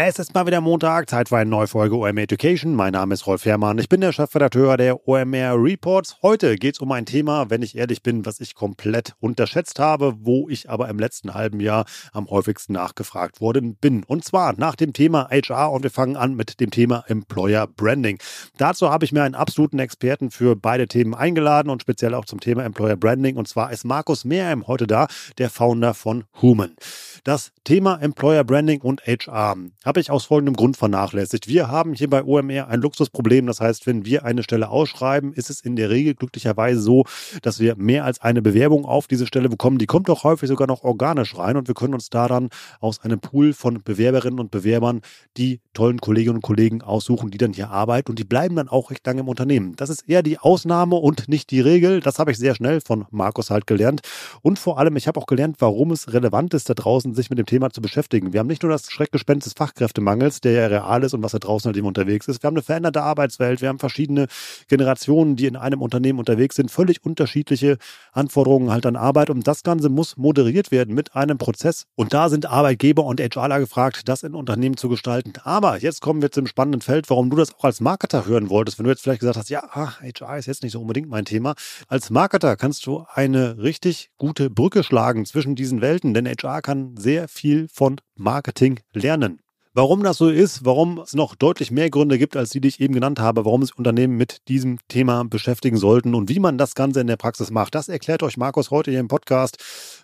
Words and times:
Es 0.00 0.20
ist 0.20 0.32
mal 0.32 0.46
wieder 0.46 0.60
Montag, 0.60 1.10
Zeit 1.10 1.28
für 1.28 1.38
eine 1.38 1.50
neue 1.50 1.66
Folge 1.66 1.96
OMR 1.96 2.22
Education. 2.22 2.76
Mein 2.76 2.92
Name 2.92 3.14
ist 3.14 3.26
Rolf 3.26 3.44
Herrmann. 3.44 3.78
Ich 3.78 3.88
bin 3.88 4.00
der 4.00 4.12
Chefredakteur 4.12 4.76
der 4.76 5.08
OMR 5.08 5.60
Reports. 5.60 6.18
Heute 6.22 6.54
geht 6.54 6.76
es 6.76 6.80
um 6.80 6.92
ein 6.92 7.04
Thema, 7.04 7.50
wenn 7.50 7.62
ich 7.62 7.76
ehrlich 7.76 8.04
bin, 8.04 8.24
was 8.24 8.38
ich 8.38 8.54
komplett 8.54 9.16
unterschätzt 9.18 9.80
habe, 9.80 10.14
wo 10.20 10.48
ich 10.48 10.70
aber 10.70 10.88
im 10.88 11.00
letzten 11.00 11.34
halben 11.34 11.58
Jahr 11.58 11.84
am 12.12 12.30
häufigsten 12.30 12.74
nachgefragt 12.74 13.40
worden 13.40 13.74
bin. 13.74 14.04
Und 14.04 14.24
zwar 14.24 14.54
nach 14.56 14.76
dem 14.76 14.92
Thema 14.92 15.28
HR 15.32 15.72
und 15.72 15.82
wir 15.82 15.90
fangen 15.90 16.16
an 16.16 16.36
mit 16.36 16.60
dem 16.60 16.70
Thema 16.70 17.02
Employer 17.08 17.66
Branding. 17.66 18.20
Dazu 18.56 18.90
habe 18.90 19.04
ich 19.04 19.10
mir 19.10 19.24
einen 19.24 19.34
absoluten 19.34 19.80
Experten 19.80 20.30
für 20.30 20.54
beide 20.54 20.86
Themen 20.86 21.12
eingeladen 21.12 21.70
und 21.70 21.82
speziell 21.82 22.14
auch 22.14 22.24
zum 22.24 22.38
Thema 22.38 22.64
Employer 22.64 22.94
Branding. 22.94 23.34
Und 23.34 23.48
zwar 23.48 23.72
ist 23.72 23.84
Markus 23.84 24.24
Mehrheim 24.24 24.68
heute 24.68 24.86
da, 24.86 25.08
der 25.38 25.50
Founder 25.50 25.92
von 25.92 26.22
Human. 26.40 26.76
Das 27.24 27.50
Thema 27.64 28.00
Employer 28.00 28.44
Branding 28.44 28.80
und 28.80 29.04
HR 29.04 29.56
habe 29.88 30.00
ich 30.00 30.10
aus 30.10 30.26
folgendem 30.26 30.54
Grund 30.54 30.76
vernachlässigt. 30.76 31.48
Wir 31.48 31.68
haben 31.68 31.94
hier 31.94 32.10
bei 32.10 32.22
OMR 32.22 32.68
ein 32.68 32.82
Luxusproblem. 32.82 33.46
Das 33.46 33.62
heißt, 33.62 33.86
wenn 33.86 34.04
wir 34.04 34.22
eine 34.22 34.42
Stelle 34.42 34.68
ausschreiben, 34.68 35.32
ist 35.32 35.48
es 35.48 35.62
in 35.62 35.76
der 35.76 35.88
Regel 35.88 36.14
glücklicherweise 36.14 36.78
so, 36.78 37.04
dass 37.40 37.58
wir 37.58 37.74
mehr 37.76 38.04
als 38.04 38.20
eine 38.20 38.42
Bewerbung 38.42 38.84
auf 38.84 39.06
diese 39.06 39.26
Stelle 39.26 39.48
bekommen. 39.48 39.78
Die 39.78 39.86
kommt 39.86 40.10
auch 40.10 40.24
häufig 40.24 40.50
sogar 40.50 40.68
noch 40.68 40.84
organisch 40.84 41.38
rein 41.38 41.56
und 41.56 41.68
wir 41.68 41.74
können 41.74 41.94
uns 41.94 42.10
da 42.10 42.28
dann 42.28 42.50
aus 42.80 43.00
einem 43.00 43.18
Pool 43.18 43.54
von 43.54 43.82
Bewerberinnen 43.82 44.38
und 44.38 44.50
Bewerbern 44.50 45.00
die 45.38 45.60
tollen 45.72 46.00
Kolleginnen 46.00 46.36
und 46.36 46.42
Kollegen 46.42 46.82
aussuchen, 46.82 47.30
die 47.30 47.38
dann 47.38 47.54
hier 47.54 47.70
arbeiten 47.70 48.10
und 48.10 48.18
die 48.18 48.24
bleiben 48.24 48.56
dann 48.56 48.68
auch 48.68 48.90
recht 48.90 49.06
lange 49.06 49.20
im 49.20 49.28
Unternehmen. 49.28 49.74
Das 49.76 49.88
ist 49.88 50.06
eher 50.06 50.22
die 50.22 50.38
Ausnahme 50.38 50.96
und 50.96 51.30
nicht 51.30 51.50
die 51.50 51.62
Regel. 51.62 52.00
Das 52.00 52.18
habe 52.18 52.30
ich 52.30 52.36
sehr 52.36 52.54
schnell 52.54 52.82
von 52.82 53.06
Markus 53.10 53.48
halt 53.48 53.66
gelernt. 53.66 54.02
Und 54.42 54.58
vor 54.58 54.78
allem, 54.78 54.96
ich 54.96 55.08
habe 55.08 55.18
auch 55.18 55.26
gelernt, 55.26 55.56
warum 55.60 55.92
es 55.92 56.12
relevant 56.12 56.52
ist, 56.52 56.68
da 56.68 56.74
draußen 56.74 57.14
sich 57.14 57.30
mit 57.30 57.38
dem 57.38 57.46
Thema 57.46 57.70
zu 57.70 57.80
beschäftigen. 57.80 58.34
Wir 58.34 58.40
haben 58.40 58.48
nicht 58.48 58.62
nur 58.62 58.70
das 58.70 58.90
Schreckgespenst 58.90 59.46
des 59.46 59.54
Fachkräftemangels, 59.78 60.40
der 60.40 60.52
ja 60.52 60.66
real 60.66 61.02
ist 61.04 61.14
und 61.14 61.22
was 61.22 61.32
da 61.32 61.38
draußen 61.38 61.68
halt 61.68 61.76
eben 61.76 61.86
unterwegs 61.86 62.28
ist. 62.28 62.42
Wir 62.42 62.48
haben 62.48 62.56
eine 62.56 62.62
veränderte 62.62 63.02
Arbeitswelt. 63.02 63.60
Wir 63.60 63.68
haben 63.68 63.78
verschiedene 63.78 64.26
Generationen, 64.68 65.36
die 65.36 65.46
in 65.46 65.56
einem 65.56 65.80
Unternehmen 65.80 66.18
unterwegs 66.18 66.56
sind. 66.56 66.70
Völlig 66.70 67.04
unterschiedliche 67.04 67.78
Anforderungen 68.12 68.70
halt 68.70 68.86
an 68.86 68.96
Arbeit. 68.96 69.30
Und 69.30 69.46
das 69.46 69.62
Ganze 69.62 69.88
muss 69.88 70.16
moderiert 70.16 70.70
werden 70.70 70.94
mit 70.94 71.14
einem 71.14 71.38
Prozess. 71.38 71.86
Und 71.94 72.12
da 72.12 72.28
sind 72.28 72.46
Arbeitgeber 72.46 73.04
und 73.04 73.20
HRler 73.20 73.60
gefragt, 73.60 74.08
das 74.08 74.22
in 74.22 74.34
Unternehmen 74.34 74.76
zu 74.76 74.88
gestalten. 74.88 75.32
Aber 75.44 75.78
jetzt 75.78 76.00
kommen 76.00 76.22
wir 76.22 76.32
zum 76.32 76.46
spannenden 76.46 76.80
Feld, 76.80 77.08
warum 77.08 77.30
du 77.30 77.36
das 77.36 77.54
auch 77.54 77.64
als 77.64 77.80
Marketer 77.80 78.26
hören 78.26 78.50
wolltest. 78.50 78.78
Wenn 78.78 78.84
du 78.84 78.90
jetzt 78.90 79.02
vielleicht 79.02 79.20
gesagt 79.20 79.38
hast, 79.38 79.50
ja, 79.50 79.62
ach, 79.70 80.00
HR 80.00 80.38
ist 80.38 80.46
jetzt 80.46 80.62
nicht 80.62 80.72
so 80.72 80.80
unbedingt 80.80 81.08
mein 81.08 81.24
Thema. 81.24 81.54
Als 81.86 82.10
Marketer 82.10 82.56
kannst 82.56 82.86
du 82.86 83.04
eine 83.12 83.58
richtig 83.58 84.10
gute 84.18 84.50
Brücke 84.50 84.82
schlagen 84.82 85.24
zwischen 85.24 85.54
diesen 85.54 85.80
Welten, 85.80 86.14
denn 86.14 86.26
HR 86.26 86.62
kann 86.62 86.96
sehr 86.96 87.28
viel 87.28 87.68
von 87.72 88.00
Marketing 88.16 88.80
lernen. 88.92 89.40
Warum 89.78 90.02
das 90.02 90.16
so 90.16 90.28
ist, 90.28 90.64
warum 90.64 90.98
es 90.98 91.14
noch 91.14 91.36
deutlich 91.36 91.70
mehr 91.70 91.88
Gründe 91.88 92.18
gibt, 92.18 92.36
als 92.36 92.50
die, 92.50 92.60
die 92.60 92.66
ich 92.66 92.80
eben 92.80 92.94
genannt 92.94 93.20
habe, 93.20 93.44
warum 93.44 93.62
sich 93.62 93.78
Unternehmen 93.78 94.16
mit 94.16 94.48
diesem 94.48 94.80
Thema 94.88 95.22
beschäftigen 95.22 95.76
sollten 95.76 96.16
und 96.16 96.28
wie 96.28 96.40
man 96.40 96.58
das 96.58 96.74
Ganze 96.74 97.00
in 97.00 97.06
der 97.06 97.16
Praxis 97.16 97.52
macht, 97.52 97.76
das 97.76 97.88
erklärt 97.88 98.24
euch 98.24 98.36
Markus 98.36 98.72
heute 98.72 98.90
hier 98.90 98.98
im 98.98 99.06
Podcast. 99.06 99.58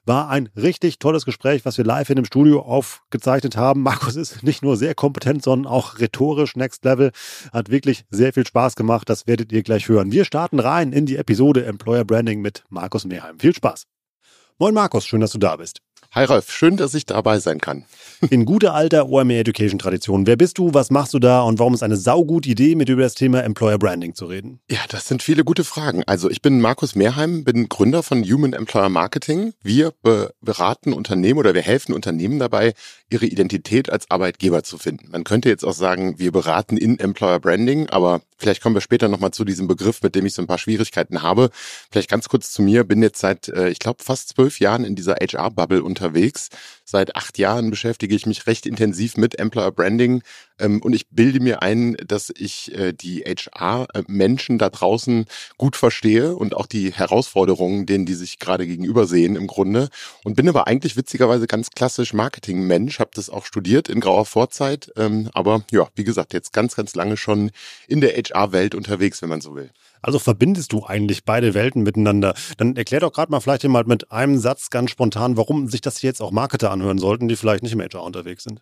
War 0.06 0.28
ein 0.28 0.48
richtig 0.54 1.00
tolles 1.00 1.24
Gespräch, 1.24 1.64
was 1.64 1.76
wir 1.76 1.84
live 1.84 2.08
in 2.08 2.14
dem 2.14 2.24
Studio 2.24 2.60
aufgezeichnet 2.60 3.56
haben. 3.56 3.82
Markus 3.82 4.14
ist 4.14 4.44
nicht 4.44 4.62
nur 4.62 4.76
sehr 4.76 4.94
kompetent, 4.94 5.42
sondern 5.42 5.72
auch 5.72 5.98
rhetorisch 5.98 6.54
Next 6.54 6.84
Level. 6.84 7.10
Hat 7.52 7.68
wirklich 7.68 8.04
sehr 8.10 8.32
viel 8.32 8.46
Spaß 8.46 8.76
gemacht. 8.76 9.10
Das 9.10 9.26
werdet 9.26 9.50
ihr 9.50 9.64
gleich 9.64 9.88
hören. 9.88 10.12
Wir 10.12 10.24
starten 10.24 10.60
rein 10.60 10.92
in 10.92 11.04
die 11.04 11.16
Episode 11.16 11.64
Employer 11.64 12.04
Branding 12.04 12.40
mit 12.40 12.62
Markus 12.68 13.06
Mehrheim. 13.06 13.40
Viel 13.40 13.56
Spaß. 13.56 13.86
Moin 14.60 14.72
Markus, 14.72 15.04
schön, 15.04 15.20
dass 15.20 15.32
du 15.32 15.38
da 15.38 15.56
bist. 15.56 15.80
Hi 16.14 16.22
Ralf, 16.26 16.52
schön, 16.52 16.76
dass 16.76 16.94
ich 16.94 17.06
dabei 17.06 17.40
sein 17.40 17.60
kann. 17.60 17.86
In 18.30 18.44
guter 18.44 18.72
alter 18.72 19.08
OMR 19.08 19.34
Education 19.34 19.80
Tradition. 19.80 20.28
Wer 20.28 20.36
bist 20.36 20.58
du, 20.58 20.72
was 20.72 20.92
machst 20.92 21.12
du 21.12 21.18
da 21.18 21.42
und 21.42 21.58
warum 21.58 21.74
ist 21.74 21.82
eine 21.82 21.96
saugute 21.96 22.48
Idee, 22.48 22.76
mit 22.76 22.88
über 22.88 23.02
das 23.02 23.14
Thema 23.14 23.42
Employer 23.42 23.78
Branding 23.78 24.14
zu 24.14 24.26
reden? 24.26 24.60
Ja, 24.70 24.78
das 24.88 25.08
sind 25.08 25.24
viele 25.24 25.42
gute 25.42 25.64
Fragen. 25.64 26.04
Also 26.06 26.30
ich 26.30 26.40
bin 26.40 26.60
Markus 26.60 26.94
Mehrheim, 26.94 27.42
bin 27.42 27.68
Gründer 27.68 28.04
von 28.04 28.22
Human 28.22 28.52
Employer 28.52 28.90
Marketing. 28.90 29.54
Wir 29.60 29.92
beraten 30.40 30.92
Unternehmen 30.92 31.40
oder 31.40 31.52
wir 31.52 31.62
helfen 31.62 31.92
Unternehmen 31.92 32.38
dabei, 32.38 32.74
ihre 33.14 33.26
Identität 33.26 33.90
als 33.90 34.10
Arbeitgeber 34.10 34.64
zu 34.64 34.76
finden. 34.76 35.10
Man 35.12 35.22
könnte 35.22 35.48
jetzt 35.48 35.64
auch 35.64 35.72
sagen, 35.72 36.18
wir 36.18 36.32
beraten 36.32 36.76
in 36.76 36.98
Employer 36.98 37.38
Branding, 37.38 37.88
aber 37.88 38.22
vielleicht 38.38 38.60
kommen 38.60 38.74
wir 38.74 38.80
später 38.80 39.08
nochmal 39.08 39.30
zu 39.30 39.44
diesem 39.44 39.68
Begriff, 39.68 40.02
mit 40.02 40.16
dem 40.16 40.26
ich 40.26 40.34
so 40.34 40.42
ein 40.42 40.48
paar 40.48 40.58
Schwierigkeiten 40.58 41.22
habe. 41.22 41.50
Vielleicht 41.92 42.10
ganz 42.10 42.28
kurz 42.28 42.50
zu 42.50 42.60
mir, 42.60 42.82
bin 42.82 43.02
jetzt 43.02 43.20
seit, 43.20 43.48
äh, 43.48 43.68
ich 43.68 43.78
glaube, 43.78 44.02
fast 44.02 44.30
zwölf 44.30 44.58
Jahren 44.58 44.84
in 44.84 44.96
dieser 44.96 45.14
HR-Bubble 45.14 45.84
unterwegs. 45.84 46.48
Seit 46.84 47.14
acht 47.14 47.38
Jahren 47.38 47.70
beschäftige 47.70 48.16
ich 48.16 48.26
mich 48.26 48.46
recht 48.48 48.66
intensiv 48.66 49.16
mit 49.16 49.38
Employer 49.38 49.70
Branding 49.70 50.22
und 50.58 50.94
ich 50.94 51.08
bilde 51.10 51.40
mir 51.40 51.62
ein, 51.62 51.96
dass 52.06 52.32
ich 52.36 52.72
äh, 52.76 52.92
die 52.92 53.20
HR-Menschen 53.22 54.58
da 54.58 54.70
draußen 54.70 55.26
gut 55.58 55.76
verstehe 55.76 56.36
und 56.36 56.54
auch 56.54 56.66
die 56.66 56.92
Herausforderungen, 56.92 57.86
denen 57.86 58.06
die 58.06 58.14
sich 58.14 58.38
gerade 58.38 58.66
gegenüber 58.66 59.06
sehen 59.06 59.36
im 59.36 59.46
Grunde. 59.46 59.88
Und 60.22 60.36
bin 60.36 60.48
aber 60.48 60.66
eigentlich 60.66 60.96
witzigerweise 60.96 61.46
ganz 61.46 61.70
klassisch 61.70 62.14
Marketing-Mensch, 62.14 63.00
habe 63.00 63.10
das 63.14 63.30
auch 63.30 63.46
studiert 63.46 63.88
in 63.88 64.00
grauer 64.00 64.26
Vorzeit, 64.26 64.92
ähm, 64.96 65.28
aber 65.34 65.64
ja, 65.70 65.88
wie 65.96 66.04
gesagt, 66.04 66.32
jetzt 66.32 66.52
ganz, 66.52 66.76
ganz 66.76 66.94
lange 66.94 67.16
schon 67.16 67.50
in 67.88 68.00
der 68.00 68.12
HR-Welt 68.12 68.74
unterwegs, 68.74 69.22
wenn 69.22 69.28
man 69.28 69.40
so 69.40 69.54
will. 69.54 69.70
Also 70.04 70.18
verbindest 70.18 70.72
du 70.72 70.84
eigentlich 70.84 71.24
beide 71.24 71.54
Welten 71.54 71.82
miteinander? 71.82 72.34
Dann 72.58 72.76
erklär 72.76 73.00
doch 73.00 73.12
gerade 73.12 73.32
mal 73.32 73.40
vielleicht 73.40 73.62
jemand 73.62 73.88
mit 73.88 74.12
einem 74.12 74.38
Satz 74.38 74.68
ganz 74.68 74.90
spontan, 74.90 75.38
warum 75.38 75.66
sich 75.68 75.80
das 75.80 76.02
jetzt 76.02 76.20
auch 76.20 76.30
Marketer 76.30 76.70
anhören 76.70 76.98
sollten, 76.98 77.26
die 77.26 77.36
vielleicht 77.36 77.62
nicht 77.62 77.72
im 77.72 77.80
HR 77.80 78.02
unterwegs 78.02 78.44
sind. 78.44 78.60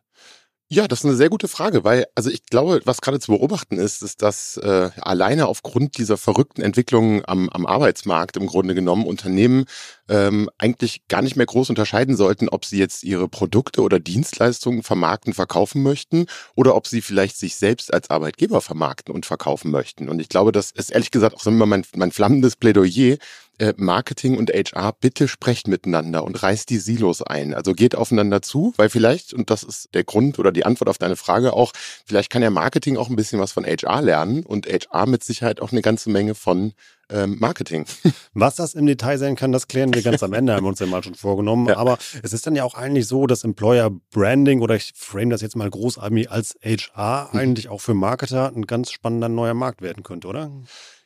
Ja, 0.75 0.89
das 0.89 1.01
ist 1.01 1.05
eine 1.05 1.17
sehr 1.17 1.29
gute 1.29 1.49
Frage, 1.49 1.85
weil 1.85 2.07
also 2.15 2.31
ich 2.31 2.47
glaube, 2.47 2.81
was 2.87 3.03
gerade 3.03 3.21
zu 3.21 3.33
beobachten 3.33 3.77
ist, 3.77 4.03
ist, 4.03 4.23
dass 4.23 4.57
äh, 4.57 4.89
alleine 5.03 5.47
aufgrund 5.47 5.99
dieser 5.99 6.17
verrückten 6.17 6.63
Entwicklungen 6.63 7.21
am, 7.27 7.51
am 7.51 7.67
Arbeitsmarkt 7.67 8.39
im 8.39 8.47
Grunde 8.47 8.75
genommen 8.75 9.05
Unternehmen 9.05 9.67
ähm, 10.09 10.49
eigentlich 10.57 11.07
gar 11.09 11.21
nicht 11.21 11.37
mehr 11.37 11.45
groß 11.45 11.69
unterscheiden 11.69 12.17
sollten, 12.17 12.49
ob 12.49 12.65
sie 12.65 12.79
jetzt 12.79 13.05
ihre 13.05 13.29
Produkte 13.29 13.83
oder 13.83 14.01
Dienstleistungen 14.01 14.83
vermarkten, 14.83 15.35
verkaufen 15.35 15.83
möchten 15.83 16.25
oder 16.55 16.75
ob 16.75 16.87
sie 16.87 17.03
vielleicht 17.03 17.37
sich 17.37 17.57
selbst 17.57 17.93
als 17.93 18.09
Arbeitgeber 18.09 18.63
vermarkten 18.63 19.15
und 19.15 19.27
verkaufen 19.27 19.71
möchten. 19.71 20.09
Und 20.09 20.21
ich 20.21 20.31
glaube, 20.31 20.53
das 20.53 20.71
ist 20.71 20.91
ehrlich 20.91 21.11
gesagt 21.11 21.37
auch 21.37 21.45
immer 21.45 21.67
mein, 21.67 21.85
mein 21.97 22.13
flammendes 22.13 22.57
Plädoyer, 22.57 23.19
äh, 23.59 23.75
Marketing 23.77 24.37
und 24.39 24.51
HR, 24.51 24.93
bitte 25.01 25.29
sprecht 25.29 25.69
miteinander 25.69 26.25
und 26.25 26.43
reißt 26.43 26.71
die 26.71 26.79
Silos 26.79 27.23
ein. 27.23 27.55
Also 27.55 27.75
geht 27.75 27.95
aufeinander 27.95 28.43
zu, 28.43 28.73
weil 28.77 28.89
vielleicht, 28.89 29.35
und 29.35 29.51
das 29.51 29.63
ist 29.63 29.95
der 29.95 30.05
Grund 30.05 30.39
oder 30.39 30.53
die 30.53 30.65
Antwort 30.65 30.89
auf 30.89 30.99
deine 30.99 31.17
Frage 31.17 31.53
auch, 31.53 31.73
vielleicht 32.07 32.31
kann 32.31 32.43
ja 32.43 32.51
Marketing 32.51 32.97
auch 32.97 33.09
ein 33.09 33.17
bisschen 33.17 33.41
was 33.41 33.53
von 33.53 33.65
HR 33.65 34.03
lernen 34.03 34.45
und 34.45 34.67
HR 34.67 35.07
mit 35.07 35.23
Sicherheit 35.23 35.61
auch 35.61 35.73
eine 35.73 35.83
ganze 35.83 36.11
Menge 36.11 36.35
von 36.35 36.73
ähm, 37.13 37.37
Marketing. 37.39 37.85
Was 38.35 38.57
das 38.57 38.75
im 38.75 38.87
Detail 38.87 39.19
sein 39.19 39.37
kann, 39.37 39.53
das 39.53 39.69
klären 39.69 39.93
wir 39.93 40.03
ganz 40.03 40.23
am 40.23 40.33
Ende, 40.33 40.55
haben 40.55 40.65
wir 40.65 40.69
uns 40.69 40.81
ja 40.81 40.87
mal 40.87 41.03
schon 41.03 41.15
vorgenommen. 41.15 41.69
Ja. 41.69 41.77
Aber 41.77 41.99
es 42.23 42.33
ist 42.33 42.47
dann 42.47 42.57
ja 42.57 42.65
auch 42.65 42.75
eigentlich 42.75 43.07
so, 43.07 43.27
dass 43.27 43.45
Employer 43.45 43.91
Branding 44.11 44.61
oder 44.61 44.77
ich 44.77 44.93
frame 44.97 45.31
das 45.31 45.43
jetzt 45.43 45.57
mal 45.57 45.69
großartig 45.69 46.31
als 46.31 46.57
HR 46.63 47.31
mhm. 47.33 47.39
eigentlich 47.39 47.69
auch 47.69 47.81
für 47.81 47.95
Marketer 47.95 48.53
ein 48.55 48.67
ganz 48.67 48.91
spannender 48.91 49.29
neuer 49.29 49.55
Markt 49.55 49.83
werden 49.83 50.03
könnte, 50.03 50.29
oder? 50.29 50.51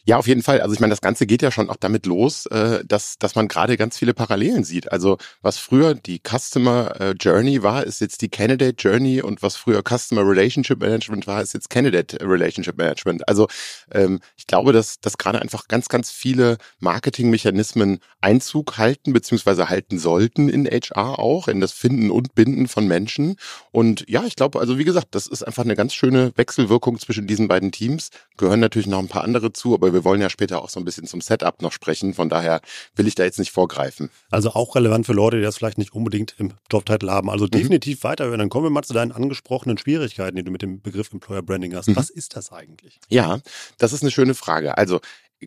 Ja, 0.08 0.18
auf 0.18 0.28
jeden 0.28 0.44
Fall. 0.44 0.60
Also 0.60 0.72
ich 0.72 0.78
meine, 0.78 0.92
das 0.92 1.00
Ganze 1.00 1.26
geht 1.26 1.42
ja 1.42 1.50
schon 1.50 1.68
auch 1.68 1.74
damit 1.74 2.06
los, 2.06 2.46
äh, 2.46 2.84
dass, 2.86 3.18
dass 3.18 3.34
man 3.34 3.48
gerade 3.48 3.76
ganz 3.76 3.98
viele 3.98 4.14
Parallelen 4.14 4.62
sieht. 4.62 4.92
Also 4.92 5.18
was 5.42 5.58
früher 5.58 5.94
die 5.96 6.20
Customer 6.20 7.00
äh, 7.00 7.10
Journey 7.18 7.64
war, 7.64 7.82
ist 7.82 8.00
jetzt 8.00 8.22
die 8.22 8.28
Candidate 8.28 8.76
Journey 8.78 9.20
und 9.20 9.42
was 9.42 9.56
früher 9.56 9.82
Customer 9.82 10.20
Relationship 10.22 10.78
Management 10.78 11.26
war, 11.26 11.42
ist 11.42 11.54
jetzt 11.54 11.70
Candidate 11.70 12.18
Relationship 12.20 12.78
Management. 12.78 13.28
Also 13.28 13.48
ähm, 13.90 14.20
ich 14.36 14.46
glaube, 14.46 14.72
dass, 14.72 15.00
dass 15.00 15.18
gerade 15.18 15.42
einfach 15.42 15.66
ganz, 15.66 15.88
ganz 15.88 16.12
viele 16.12 16.58
Marketingmechanismen 16.78 17.98
Einzug 18.20 18.78
halten 18.78 19.12
beziehungsweise 19.12 19.68
halten 19.68 19.98
sollten 19.98 20.48
in 20.48 20.66
HR 20.66 21.18
auch, 21.18 21.48
in 21.48 21.60
das 21.60 21.72
Finden 21.72 22.12
und 22.12 22.36
Binden 22.36 22.68
von 22.68 22.86
Menschen. 22.86 23.34
Und 23.72 24.04
ja, 24.08 24.22
ich 24.24 24.36
glaube, 24.36 24.60
also 24.60 24.78
wie 24.78 24.84
gesagt, 24.84 25.16
das 25.16 25.26
ist 25.26 25.42
einfach 25.42 25.64
eine 25.64 25.74
ganz 25.74 25.94
schöne 25.94 26.30
Wechselwirkung 26.36 27.00
zwischen 27.00 27.26
diesen 27.26 27.48
beiden 27.48 27.72
Teams. 27.72 28.10
Gehören 28.36 28.60
natürlich 28.60 28.86
noch 28.86 28.98
ein 28.98 29.08
paar 29.08 29.24
andere 29.24 29.52
zu, 29.52 29.74
aber 29.74 29.92
wir 29.92 30.04
wollen 30.04 30.20
ja 30.20 30.30
später 30.30 30.62
auch 30.62 30.68
so 30.68 30.80
ein 30.80 30.84
bisschen 30.84 31.06
zum 31.06 31.20
Setup 31.20 31.62
noch 31.62 31.72
sprechen. 31.72 32.14
Von 32.14 32.28
daher 32.28 32.60
will 32.94 33.06
ich 33.06 33.14
da 33.14 33.24
jetzt 33.24 33.38
nicht 33.38 33.50
vorgreifen. 33.50 34.10
Also 34.30 34.50
auch 34.50 34.76
relevant 34.76 35.06
für 35.06 35.12
Leute, 35.12 35.38
die 35.38 35.42
das 35.42 35.56
vielleicht 35.56 35.78
nicht 35.78 35.94
unbedingt 35.94 36.34
im 36.38 36.52
Jobtitel 36.70 37.10
haben. 37.10 37.30
Also 37.30 37.46
mhm. 37.46 37.50
definitiv 37.50 38.04
weiterhören. 38.04 38.38
Dann 38.38 38.48
kommen 38.48 38.66
wir 38.66 38.70
mal 38.70 38.82
zu 38.82 38.94
deinen 38.94 39.12
angesprochenen 39.12 39.78
Schwierigkeiten, 39.78 40.36
die 40.36 40.44
du 40.44 40.50
mit 40.50 40.62
dem 40.62 40.80
Begriff 40.80 41.12
Employer 41.12 41.42
Branding 41.42 41.74
hast. 41.74 41.88
Mhm. 41.88 41.96
Was 41.96 42.10
ist 42.10 42.36
das 42.36 42.52
eigentlich? 42.52 43.00
Ja, 43.08 43.40
das 43.78 43.92
ist 43.92 44.02
eine 44.02 44.10
schöne 44.10 44.34
Frage. 44.34 44.76
Also 44.78 45.00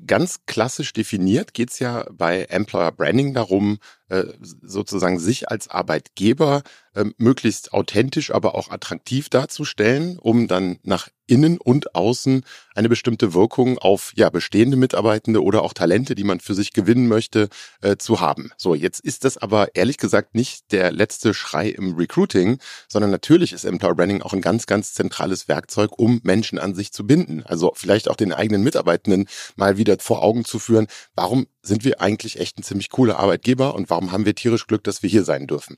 ganz 0.06 0.46
klassisch 0.46 0.94
definiert 0.94 1.54
geht 1.54 1.72
es 1.72 1.80
ja 1.80 2.06
bei 2.12 2.44
Employer 2.44 2.92
Branding 2.92 3.34
darum, 3.34 3.80
äh, 4.10 4.26
sozusagen 4.42 5.20
sich 5.20 5.50
als 5.50 5.70
Arbeitgeber 5.70 6.64
äh, 6.96 7.06
möglichst 7.18 7.74
authentisch, 7.74 8.32
aber 8.32 8.56
auch 8.56 8.70
attraktiv 8.70 9.30
darzustellen, 9.30 10.18
um 10.20 10.48
dann 10.48 10.80
nach 10.84 11.10
innen 11.28 11.60
und 11.60 11.96
außen 11.96 12.44
eine 12.74 12.90
bestimmte 12.90 13.34
Wirkung 13.34 13.78
auf 13.78 14.12
ja 14.16 14.30
bestehende 14.30 14.78
Mitarbeitende 14.78 15.44
oder 15.44 15.62
auch 15.62 15.74
Talente, 15.74 16.16
die 16.16 16.24
man 16.24 16.40
für 16.40 16.56
sich 16.56 16.74
gewinnen 16.74 17.08
möchte, 17.08 17.50
äh, 17.82 17.98
zu 17.98 18.20
haben. 18.20 18.52
So, 18.58 18.74
jetzt 18.74 19.00
ist 19.00 19.26
das 19.26 19.38
aber 19.38 19.76
ehrlich 19.76 19.98
gesagt 19.98 20.34
nicht 20.34 20.72
der 20.72 20.92
letzte 20.92 21.34
Schrei 21.34 21.70
im 21.70 21.96
Recruiting, 21.96 22.58
sondern 22.88 23.12
natürlich 23.12 23.54
ist 23.54 23.64
Employer 23.64 23.96
Branding 23.96 24.22
auch 24.24 24.34
ein 24.34 24.42
ganz, 24.42 24.66
ganz 24.66 24.94
zentrales 24.94 25.48
Werkzeug, 25.48 25.92
um 25.98 26.20
Menschen 26.24 26.58
an 26.58 26.74
sich 26.74 26.92
zu 26.92 27.06
binden. 27.06 27.44
Also 27.46 27.74
vielleicht 27.76 28.10
auch 28.10 28.16
den 28.16 28.34
eigenen 28.34 28.64
Mitarbeitenden 28.64 29.28
mal 29.56 29.78
wieder 29.78 29.98
vor 30.00 30.24
Augen 30.24 30.46
zu 30.46 30.58
führen, 30.58 30.88
warum 31.16 31.46
sind 31.62 31.84
wir 31.84 32.02
eigentlich 32.02 32.40
echt 32.40 32.58
ein 32.58 32.64
ziemlich 32.64 32.90
cooler 32.90 33.20
Arbeitgeber 33.20 33.76
und 33.76 33.90
warum 33.90 34.12
haben 34.12 34.26
wir 34.26 34.36
tierisch 34.36 34.68
Glück, 34.68 34.84
dass 34.84 35.04
wir 35.04 35.10
hier 35.10 35.24
sein 35.24 35.48
dürfen. 35.48 35.78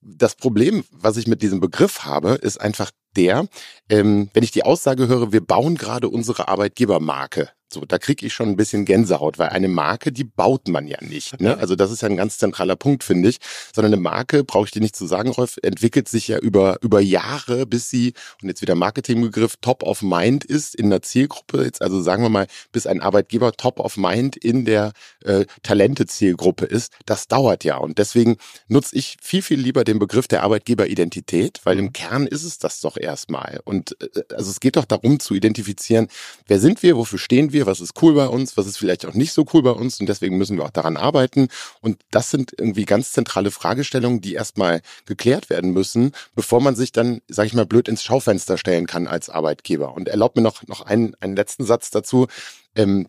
Das 0.00 0.34
Problem, 0.34 0.84
was 0.90 1.16
ich 1.16 1.26
mit 1.26 1.42
diesem 1.42 1.60
Begriff 1.60 2.04
habe, 2.04 2.32
ist 2.32 2.60
einfach 2.60 2.90
der, 3.16 3.46
ähm, 3.88 4.30
wenn 4.34 4.42
ich 4.42 4.50
die 4.50 4.64
Aussage 4.64 5.08
höre, 5.08 5.32
wir 5.32 5.44
bauen 5.44 5.76
gerade 5.76 6.08
unsere 6.08 6.48
Arbeitgebermarke 6.48 7.50
so, 7.72 7.84
da 7.84 7.98
kriege 7.98 8.26
ich 8.26 8.32
schon 8.32 8.48
ein 8.48 8.56
bisschen 8.56 8.84
Gänsehaut, 8.84 9.38
weil 9.38 9.50
eine 9.50 9.68
Marke, 9.68 10.12
die 10.12 10.24
baut 10.24 10.68
man 10.68 10.86
ja 10.86 10.98
nicht. 11.00 11.40
Ne? 11.40 11.56
Also 11.58 11.76
das 11.76 11.90
ist 11.90 12.02
ja 12.02 12.08
ein 12.08 12.16
ganz 12.16 12.38
zentraler 12.38 12.76
Punkt, 12.76 13.04
finde 13.04 13.28
ich. 13.28 13.38
Sondern 13.74 13.92
eine 13.92 14.02
Marke, 14.02 14.44
brauche 14.44 14.66
ich 14.66 14.70
dir 14.70 14.80
nicht 14.80 14.96
zu 14.96 15.06
sagen, 15.06 15.30
Rolf, 15.30 15.58
entwickelt 15.62 16.08
sich 16.08 16.28
ja 16.28 16.38
über, 16.38 16.78
über 16.82 17.00
Jahre, 17.00 17.66
bis 17.66 17.90
sie, 17.90 18.12
und 18.42 18.48
jetzt 18.48 18.62
wieder 18.62 18.74
Marketingbegriff, 18.74 19.56
top 19.60 19.82
of 19.82 20.02
mind 20.02 20.44
ist 20.44 20.74
in 20.74 20.90
der 20.90 21.02
Zielgruppe. 21.02 21.64
Jetzt 21.64 21.82
also 21.82 22.02
sagen 22.02 22.22
wir 22.22 22.30
mal, 22.30 22.46
bis 22.72 22.86
ein 22.86 23.00
Arbeitgeber 23.00 23.52
top 23.52 23.80
of 23.80 23.96
mind 23.96 24.36
in 24.36 24.64
der 24.64 24.92
äh, 25.24 25.46
Talente-Zielgruppe 25.62 26.64
ist. 26.66 26.92
Das 27.06 27.28
dauert 27.28 27.64
ja. 27.64 27.76
Und 27.76 27.98
deswegen 27.98 28.36
nutze 28.68 28.96
ich 28.96 29.16
viel, 29.20 29.42
viel 29.42 29.60
lieber 29.60 29.84
den 29.84 29.98
Begriff 29.98 30.28
der 30.28 30.42
Arbeitgeberidentität, 30.42 31.60
weil 31.64 31.78
im 31.78 31.86
mhm. 31.86 31.92
Kern 31.92 32.26
ist 32.26 32.44
es 32.44 32.58
das 32.58 32.80
doch 32.80 32.96
erstmal. 32.96 33.60
Und 33.64 33.96
äh, 34.00 34.22
also 34.34 34.50
es 34.50 34.60
geht 34.60 34.76
doch 34.76 34.84
darum 34.84 35.20
zu 35.20 35.34
identifizieren, 35.34 36.08
wer 36.46 36.58
sind 36.58 36.82
wir, 36.82 36.96
wofür 36.96 37.18
stehen 37.18 37.52
wir, 37.52 37.61
wir, 37.62 37.70
was 37.70 37.80
ist 37.80 38.00
cool 38.02 38.14
bei 38.14 38.26
uns, 38.26 38.56
was 38.56 38.66
ist 38.66 38.78
vielleicht 38.78 39.06
auch 39.06 39.14
nicht 39.14 39.32
so 39.32 39.44
cool 39.52 39.62
bei 39.62 39.70
uns 39.70 40.00
und 40.00 40.08
deswegen 40.08 40.36
müssen 40.36 40.56
wir 40.56 40.64
auch 40.64 40.70
daran 40.70 40.96
arbeiten. 40.96 41.48
Und 41.80 41.98
das 42.10 42.30
sind 42.30 42.52
irgendwie 42.56 42.84
ganz 42.84 43.12
zentrale 43.12 43.50
Fragestellungen, 43.50 44.20
die 44.20 44.34
erstmal 44.34 44.82
geklärt 45.06 45.50
werden 45.50 45.72
müssen, 45.72 46.12
bevor 46.34 46.60
man 46.60 46.74
sich 46.74 46.92
dann, 46.92 47.20
sage 47.28 47.46
ich 47.46 47.54
mal, 47.54 47.66
blöd 47.66 47.88
ins 47.88 48.02
Schaufenster 48.02 48.58
stellen 48.58 48.86
kann 48.86 49.06
als 49.06 49.28
Arbeitgeber. 49.28 49.94
Und 49.94 50.08
erlaubt 50.08 50.36
mir 50.36 50.42
noch, 50.42 50.66
noch 50.66 50.82
einen, 50.82 51.14
einen 51.20 51.36
letzten 51.36 51.64
Satz 51.64 51.90
dazu. 51.90 52.26
Ähm, 52.74 53.08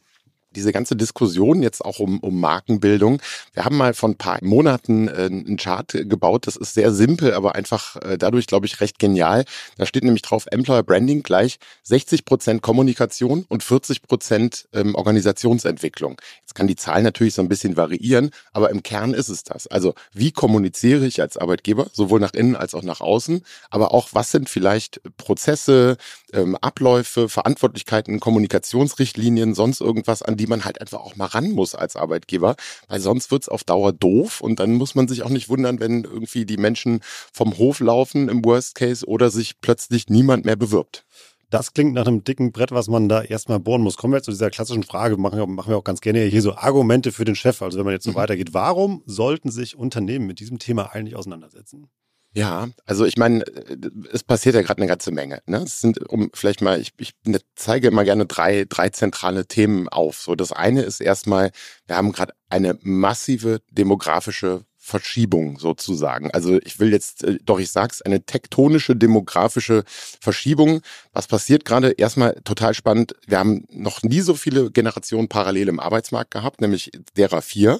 diese 0.55 0.71
ganze 0.71 0.95
Diskussion 0.95 1.61
jetzt 1.61 1.83
auch 1.83 1.99
um, 1.99 2.19
um 2.19 2.39
Markenbildung. 2.39 3.21
Wir 3.53 3.65
haben 3.65 3.77
mal 3.77 3.93
vor 3.93 4.09
ein 4.09 4.15
paar 4.15 4.39
Monaten 4.41 5.07
äh, 5.07 5.25
einen 5.25 5.57
Chart 5.57 5.91
gebaut. 5.91 6.47
Das 6.47 6.55
ist 6.55 6.73
sehr 6.73 6.91
simpel, 6.93 7.33
aber 7.33 7.55
einfach 7.55 7.95
äh, 7.97 8.17
dadurch, 8.17 8.47
glaube 8.47 8.65
ich, 8.65 8.81
recht 8.81 8.99
genial. 8.99 9.45
Da 9.77 9.85
steht 9.85 10.03
nämlich 10.03 10.21
drauf, 10.21 10.45
Employer 10.51 10.83
Branding 10.83 11.23
gleich 11.23 11.57
60 11.83 12.25
Prozent 12.25 12.61
Kommunikation 12.61 13.45
und 13.49 13.63
40 13.63 14.03
Prozent 14.03 14.67
ähm, 14.73 14.95
Organisationsentwicklung. 14.95 16.21
Jetzt 16.41 16.55
kann 16.55 16.67
die 16.67 16.75
Zahl 16.75 17.03
natürlich 17.03 17.33
so 17.33 17.41
ein 17.41 17.49
bisschen 17.49 17.77
variieren, 17.77 18.31
aber 18.51 18.69
im 18.69 18.83
Kern 18.83 19.13
ist 19.13 19.29
es 19.29 19.43
das. 19.43 19.67
Also 19.67 19.93
wie 20.13 20.31
kommuniziere 20.31 21.05
ich 21.05 21.21
als 21.21 21.37
Arbeitgeber, 21.37 21.87
sowohl 21.93 22.19
nach 22.19 22.33
innen 22.33 22.55
als 22.55 22.73
auch 22.73 22.83
nach 22.83 23.01
außen, 23.01 23.43
aber 23.69 23.93
auch 23.93 24.09
was 24.13 24.31
sind 24.31 24.49
vielleicht 24.49 25.01
Prozesse, 25.17 25.97
ähm, 26.33 26.55
Abläufe, 26.57 27.29
Verantwortlichkeiten, 27.29 28.19
Kommunikationsrichtlinien, 28.19 29.53
sonst 29.53 29.81
irgendwas, 29.81 30.21
an 30.21 30.37
die 30.37 30.47
man 30.47 30.65
halt 30.65 30.81
einfach 30.81 30.99
auch 30.99 31.15
mal 31.15 31.27
ran 31.27 31.51
muss 31.51 31.75
als 31.75 31.95
Arbeitgeber, 31.95 32.55
weil 32.87 32.99
sonst 32.99 33.31
wird's 33.31 33.49
auf 33.49 33.63
Dauer 33.63 33.93
doof 33.93 34.41
und 34.41 34.59
dann 34.59 34.73
muss 34.73 34.95
man 34.95 35.07
sich 35.07 35.23
auch 35.23 35.29
nicht 35.29 35.49
wundern, 35.49 35.79
wenn 35.79 36.03
irgendwie 36.03 36.45
die 36.45 36.57
Menschen 36.57 37.01
vom 37.31 37.57
Hof 37.57 37.79
laufen 37.79 38.29
im 38.29 38.43
Worst 38.43 38.75
Case 38.75 39.05
oder 39.05 39.29
sich 39.29 39.59
plötzlich 39.61 40.09
niemand 40.09 40.45
mehr 40.45 40.55
bewirbt. 40.55 41.05
Das 41.53 41.73
klingt 41.73 41.93
nach 41.93 42.07
einem 42.07 42.23
dicken 42.23 42.51
Brett, 42.51 42.71
was 42.71 42.87
man 42.87 43.07
da 43.07 43.21
erstmal 43.21 43.59
bohren 43.59 43.83
muss. 43.83 43.95
Kommen 43.95 44.13
wir 44.13 44.17
jetzt 44.17 44.25
zu 44.25 44.31
dieser 44.31 44.49
klassischen 44.49 44.81
Frage, 44.81 45.17
machen 45.17 45.37
wir, 45.37 45.45
machen 45.45 45.69
wir 45.69 45.77
auch 45.77 45.83
ganz 45.83 46.01
gerne 46.01 46.23
hier 46.23 46.41
so 46.41 46.55
Argumente 46.55 47.11
für 47.11 47.25
den 47.25 47.35
Chef. 47.35 47.61
Also 47.61 47.77
wenn 47.77 47.85
man 47.85 47.93
jetzt 47.93 48.05
so 48.05 48.11
mhm. 48.11 48.15
weitergeht, 48.15 48.55
warum 48.55 49.03
sollten 49.05 49.51
sich 49.51 49.77
Unternehmen 49.77 50.25
mit 50.25 50.39
diesem 50.39 50.57
Thema 50.57 50.93
eigentlich 50.93 51.15
auseinandersetzen? 51.15 51.89
Ja, 52.35 52.69
also 52.85 53.05
ich 53.05 53.17
meine, 53.17 53.43
es 54.11 54.23
passiert 54.23 54.55
ja 54.55 54.63
gerade 54.63 54.79
eine 54.81 54.87
ganze 54.87 55.11
Menge. 55.11 55.41
Ne? 55.45 55.57
Es 55.57 55.81
sind, 55.81 55.99
um 56.09 56.31
vielleicht 56.33 56.61
mal, 56.61 56.81
ich, 56.81 56.93
ich 56.97 57.13
ne, 57.25 57.39
zeige 57.55 57.89
immer 57.89 58.03
gerne 58.03 58.25
drei, 58.25 58.65
drei 58.67 58.89
zentrale 58.89 59.45
Themen 59.45 59.87
auf. 59.87 60.19
So, 60.19 60.33
das 60.33 60.51
eine 60.51 60.81
ist 60.81 60.99
erstmal, 60.99 61.51
wir 61.85 61.95
haben 61.95 62.11
gerade 62.11 62.33
eine 62.49 62.77
massive 62.81 63.61
demografische 63.69 64.65
Verschiebung 64.85 65.59
sozusagen. 65.59 66.29
Also 66.31 66.59
ich 66.61 66.77
will 66.77 66.91
jetzt, 66.91 67.23
äh, 67.23 67.37
doch 67.45 67.57
ich 67.59 67.71
sag's, 67.71 68.01
eine 68.01 68.25
tektonische 68.25 68.97
demografische 68.97 69.83
Verschiebung. 69.87 70.81
Was 71.13 71.27
passiert 71.27 71.63
gerade? 71.63 71.91
Erstmal 71.91 72.33
total 72.43 72.73
spannend. 72.73 73.15
Wir 73.25 73.39
haben 73.39 73.65
noch 73.69 74.03
nie 74.03 74.19
so 74.19 74.33
viele 74.33 74.71
Generationen 74.71 75.29
parallel 75.29 75.69
im 75.69 75.79
Arbeitsmarkt 75.79 76.31
gehabt, 76.31 76.59
nämlich 76.59 76.91
derer 77.15 77.41
vier. 77.41 77.79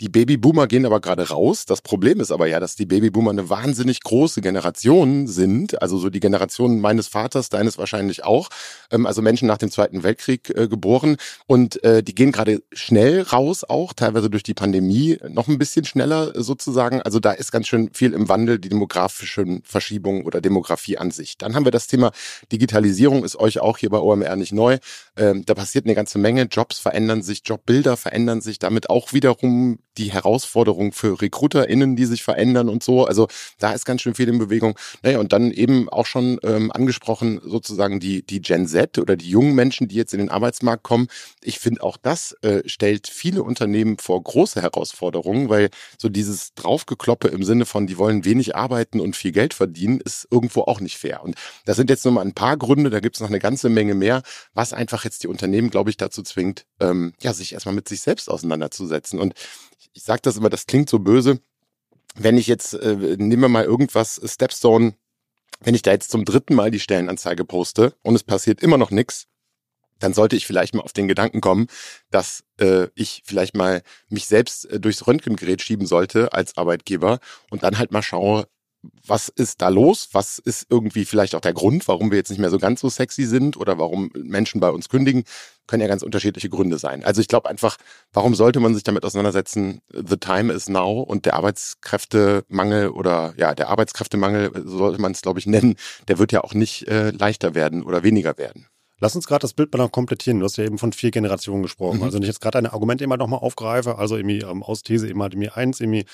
Die 0.00 0.08
Babyboomer 0.08 0.68
gehen 0.68 0.86
aber 0.86 1.00
gerade 1.00 1.28
raus. 1.28 1.66
Das 1.66 1.82
Problem 1.82 2.20
ist 2.20 2.30
aber 2.30 2.46
ja, 2.46 2.60
dass 2.60 2.76
die 2.76 2.86
Babyboomer 2.86 3.30
eine 3.30 3.50
wahnsinnig 3.50 4.00
große 4.00 4.40
Generation 4.40 5.26
sind. 5.26 5.82
Also 5.82 5.98
so 5.98 6.08
die 6.08 6.20
Generation 6.20 6.80
meines 6.80 7.08
Vaters, 7.08 7.48
deines 7.48 7.78
wahrscheinlich 7.78 8.22
auch. 8.24 8.48
Ähm, 8.92 9.06
also 9.06 9.22
Menschen 9.22 9.48
nach 9.48 9.58
dem 9.58 9.70
Zweiten 9.70 10.04
Weltkrieg 10.04 10.50
äh, 10.50 10.68
geboren. 10.68 11.16
Und 11.46 11.82
äh, 11.82 12.04
die 12.04 12.14
gehen 12.14 12.30
gerade 12.30 12.62
schnell 12.72 13.22
raus 13.22 13.64
auch, 13.64 13.92
teilweise 13.92 14.30
durch 14.30 14.44
die 14.44 14.54
Pandemie 14.54 15.18
noch 15.28 15.48
ein 15.48 15.58
bisschen 15.58 15.84
schneller 15.84 16.32
sozusagen. 16.40 17.02
Also 17.02 17.18
da 17.18 17.32
ist 17.32 17.50
ganz 17.50 17.66
schön 17.66 17.90
viel 17.92 18.12
im 18.12 18.28
Wandel, 18.28 18.60
die 18.60 18.68
demografischen 18.68 19.62
Verschiebungen 19.64 20.24
oder 20.24 20.40
Demografie 20.40 20.96
an 20.98 21.10
sich. 21.10 21.38
Dann 21.38 21.56
haben 21.56 21.64
wir 21.64 21.72
das 21.72 21.88
Thema 21.88 22.12
Digitalisierung, 22.52 23.24
ist 23.24 23.36
euch 23.36 23.58
auch 23.58 23.78
hier 23.78 23.90
bei 23.90 23.98
OMR 23.98 24.36
nicht 24.36 24.52
neu. 24.52 24.78
Ähm, 25.16 25.44
da 25.44 25.54
passiert 25.54 25.86
eine 25.86 25.96
ganze 25.96 26.18
Menge. 26.18 26.42
Jobs 26.42 26.78
verändern 26.78 27.22
sich, 27.22 27.42
Jobbilder 27.44 27.96
verändern 27.96 28.40
sich, 28.40 28.60
damit 28.60 28.90
auch 28.90 29.12
wiederum 29.12 29.80
die 29.98 30.12
Herausforderung 30.12 30.92
für 30.92 31.20
RecruiterInnen, 31.20 31.96
die 31.96 32.06
sich 32.06 32.22
verändern 32.22 32.68
und 32.68 32.82
so. 32.82 33.04
Also 33.04 33.28
da 33.58 33.72
ist 33.72 33.84
ganz 33.84 34.02
schön 34.02 34.14
viel 34.14 34.28
in 34.28 34.38
Bewegung. 34.38 34.78
Naja, 35.02 35.18
und 35.18 35.32
dann 35.32 35.50
eben 35.50 35.88
auch 35.88 36.06
schon 36.06 36.38
ähm, 36.42 36.70
angesprochen, 36.72 37.40
sozusagen 37.44 38.00
die, 38.00 38.24
die 38.24 38.40
Gen 38.40 38.66
Z 38.66 38.98
oder 38.98 39.16
die 39.16 39.28
jungen 39.28 39.54
Menschen, 39.54 39.88
die 39.88 39.96
jetzt 39.96 40.14
in 40.14 40.20
den 40.20 40.30
Arbeitsmarkt 40.30 40.82
kommen. 40.82 41.08
Ich 41.42 41.58
finde 41.58 41.82
auch 41.82 41.96
das 41.96 42.32
äh, 42.42 42.62
stellt 42.66 43.08
viele 43.08 43.42
Unternehmen 43.42 43.98
vor 43.98 44.22
große 44.22 44.62
Herausforderungen, 44.62 45.48
weil 45.48 45.70
so 45.98 46.08
dieses 46.08 46.54
Draufgekloppe 46.54 47.28
im 47.28 47.42
Sinne 47.42 47.66
von, 47.66 47.86
die 47.86 47.98
wollen 47.98 48.24
wenig 48.24 48.56
arbeiten 48.56 49.00
und 49.00 49.16
viel 49.16 49.32
Geld 49.32 49.54
verdienen, 49.54 50.00
ist 50.00 50.28
irgendwo 50.30 50.62
auch 50.62 50.80
nicht 50.80 50.98
fair. 50.98 51.22
Und 51.22 51.34
das 51.64 51.76
sind 51.76 51.90
jetzt 51.90 52.04
nur 52.04 52.14
mal 52.14 52.22
ein 52.24 52.34
paar 52.34 52.56
Gründe, 52.56 52.90
da 52.90 53.00
gibt 53.00 53.16
es 53.16 53.20
noch 53.20 53.28
eine 53.28 53.38
ganze 53.38 53.68
Menge 53.68 53.94
mehr, 53.94 54.22
was 54.54 54.72
einfach 54.72 55.04
jetzt 55.04 55.24
die 55.24 55.28
Unternehmen, 55.28 55.70
glaube 55.70 55.90
ich, 55.90 55.96
dazu 55.96 56.22
zwingt, 56.22 56.64
ähm, 56.80 57.12
ja, 57.20 57.32
sich 57.32 57.52
erstmal 57.52 57.74
mit 57.74 57.88
sich 57.88 58.00
selbst 58.00 58.30
auseinanderzusetzen. 58.30 59.18
Und 59.18 59.34
ich 59.92 60.02
sage 60.02 60.22
das 60.22 60.36
immer, 60.36 60.50
das 60.50 60.66
klingt 60.66 60.88
so 60.88 60.98
böse. 60.98 61.40
Wenn 62.14 62.36
ich 62.36 62.46
jetzt, 62.46 62.74
äh, 62.74 63.16
nehmen 63.18 63.42
wir 63.42 63.48
mal 63.48 63.64
irgendwas, 63.64 64.20
Stepstone, 64.24 64.94
wenn 65.60 65.74
ich 65.74 65.82
da 65.82 65.92
jetzt 65.92 66.10
zum 66.10 66.24
dritten 66.24 66.54
Mal 66.54 66.70
die 66.70 66.80
Stellenanzeige 66.80 67.44
poste 67.44 67.94
und 68.02 68.14
es 68.14 68.24
passiert 68.24 68.62
immer 68.62 68.78
noch 68.78 68.90
nichts, 68.90 69.26
dann 69.98 70.14
sollte 70.14 70.36
ich 70.36 70.46
vielleicht 70.46 70.74
mal 70.74 70.82
auf 70.82 70.92
den 70.92 71.08
Gedanken 71.08 71.40
kommen, 71.40 71.66
dass 72.10 72.44
äh, 72.60 72.88
ich 72.94 73.22
vielleicht 73.24 73.56
mal 73.56 73.82
mich 74.08 74.26
selbst 74.26 74.66
äh, 74.66 74.80
durchs 74.80 75.06
Röntgengerät 75.06 75.60
schieben 75.60 75.86
sollte 75.86 76.32
als 76.32 76.56
Arbeitgeber 76.56 77.18
und 77.50 77.62
dann 77.62 77.78
halt 77.78 77.90
mal 77.90 78.02
schaue, 78.02 78.46
was 79.06 79.28
ist 79.28 79.60
da 79.60 79.68
los? 79.68 80.08
Was 80.12 80.38
ist 80.38 80.66
irgendwie 80.70 81.04
vielleicht 81.04 81.34
auch 81.34 81.40
der 81.40 81.52
Grund, 81.52 81.88
warum 81.88 82.10
wir 82.10 82.18
jetzt 82.18 82.30
nicht 82.30 82.38
mehr 82.38 82.50
so 82.50 82.58
ganz 82.58 82.80
so 82.80 82.88
sexy 82.88 83.24
sind 83.24 83.56
oder 83.56 83.78
warum 83.78 84.10
Menschen 84.14 84.60
bei 84.60 84.70
uns 84.70 84.88
kündigen? 84.88 85.24
Können 85.66 85.82
ja 85.82 85.88
ganz 85.88 86.02
unterschiedliche 86.02 86.48
Gründe 86.48 86.78
sein. 86.78 87.04
Also 87.04 87.20
ich 87.20 87.28
glaube 87.28 87.48
einfach, 87.48 87.76
warum 88.12 88.34
sollte 88.34 88.60
man 88.60 88.74
sich 88.74 88.84
damit 88.84 89.04
auseinandersetzen? 89.04 89.80
The 89.92 90.16
time 90.16 90.52
is 90.52 90.68
now 90.68 91.00
und 91.02 91.26
der 91.26 91.34
Arbeitskräftemangel 91.34 92.90
oder 92.90 93.34
ja, 93.36 93.54
der 93.54 93.68
Arbeitskräftemangel, 93.68 94.50
so 94.64 94.78
sollte 94.78 95.00
man 95.00 95.12
es 95.12 95.22
glaube 95.22 95.40
ich 95.40 95.46
nennen, 95.46 95.76
der 96.06 96.18
wird 96.18 96.32
ja 96.32 96.42
auch 96.42 96.54
nicht 96.54 96.88
äh, 96.88 97.10
leichter 97.10 97.54
werden 97.54 97.82
oder 97.82 98.02
weniger 98.02 98.38
werden. 98.38 98.66
Lass 99.00 99.14
uns 99.14 99.26
gerade 99.26 99.42
das 99.42 99.52
Bild 99.52 99.72
mal 99.72 99.78
noch 99.78 99.92
komplettieren. 99.92 100.40
Du 100.40 100.44
hast 100.44 100.56
ja 100.56 100.64
eben 100.64 100.78
von 100.78 100.92
vier 100.92 101.10
Generationen 101.10 101.62
gesprochen. 101.62 101.98
Mhm. 101.98 102.02
Also 102.04 102.16
wenn 102.16 102.22
ich 102.22 102.28
jetzt 102.28 102.40
gerade 102.40 102.58
eine 102.58 102.72
Argument 102.72 103.00
immer 103.00 103.16
nochmal 103.16 103.40
aufgreife, 103.40 103.98
also 103.98 104.16
irgendwie 104.16 104.40
ähm, 104.40 104.62
aus 104.62 104.82
These 104.82 105.08
immer 105.08 105.24
halt 105.24 105.34
irgendwie 105.34 105.50
eins, 105.50 105.80
irgendwie 105.80 106.04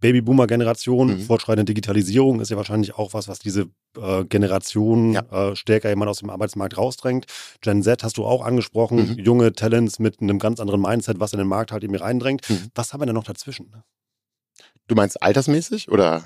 Babyboomer-Generation, 0.00 1.08
mhm. 1.08 1.20
fortschreitende 1.20 1.66
Digitalisierung 1.66 2.40
ist 2.40 2.50
ja 2.50 2.56
wahrscheinlich 2.56 2.94
auch 2.94 3.12
was, 3.12 3.28
was 3.28 3.38
diese 3.38 3.66
äh, 4.00 4.24
Generation 4.24 5.12
ja. 5.12 5.50
äh, 5.50 5.56
stärker 5.56 5.90
jemand 5.90 6.08
aus 6.10 6.20
dem 6.20 6.30
Arbeitsmarkt 6.30 6.78
rausdrängt. 6.78 7.26
Gen 7.60 7.82
Z 7.82 8.02
hast 8.02 8.16
du 8.16 8.24
auch 8.24 8.44
angesprochen, 8.44 9.10
mhm. 9.10 9.18
junge 9.18 9.52
Talents 9.52 9.98
mit 9.98 10.20
einem 10.20 10.38
ganz 10.38 10.58
anderen 10.60 10.80
Mindset, 10.80 11.20
was 11.20 11.32
in 11.34 11.38
den 11.38 11.48
Markt 11.48 11.72
halt 11.72 11.84
irgendwie 11.84 12.00
reindrängt. 12.00 12.48
Mhm. 12.48 12.70
Was 12.74 12.92
haben 12.92 13.02
wir 13.02 13.06
denn 13.06 13.14
noch 13.14 13.24
dazwischen? 13.24 13.74
Du 14.88 14.94
meinst 14.94 15.22
altersmäßig 15.22 15.90
oder? 15.90 16.24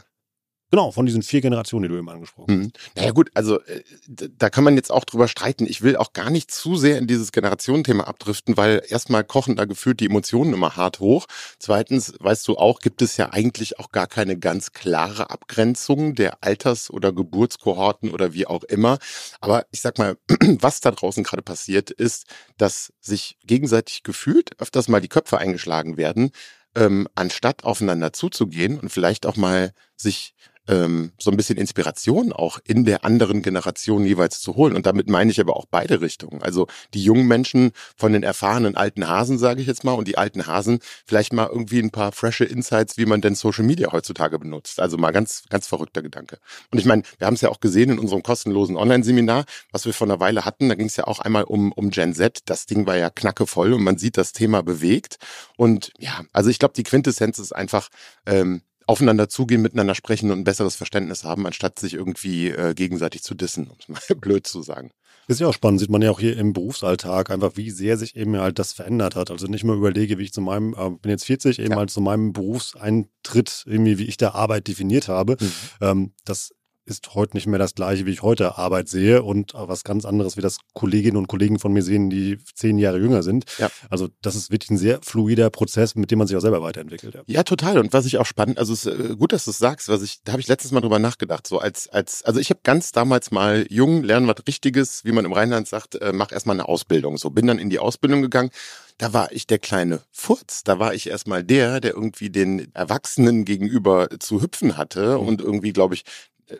Genau, 0.74 0.90
von 0.90 1.06
diesen 1.06 1.22
vier 1.22 1.40
Generationen, 1.40 1.84
die 1.84 1.88
du 1.90 1.96
eben 1.96 2.08
angesprochen 2.08 2.50
hast. 2.50 2.66
Mhm. 2.66 2.72
Naja 2.96 3.12
gut, 3.12 3.30
also 3.34 3.60
äh, 3.60 3.84
da 4.08 4.50
kann 4.50 4.64
man 4.64 4.74
jetzt 4.74 4.90
auch 4.90 5.04
drüber 5.04 5.28
streiten. 5.28 5.66
Ich 5.68 5.82
will 5.82 5.96
auch 5.96 6.14
gar 6.14 6.30
nicht 6.30 6.50
zu 6.50 6.74
sehr 6.74 6.98
in 6.98 7.06
dieses 7.06 7.30
Generationenthema 7.30 8.02
abdriften, 8.02 8.56
weil 8.56 8.82
erstmal 8.88 9.22
kochen 9.22 9.54
da 9.54 9.66
gefühlt 9.66 10.00
die 10.00 10.06
Emotionen 10.06 10.52
immer 10.52 10.74
hart 10.74 10.98
hoch. 10.98 11.26
Zweitens, 11.60 12.14
weißt 12.18 12.48
du 12.48 12.56
auch, 12.56 12.80
gibt 12.80 13.02
es 13.02 13.16
ja 13.16 13.32
eigentlich 13.32 13.78
auch 13.78 13.92
gar 13.92 14.08
keine 14.08 14.36
ganz 14.36 14.72
klare 14.72 15.30
Abgrenzung 15.30 16.16
der 16.16 16.42
Alters- 16.42 16.90
oder 16.90 17.12
Geburtskohorten 17.12 18.10
oder 18.10 18.32
wie 18.32 18.48
auch 18.48 18.64
immer. 18.64 18.98
Aber 19.40 19.66
ich 19.70 19.80
sag 19.80 19.98
mal, 19.98 20.16
was 20.58 20.80
da 20.80 20.90
draußen 20.90 21.22
gerade 21.22 21.42
passiert, 21.42 21.92
ist, 21.92 22.26
dass 22.56 22.92
sich 23.00 23.38
gegenseitig 23.46 24.02
gefühlt 24.02 24.60
öfters 24.60 24.88
mal 24.88 25.00
die 25.00 25.06
Köpfe 25.06 25.38
eingeschlagen 25.38 25.96
werden, 25.96 26.32
ähm, 26.74 27.06
anstatt 27.14 27.62
aufeinander 27.62 28.12
zuzugehen 28.12 28.80
und 28.80 28.88
vielleicht 28.88 29.24
auch 29.24 29.36
mal 29.36 29.72
sich 29.96 30.34
ähm, 30.68 31.12
so 31.18 31.30
ein 31.30 31.36
bisschen 31.36 31.58
Inspiration 31.58 32.32
auch 32.32 32.58
in 32.64 32.84
der 32.84 33.04
anderen 33.04 33.42
Generation 33.42 34.04
jeweils 34.06 34.40
zu 34.40 34.56
holen. 34.56 34.74
Und 34.74 34.86
damit 34.86 35.08
meine 35.08 35.30
ich 35.30 35.40
aber 35.40 35.56
auch 35.56 35.66
beide 35.70 36.00
Richtungen. 36.00 36.42
Also 36.42 36.66
die 36.94 37.02
jungen 37.02 37.26
Menschen 37.26 37.72
von 37.96 38.12
den 38.12 38.22
erfahrenen 38.22 38.76
alten 38.76 39.06
Hasen, 39.06 39.38
sage 39.38 39.60
ich 39.60 39.66
jetzt 39.66 39.84
mal, 39.84 39.92
und 39.92 40.08
die 40.08 40.18
alten 40.18 40.46
Hasen 40.46 40.78
vielleicht 41.04 41.32
mal 41.32 41.48
irgendwie 41.50 41.80
ein 41.80 41.90
paar 41.90 42.12
frische 42.12 42.44
Insights, 42.44 42.96
wie 42.96 43.06
man 43.06 43.20
denn 43.20 43.34
Social 43.34 43.64
Media 43.64 43.92
heutzutage 43.92 44.38
benutzt. 44.38 44.80
Also 44.80 44.96
mal 44.96 45.10
ganz, 45.10 45.42
ganz 45.50 45.66
verrückter 45.66 46.02
Gedanke. 46.02 46.38
Und 46.70 46.78
ich 46.78 46.86
meine, 46.86 47.02
wir 47.18 47.26
haben 47.26 47.34
es 47.34 47.40
ja 47.40 47.50
auch 47.50 47.60
gesehen 47.60 47.90
in 47.90 47.98
unserem 47.98 48.22
kostenlosen 48.22 48.76
Online-Seminar, 48.76 49.44
was 49.70 49.84
wir 49.84 49.92
vor 49.92 50.06
einer 50.06 50.20
Weile 50.20 50.44
hatten. 50.44 50.68
Da 50.68 50.74
ging 50.74 50.86
es 50.86 50.96
ja 50.96 51.06
auch 51.06 51.18
einmal 51.18 51.44
um, 51.44 51.72
um 51.72 51.90
Gen 51.90 52.14
Z. 52.14 52.40
Das 52.46 52.66
Ding 52.66 52.86
war 52.86 52.96
ja 52.96 53.10
knackevoll 53.10 53.74
und 53.74 53.82
man 53.82 53.98
sieht, 53.98 54.14
das 54.16 54.32
Thema 54.32 54.62
bewegt. 54.62 55.18
Und 55.56 55.92
ja, 55.98 56.22
also 56.32 56.50
ich 56.50 56.58
glaube, 56.58 56.74
die 56.74 56.84
Quintessenz 56.84 57.38
ist 57.38 57.52
einfach, 57.52 57.88
ähm, 58.26 58.62
aufeinander 58.86 59.28
zugehen, 59.28 59.62
miteinander 59.62 59.94
sprechen 59.94 60.30
und 60.30 60.40
ein 60.40 60.44
besseres 60.44 60.76
Verständnis 60.76 61.24
haben, 61.24 61.46
anstatt 61.46 61.78
sich 61.78 61.94
irgendwie 61.94 62.50
äh, 62.50 62.74
gegenseitig 62.74 63.22
zu 63.22 63.34
dissen, 63.34 63.68
um 63.68 63.76
es 63.78 63.88
mal 64.08 64.16
blöd 64.16 64.46
zu 64.46 64.62
sagen. 64.62 64.90
Ist 65.26 65.40
ja 65.40 65.46
auch 65.46 65.54
spannend, 65.54 65.80
sieht 65.80 65.90
man 65.90 66.02
ja 66.02 66.10
auch 66.10 66.20
hier 66.20 66.36
im 66.36 66.52
Berufsalltag 66.52 67.30
einfach, 67.30 67.52
wie 67.56 67.70
sehr 67.70 67.96
sich 67.96 68.14
eben 68.14 68.36
halt 68.36 68.58
das 68.58 68.74
verändert 68.74 69.16
hat. 69.16 69.30
Also 69.30 69.46
nicht 69.46 69.64
mal 69.64 69.76
überlege, 69.76 70.18
wie 70.18 70.24
ich 70.24 70.32
zu 70.32 70.42
meinem, 70.42 70.74
äh, 70.74 70.90
bin 70.90 71.10
jetzt 71.10 71.24
40, 71.24 71.58
eben 71.60 71.72
ja. 71.72 71.76
halt 71.78 71.90
zu 71.90 72.02
meinem 72.02 72.32
Berufseintritt, 72.32 73.64
irgendwie, 73.66 73.98
wie 73.98 74.04
ich 74.04 74.18
da 74.18 74.32
Arbeit 74.32 74.68
definiert 74.68 75.08
habe. 75.08 75.36
Mhm. 75.40 75.52
Ähm, 75.80 76.12
das 76.24 76.52
ist 76.86 77.14
heute 77.14 77.36
nicht 77.36 77.46
mehr 77.46 77.58
das 77.58 77.74
gleiche, 77.74 78.06
wie 78.06 78.10
ich 78.10 78.22
heute 78.22 78.58
Arbeit 78.58 78.88
sehe 78.88 79.22
und 79.22 79.52
was 79.54 79.84
ganz 79.84 80.04
anderes, 80.04 80.36
wie 80.36 80.40
das 80.40 80.58
Kolleginnen 80.74 81.16
und 81.16 81.26
Kollegen 81.26 81.58
von 81.58 81.72
mir 81.72 81.82
sehen, 81.82 82.10
die 82.10 82.38
zehn 82.54 82.78
Jahre 82.78 82.98
jünger 82.98 83.22
sind. 83.22 83.44
Ja. 83.58 83.70
Also 83.90 84.08
das 84.22 84.34
ist 84.34 84.50
wirklich 84.50 84.70
ein 84.70 84.78
sehr 84.78 85.00
fluider 85.02 85.50
Prozess, 85.50 85.94
mit 85.94 86.10
dem 86.10 86.18
man 86.18 86.28
sich 86.28 86.36
auch 86.36 86.40
selber 86.40 86.62
weiterentwickelt. 86.62 87.14
Ja, 87.14 87.22
ja 87.26 87.42
total. 87.42 87.78
Und 87.78 87.92
was 87.92 88.06
ich 88.06 88.18
auch 88.18 88.26
spannend, 88.26 88.58
also 88.58 88.72
es 88.72 88.86
ist 88.86 89.10
äh, 89.10 89.16
gut, 89.16 89.32
dass 89.32 89.44
du 89.44 89.50
es 89.50 89.58
sagst, 89.58 89.88
was 89.88 90.02
ich, 90.02 90.22
da 90.24 90.32
habe 90.32 90.40
ich 90.40 90.48
letztes 90.48 90.72
Mal 90.72 90.80
drüber 90.80 90.98
nachgedacht. 90.98 91.46
So 91.46 91.58
als, 91.58 91.88
als, 91.88 92.22
also 92.22 92.40
ich 92.40 92.50
habe 92.50 92.60
ganz 92.62 92.92
damals 92.92 93.30
mal 93.30 93.66
jung, 93.70 94.02
lernen 94.02 94.26
was 94.26 94.36
Richtiges, 94.46 95.04
wie 95.04 95.12
man 95.12 95.24
im 95.24 95.32
Rheinland 95.32 95.68
sagt, 95.68 95.96
äh, 95.96 96.12
mach 96.12 96.32
erstmal 96.32 96.56
eine 96.56 96.68
Ausbildung. 96.68 97.18
So 97.18 97.30
bin 97.30 97.46
dann 97.46 97.58
in 97.58 97.70
die 97.70 97.78
Ausbildung 97.78 98.22
gegangen 98.22 98.50
da 98.98 99.12
war 99.12 99.32
ich 99.32 99.46
der 99.46 99.58
kleine 99.58 100.02
Furz. 100.12 100.62
Da 100.62 100.78
war 100.78 100.94
ich 100.94 101.08
erstmal 101.08 101.42
der, 101.42 101.80
der 101.80 101.94
irgendwie 101.94 102.30
den 102.30 102.72
Erwachsenen 102.74 103.44
gegenüber 103.44 104.08
zu 104.20 104.40
hüpfen 104.40 104.76
hatte 104.76 105.18
mhm. 105.18 105.26
und 105.26 105.40
irgendwie, 105.40 105.72
glaube 105.72 105.94
ich, 105.94 106.04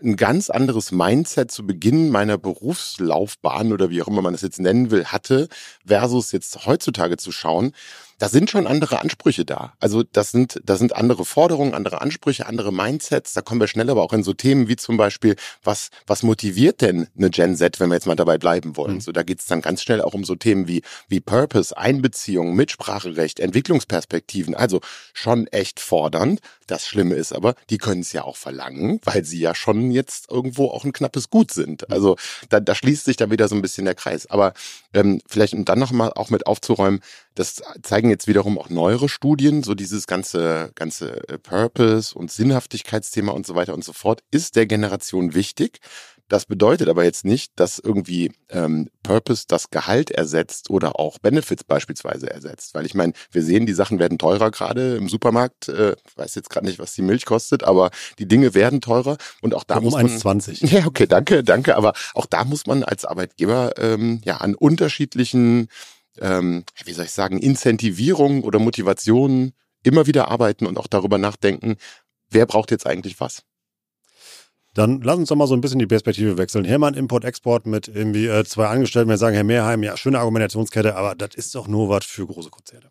ein 0.03 0.17
ganz 0.17 0.50
anderes 0.50 0.93
Mindset 0.93 1.50
zu 1.50 1.67
Beginn 1.67 2.11
meiner 2.11 2.38
Berufslaufbahn 2.38 3.73
oder 3.73 3.91
wie 3.91 4.03
auch 4.03 4.09
immer 4.09 4.23
man 4.23 4.33
das 4.33 4.43
jetzt 4.43 4.61
nennen 4.61 4.91
will, 4.91 5.07
hatte, 5.07 5.49
versus 5.87 6.33
jetzt 6.33 6.67
heutzutage 6.67 7.17
zu 7.17 7.33
schauen 7.33 7.73
da 8.18 8.28
sind 8.28 8.50
schon 8.50 8.66
andere 8.66 9.00
Ansprüche 9.00 9.44
da. 9.44 9.75
Also 9.80 10.02
das 10.02 10.30
sind, 10.30 10.61
das 10.64 10.78
sind 10.78 10.94
andere 10.94 11.25
Forderungen, 11.25 11.75
andere 11.75 12.00
Ansprüche, 12.00 12.47
andere 12.47 12.73
Mindsets. 12.73 13.33
Da 13.33 13.42
kommen 13.42 13.61
wir 13.61 13.66
schnell 13.66 13.90
aber 13.90 14.02
auch 14.02 14.12
in 14.12 14.23
so 14.23 14.33
Themen 14.33 14.68
wie 14.68 14.76
zum 14.76 14.97
Beispiel, 14.97 15.37
was, 15.62 15.90
was 16.06 16.23
motiviert 16.23 16.80
denn 16.80 17.09
eine 17.16 17.30
Gen 17.30 17.56
Z, 17.56 17.80
wenn 17.80 17.88
wir 17.88 17.94
jetzt 17.94 18.06
mal 18.06 18.16
dabei 18.16 18.38
bleiben 18.38 18.76
wollen? 18.76 18.94
Mhm. 18.94 19.00
So, 19.00 19.12
da 19.12 19.23
geht's 19.23 19.47
dann 19.47 19.61
ganz 19.61 19.83
schnell 19.83 20.00
auch 20.02 20.14
um 20.14 20.25
so 20.25 20.35
Themen 20.35 20.68
wie, 20.68 20.83
wie 21.09 21.21
Purpose, 21.21 21.76
Einbeziehung, 21.76 22.54
Mitspracherecht, 22.54 23.40
Entwicklungsperspektiven. 23.40 24.54
Also 24.54 24.80
schon 25.12 25.47
echt 25.49 25.80
fordernd. 25.80 26.40
Das 26.66 26.87
Schlimme 26.87 27.14
ist 27.14 27.33
aber, 27.33 27.54
die 27.68 27.78
können 27.78 28.00
es 28.00 28.12
ja 28.12 28.25
auch 28.25 28.37
verlangen, 28.37 29.00
weil 29.04 29.25
sie 29.25 29.40
ja 29.40 29.54
schon 29.54 29.90
jetzt 29.90 30.30
irgendwo 30.30 30.68
auch 30.68 30.85
ein 30.85 30.92
knappes 30.92 31.30
Gut 31.30 31.50
sind. 31.50 31.90
Also 31.90 32.16
da, 32.49 32.61
da 32.61 32.75
schließt 32.75 33.04
sich 33.04 33.16
dann 33.16 33.30
wieder 33.30 33.49
so 33.49 33.54
ein 33.54 33.62
bisschen 33.62 33.85
der 33.85 33.94
Kreis. 33.94 34.30
Aber 34.30 34.54
ähm, 34.92 35.21
vielleicht 35.26 35.54
um 35.54 35.64
dann 35.64 35.78
nochmal 35.78 36.12
auch 36.14 36.30
mit 36.30 36.47
aufzuräumen, 36.47 37.00
das 37.35 37.62
zeigen 37.83 38.04
jetzt 38.11 38.27
wiederum 38.27 38.59
auch 38.59 38.71
neuere 38.71 39.09
Studien, 39.09 39.63
so 39.63 39.75
dieses 39.75 40.07
ganze, 40.07 40.71
ganze 40.75 41.29
äh, 41.29 41.39
Purpose 41.39 42.17
und 42.17 42.31
Sinnhaftigkeitsthema 42.31 43.33
und 43.33 43.47
so 43.47 43.55
weiter 43.55 43.75
und 43.75 43.85
so 43.85 43.93
fort, 43.93 44.23
ist 44.31 44.57
der 44.57 44.67
Generation 44.67 45.35
wichtig. 45.35 45.81
Das 46.29 46.47
bedeutet 46.47 46.89
aber 46.89 47.05
jetzt 47.05 47.27
nicht, 47.27 47.53
dass 47.57 47.79
irgendwie 47.79 48.33
ähm, 48.49 48.89
Purpose 49.03 49.45
das 49.47 49.69
Gehalt 49.69 50.11
ersetzt 50.11 50.71
oder 50.71 50.99
auch 50.99 51.19
Benefits 51.19 51.65
beispielsweise 51.65 52.31
ersetzt. 52.31 52.75
Weil 52.75 52.87
ich 52.87 52.95
meine, 52.95 53.13
wir 53.31 53.43
sehen, 53.43 53.67
die 53.67 53.75
Sachen 53.75 53.99
werden 53.99 54.17
teurer 54.17 54.51
gerade 54.51 54.97
im 54.97 55.11
Supermarkt. 55.11 55.69
Äh, 55.69 55.97
ich 56.09 56.17
weiß 56.17 56.35
jetzt 56.35 56.49
gerade 56.49 56.65
nicht, 56.65 56.79
was 56.79 56.95
die 56.95 57.03
Milch 57.03 57.27
kostet, 57.27 57.63
aber 57.63 57.91
die 58.19 58.27
Dinge 58.27 58.55
werden 58.55 58.81
teurer 58.81 59.19
und 59.43 59.55
auch 59.55 59.65
da 59.65 59.77
um 59.77 59.85
muss 59.85 59.95
man... 59.95 60.09
1,20. 60.09 60.67
Ja, 60.75 60.87
okay, 60.87 61.07
danke, 61.07 61.45
danke. 61.45 61.77
Aber 61.77 61.93
auch 62.15 62.27
da 62.27 62.45
muss 62.45 62.67
man 62.67 62.85
als 62.85 63.05
Arbeitgeber 63.05 63.75
ähm, 63.77 64.23
ja 64.25 64.39
an 64.39 64.55
unterschiedlichen 64.55 65.69
ähm, 66.21 66.64
wie 66.85 66.92
soll 66.92 67.06
ich 67.06 67.12
sagen, 67.12 67.38
Incentivierung 67.38 68.44
oder 68.44 68.59
Motivation 68.59 69.52
immer 69.83 70.06
wieder 70.06 70.28
arbeiten 70.28 70.66
und 70.66 70.78
auch 70.78 70.87
darüber 70.87 71.18
nachdenken, 71.18 71.76
wer 72.30 72.47
braucht 72.47 72.71
jetzt 72.71 72.87
eigentlich 72.87 73.21
was. 73.21 73.42
Dann 74.75 75.00
lass 75.02 75.16
uns 75.16 75.28
doch 75.28 75.37
mal 75.37 75.47
so 75.47 75.54
ein 75.54 75.61
bisschen 75.61 75.78
die 75.78 75.87
Perspektive 75.87 76.37
wechseln. 76.37 76.64
Hermann 76.64 76.95
Import-Export 76.95 77.66
mit 77.66 77.87
irgendwie 77.88 78.26
äh, 78.26 78.45
zwei 78.45 78.66
Angestellten. 78.66 79.09
Wir 79.09 79.19
sagen, 79.19 79.35
Herr 79.35 79.45
Mehrheim, 79.45 79.83
ja, 79.85 79.97
schöne 79.97 80.19
Argumentationskette, 80.19 80.97
aber 80.97 81.14
das 81.14 81.37
ist 81.37 81.54
doch 81.54 81.69
nur 81.69 81.88
was 81.88 82.04
für 82.04 82.26
große 82.26 82.50
Konzerne. 82.50 82.87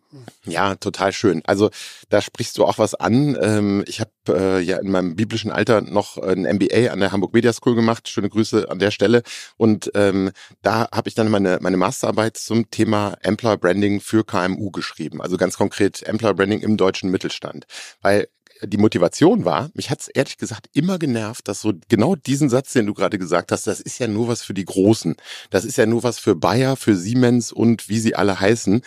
Ja, 0.46 0.76
total 0.76 1.12
schön. 1.12 1.42
Also 1.44 1.70
da 2.08 2.22
sprichst 2.22 2.56
du 2.56 2.64
auch 2.64 2.78
was 2.78 2.94
an. 2.94 3.36
Ähm, 3.40 3.84
ich 3.86 4.00
habe 4.00 4.10
äh, 4.28 4.60
ja 4.60 4.78
in 4.78 4.90
meinem 4.90 5.14
biblischen 5.14 5.50
Alter 5.50 5.82
noch 5.82 6.16
ein 6.16 6.42
MBA 6.42 6.90
an 6.90 7.00
der 7.00 7.12
Hamburg 7.12 7.34
Media 7.34 7.52
School 7.52 7.74
gemacht. 7.74 8.08
Schöne 8.08 8.30
Grüße 8.30 8.70
an 8.70 8.78
der 8.78 8.90
Stelle. 8.90 9.22
Und 9.58 9.90
ähm, 9.94 10.30
da 10.62 10.88
habe 10.90 11.08
ich 11.08 11.14
dann 11.14 11.30
meine, 11.30 11.58
meine 11.60 11.76
Masterarbeit 11.76 12.38
zum 12.38 12.70
Thema 12.70 13.16
Employer 13.20 13.58
Branding 13.58 14.00
für 14.00 14.24
KMU 14.24 14.70
geschrieben. 14.70 15.20
Also 15.20 15.36
ganz 15.36 15.58
konkret 15.58 16.02
Employer 16.02 16.34
Branding 16.34 16.60
im 16.60 16.78
deutschen 16.78 17.10
Mittelstand. 17.10 17.66
Weil 18.00 18.28
die 18.66 18.76
Motivation 18.76 19.44
war, 19.44 19.70
mich 19.74 19.90
hat's 19.90 20.08
ehrlich 20.08 20.38
gesagt 20.38 20.68
immer 20.72 20.98
genervt, 20.98 21.48
dass 21.48 21.60
so 21.60 21.72
genau 21.88 22.16
diesen 22.16 22.48
Satz, 22.48 22.72
den 22.72 22.86
du 22.86 22.94
gerade 22.94 23.18
gesagt 23.18 23.52
hast, 23.52 23.66
das 23.66 23.80
ist 23.80 23.98
ja 23.98 24.08
nur 24.08 24.28
was 24.28 24.42
für 24.42 24.54
die 24.54 24.64
Großen. 24.64 25.16
Das 25.50 25.64
ist 25.64 25.76
ja 25.76 25.86
nur 25.86 26.02
was 26.02 26.18
für 26.18 26.34
Bayer, 26.34 26.76
für 26.76 26.96
Siemens 26.96 27.52
und 27.52 27.88
wie 27.88 27.98
sie 27.98 28.14
alle 28.14 28.40
heißen. 28.40 28.82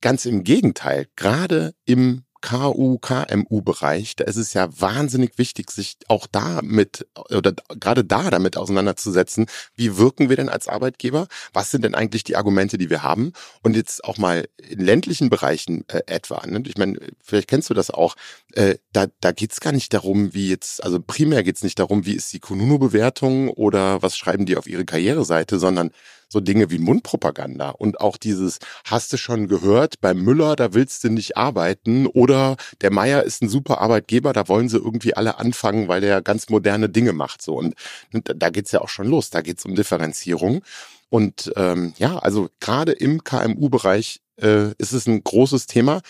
Ganz 0.00 0.24
im 0.26 0.44
Gegenteil, 0.44 1.08
gerade 1.16 1.74
im 1.84 2.22
KU, 2.40 2.98
KMU-Bereich, 2.98 4.16
da 4.16 4.24
ist 4.24 4.36
es 4.36 4.54
ja 4.54 4.68
wahnsinnig 4.80 5.38
wichtig, 5.38 5.70
sich 5.70 5.96
auch 6.08 6.26
da 6.26 6.60
mit 6.62 7.06
oder 7.30 7.52
gerade 7.80 8.04
da 8.04 8.30
damit 8.30 8.56
auseinanderzusetzen, 8.56 9.46
wie 9.74 9.96
wirken 9.96 10.28
wir 10.28 10.36
denn 10.36 10.48
als 10.48 10.68
Arbeitgeber? 10.68 11.26
Was 11.52 11.70
sind 11.70 11.84
denn 11.84 11.94
eigentlich 11.94 12.24
die 12.24 12.36
Argumente, 12.36 12.78
die 12.78 12.90
wir 12.90 13.02
haben? 13.02 13.32
Und 13.62 13.76
jetzt 13.76 14.04
auch 14.04 14.18
mal 14.18 14.48
in 14.56 14.80
ländlichen 14.80 15.30
Bereichen 15.30 15.84
äh, 15.88 16.02
etwa. 16.06 16.46
Ne? 16.46 16.62
Ich 16.66 16.76
meine, 16.76 16.98
vielleicht 17.22 17.48
kennst 17.48 17.70
du 17.70 17.74
das 17.74 17.90
auch. 17.90 18.14
Äh, 18.52 18.76
da 18.92 19.06
da 19.20 19.32
geht's 19.32 19.60
gar 19.60 19.72
nicht 19.72 19.92
darum, 19.92 20.34
wie 20.34 20.48
jetzt, 20.48 20.82
also 20.84 21.00
primär 21.00 21.42
geht's 21.42 21.62
nicht 21.62 21.78
darum, 21.78 22.06
wie 22.06 22.14
ist 22.14 22.32
die 22.32 22.40
Kununu-Bewertung 22.40 23.48
oder 23.50 24.02
was 24.02 24.16
schreiben 24.16 24.46
die 24.46 24.56
auf 24.56 24.66
ihre 24.66 24.84
Karriereseite, 24.84 25.58
sondern 25.58 25.90
so 26.28 26.40
Dinge 26.40 26.70
wie 26.70 26.78
Mundpropaganda 26.78 27.70
und 27.70 28.00
auch 28.00 28.16
dieses, 28.16 28.58
hast 28.84 29.12
du 29.12 29.16
schon 29.16 29.48
gehört, 29.48 30.00
beim 30.00 30.18
Müller, 30.22 30.56
da 30.56 30.74
willst 30.74 31.04
du 31.04 31.10
nicht 31.10 31.36
arbeiten 31.36 32.06
oder 32.06 32.56
der 32.80 32.92
Meier 32.92 33.22
ist 33.22 33.42
ein 33.42 33.48
super 33.48 33.80
Arbeitgeber, 33.80 34.32
da 34.32 34.48
wollen 34.48 34.68
sie 34.68 34.78
irgendwie 34.78 35.14
alle 35.14 35.38
anfangen, 35.38 35.88
weil 35.88 36.00
der 36.00 36.22
ganz 36.22 36.48
moderne 36.48 36.88
Dinge 36.88 37.12
macht. 37.12 37.42
So 37.42 37.56
und 37.56 37.74
da 38.12 38.50
geht's 38.50 38.72
ja 38.72 38.80
auch 38.80 38.88
schon 38.88 39.08
los, 39.08 39.30
da 39.30 39.40
geht's 39.40 39.64
um 39.64 39.74
Differenzierung. 39.74 40.62
Und 41.10 41.52
ähm, 41.56 41.94
ja, 41.98 42.18
also 42.18 42.48
gerade 42.60 42.92
im 42.92 43.24
KMU-Bereich 43.24 44.20
äh, 44.40 44.72
ist 44.78 44.92
es 44.92 45.06
ein 45.06 45.24
großes 45.24 45.66
Thema. 45.66 46.02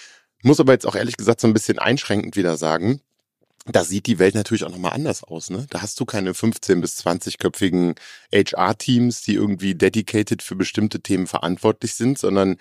Muss 0.43 0.61
aber 0.61 0.73
jetzt 0.73 0.87
auch 0.87 0.97
ehrlich 0.97 1.17
gesagt 1.17 1.41
so 1.41 1.47
ein 1.47 1.53
bisschen 1.53 1.79
einschränkend 1.79 2.37
wieder 2.37 2.57
sagen 2.57 3.01
da 3.73 3.85
sieht 3.85 4.07
die 4.07 4.19
Welt 4.19 4.35
natürlich 4.35 4.65
auch 4.65 4.71
nochmal 4.71 4.93
anders 4.93 5.23
aus. 5.25 5.51
Ne? 5.51 5.67
Da 5.71 5.83
hast 5.83 5.99
du 6.01 6.05
keine 6.05 6.35
15 6.35 6.81
bis 6.81 6.99
20-köpfigen 7.01 7.97
HR-Teams, 8.33 9.23
die 9.23 9.35
irgendwie 9.35 9.75
dedicated 9.75 10.43
für 10.43 10.57
bestimmte 10.57 11.01
Themen 11.01 11.27
verantwortlich 11.27 11.95
sind, 11.95 12.19
sondern 12.19 12.57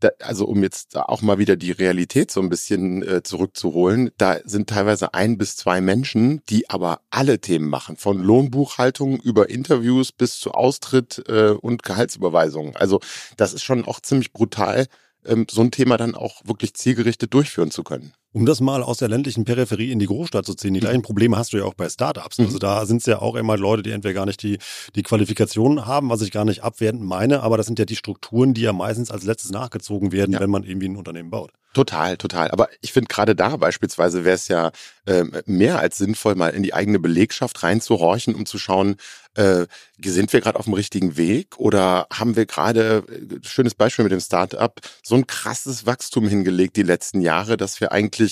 da, 0.00 0.10
also 0.20 0.46
um 0.46 0.62
jetzt 0.62 0.96
auch 0.96 1.22
mal 1.22 1.38
wieder 1.38 1.56
die 1.56 1.70
Realität 1.70 2.30
so 2.30 2.40
ein 2.40 2.48
bisschen 2.48 3.02
äh, 3.02 3.22
zurückzuholen, 3.22 4.10
da 4.18 4.38
sind 4.44 4.68
teilweise 4.68 5.14
ein 5.14 5.38
bis 5.38 5.56
zwei 5.56 5.80
Menschen, 5.80 6.42
die 6.50 6.68
aber 6.68 7.00
alle 7.10 7.40
Themen 7.40 7.68
machen, 7.68 7.96
von 7.96 8.18
Lohnbuchhaltung 8.18 9.18
über 9.20 9.48
Interviews 9.48 10.12
bis 10.12 10.38
zu 10.38 10.52
Austritt 10.52 11.24
äh, 11.28 11.50
und 11.50 11.82
Gehaltsüberweisungen. 11.82 12.76
Also 12.76 13.00
das 13.36 13.54
ist 13.54 13.62
schon 13.62 13.84
auch 13.86 14.00
ziemlich 14.00 14.32
brutal, 14.32 14.86
ähm, 15.24 15.46
so 15.50 15.62
ein 15.62 15.70
Thema 15.70 15.96
dann 15.96 16.14
auch 16.14 16.42
wirklich 16.44 16.74
zielgerichtet 16.74 17.32
durchführen 17.32 17.70
zu 17.70 17.82
können. 17.82 18.12
Um 18.36 18.44
das 18.44 18.60
mal 18.60 18.82
aus 18.82 18.98
der 18.98 19.08
ländlichen 19.08 19.46
Peripherie 19.46 19.90
in 19.90 19.98
die 19.98 20.04
Großstadt 20.04 20.44
zu 20.44 20.52
ziehen, 20.52 20.74
die 20.74 20.80
gleichen 20.80 21.00
Probleme 21.00 21.38
hast 21.38 21.54
du 21.54 21.56
ja 21.56 21.64
auch 21.64 21.72
bei 21.72 21.88
Startups. 21.88 22.38
Also 22.38 22.58
da 22.58 22.84
sind 22.84 22.98
es 22.98 23.06
ja 23.06 23.22
auch 23.22 23.34
immer 23.34 23.56
Leute, 23.56 23.82
die 23.82 23.92
entweder 23.92 24.12
gar 24.12 24.26
nicht 24.26 24.42
die, 24.42 24.58
die 24.94 25.02
Qualifikationen 25.02 25.86
haben, 25.86 26.10
was 26.10 26.20
ich 26.20 26.32
gar 26.32 26.44
nicht 26.44 26.62
abwertend 26.62 27.02
meine, 27.02 27.42
aber 27.42 27.56
das 27.56 27.64
sind 27.64 27.78
ja 27.78 27.86
die 27.86 27.96
Strukturen, 27.96 28.52
die 28.52 28.60
ja 28.60 28.74
meistens 28.74 29.10
als 29.10 29.24
letztes 29.24 29.52
nachgezogen 29.52 30.12
werden, 30.12 30.32
ja. 30.32 30.40
wenn 30.40 30.50
man 30.50 30.64
irgendwie 30.64 30.86
ein 30.86 30.96
Unternehmen 30.96 31.30
baut. 31.30 31.50
Total, 31.76 32.16
total. 32.16 32.50
Aber 32.52 32.68
ich 32.80 32.92
finde 32.92 33.08
gerade 33.08 33.34
da 33.34 33.56
beispielsweise 33.56 34.24
wäre 34.24 34.34
es 34.34 34.48
ja 34.48 34.70
äh, 35.04 35.24
mehr 35.44 35.78
als 35.78 35.98
sinnvoll, 35.98 36.34
mal 36.34 36.48
in 36.48 36.62
die 36.62 36.72
eigene 36.72 36.98
Belegschaft 36.98 37.62
reinzuhorchen, 37.62 38.34
um 38.34 38.46
zu 38.46 38.56
schauen, 38.58 38.96
äh, 39.34 39.66
sind 40.02 40.32
wir 40.32 40.40
gerade 40.40 40.58
auf 40.58 40.64
dem 40.64 40.74
richtigen 40.74 41.18
Weg 41.18 41.58
oder 41.58 42.06
haben 42.10 42.34
wir 42.34 42.46
gerade, 42.46 43.04
äh, 43.08 43.46
schönes 43.46 43.74
Beispiel 43.74 44.04
mit 44.04 44.12
dem 44.12 44.20
Startup, 44.20 44.72
so 45.02 45.16
ein 45.16 45.26
krasses 45.26 45.84
Wachstum 45.84 46.26
hingelegt 46.26 46.76
die 46.76 46.82
letzten 46.82 47.20
Jahre, 47.20 47.58
dass 47.58 47.78
wir 47.80 47.92
eigentlich 47.92 48.25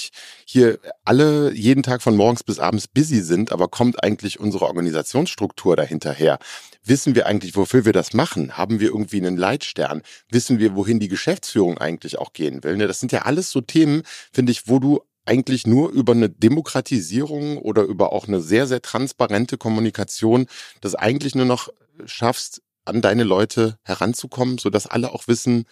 hier 0.44 0.78
alle 1.04 1.52
jeden 1.52 1.82
Tag 1.82 2.02
von 2.02 2.16
morgens 2.16 2.42
bis 2.42 2.58
abends 2.58 2.88
busy 2.88 3.20
sind, 3.20 3.52
aber 3.52 3.68
kommt 3.68 4.02
eigentlich 4.02 4.40
unsere 4.40 4.66
Organisationsstruktur 4.66 5.76
dahinter 5.76 6.12
her? 6.12 6.38
Wissen 6.84 7.14
wir 7.14 7.26
eigentlich, 7.26 7.56
wofür 7.56 7.84
wir 7.84 7.92
das 7.92 8.12
machen? 8.12 8.56
Haben 8.56 8.80
wir 8.80 8.88
irgendwie 8.88 9.18
einen 9.18 9.36
Leitstern? 9.36 10.02
Wissen 10.30 10.58
wir, 10.58 10.74
wohin 10.74 11.00
die 11.00 11.08
Geschäftsführung 11.08 11.78
eigentlich 11.78 12.18
auch 12.18 12.32
gehen 12.32 12.62
will? 12.64 12.76
Ne, 12.76 12.86
das 12.86 13.00
sind 13.00 13.12
ja 13.12 13.22
alles 13.22 13.50
so 13.50 13.60
Themen, 13.60 14.02
finde 14.32 14.52
ich, 14.52 14.68
wo 14.68 14.78
du 14.78 15.00
eigentlich 15.26 15.66
nur 15.66 15.90
über 15.90 16.12
eine 16.12 16.28
Demokratisierung 16.28 17.58
oder 17.58 17.82
über 17.82 18.12
auch 18.12 18.28
eine 18.28 18.40
sehr, 18.40 18.66
sehr 18.66 18.82
transparente 18.82 19.56
Kommunikation 19.56 20.46
das 20.80 20.94
eigentlich 20.94 21.34
nur 21.34 21.46
noch 21.46 21.68
schaffst, 22.04 22.60
an 22.84 23.00
deine 23.00 23.24
Leute 23.24 23.78
heranzukommen, 23.82 24.58
sodass 24.58 24.86
alle 24.86 25.12
auch 25.12 25.26
wissen, 25.26 25.64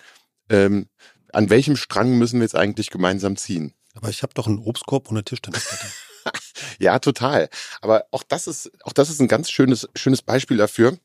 ähm, 0.48 0.86
an 1.32 1.50
welchem 1.50 1.76
Strang 1.76 2.18
müssen 2.18 2.40
wir 2.40 2.44
jetzt 2.44 2.56
eigentlich 2.56 2.90
gemeinsam 2.90 3.36
ziehen. 3.36 3.74
Aber 3.94 4.08
ich 4.08 4.22
habe 4.22 4.34
doch 4.34 4.46
einen 4.46 4.58
Obstkorb 4.58 5.08
und 5.08 5.16
eine 5.16 5.24
Tischtennisplatte. 5.24 5.86
ja, 6.78 6.98
total. 6.98 7.48
Aber 7.80 8.06
auch 8.10 8.22
das 8.22 8.46
ist, 8.46 8.70
auch 8.84 8.92
das 8.92 9.10
ist 9.10 9.20
ein 9.20 9.28
ganz 9.28 9.50
schönes, 9.50 9.88
schönes 9.94 10.22
Beispiel 10.22 10.56
dafür, 10.56 10.98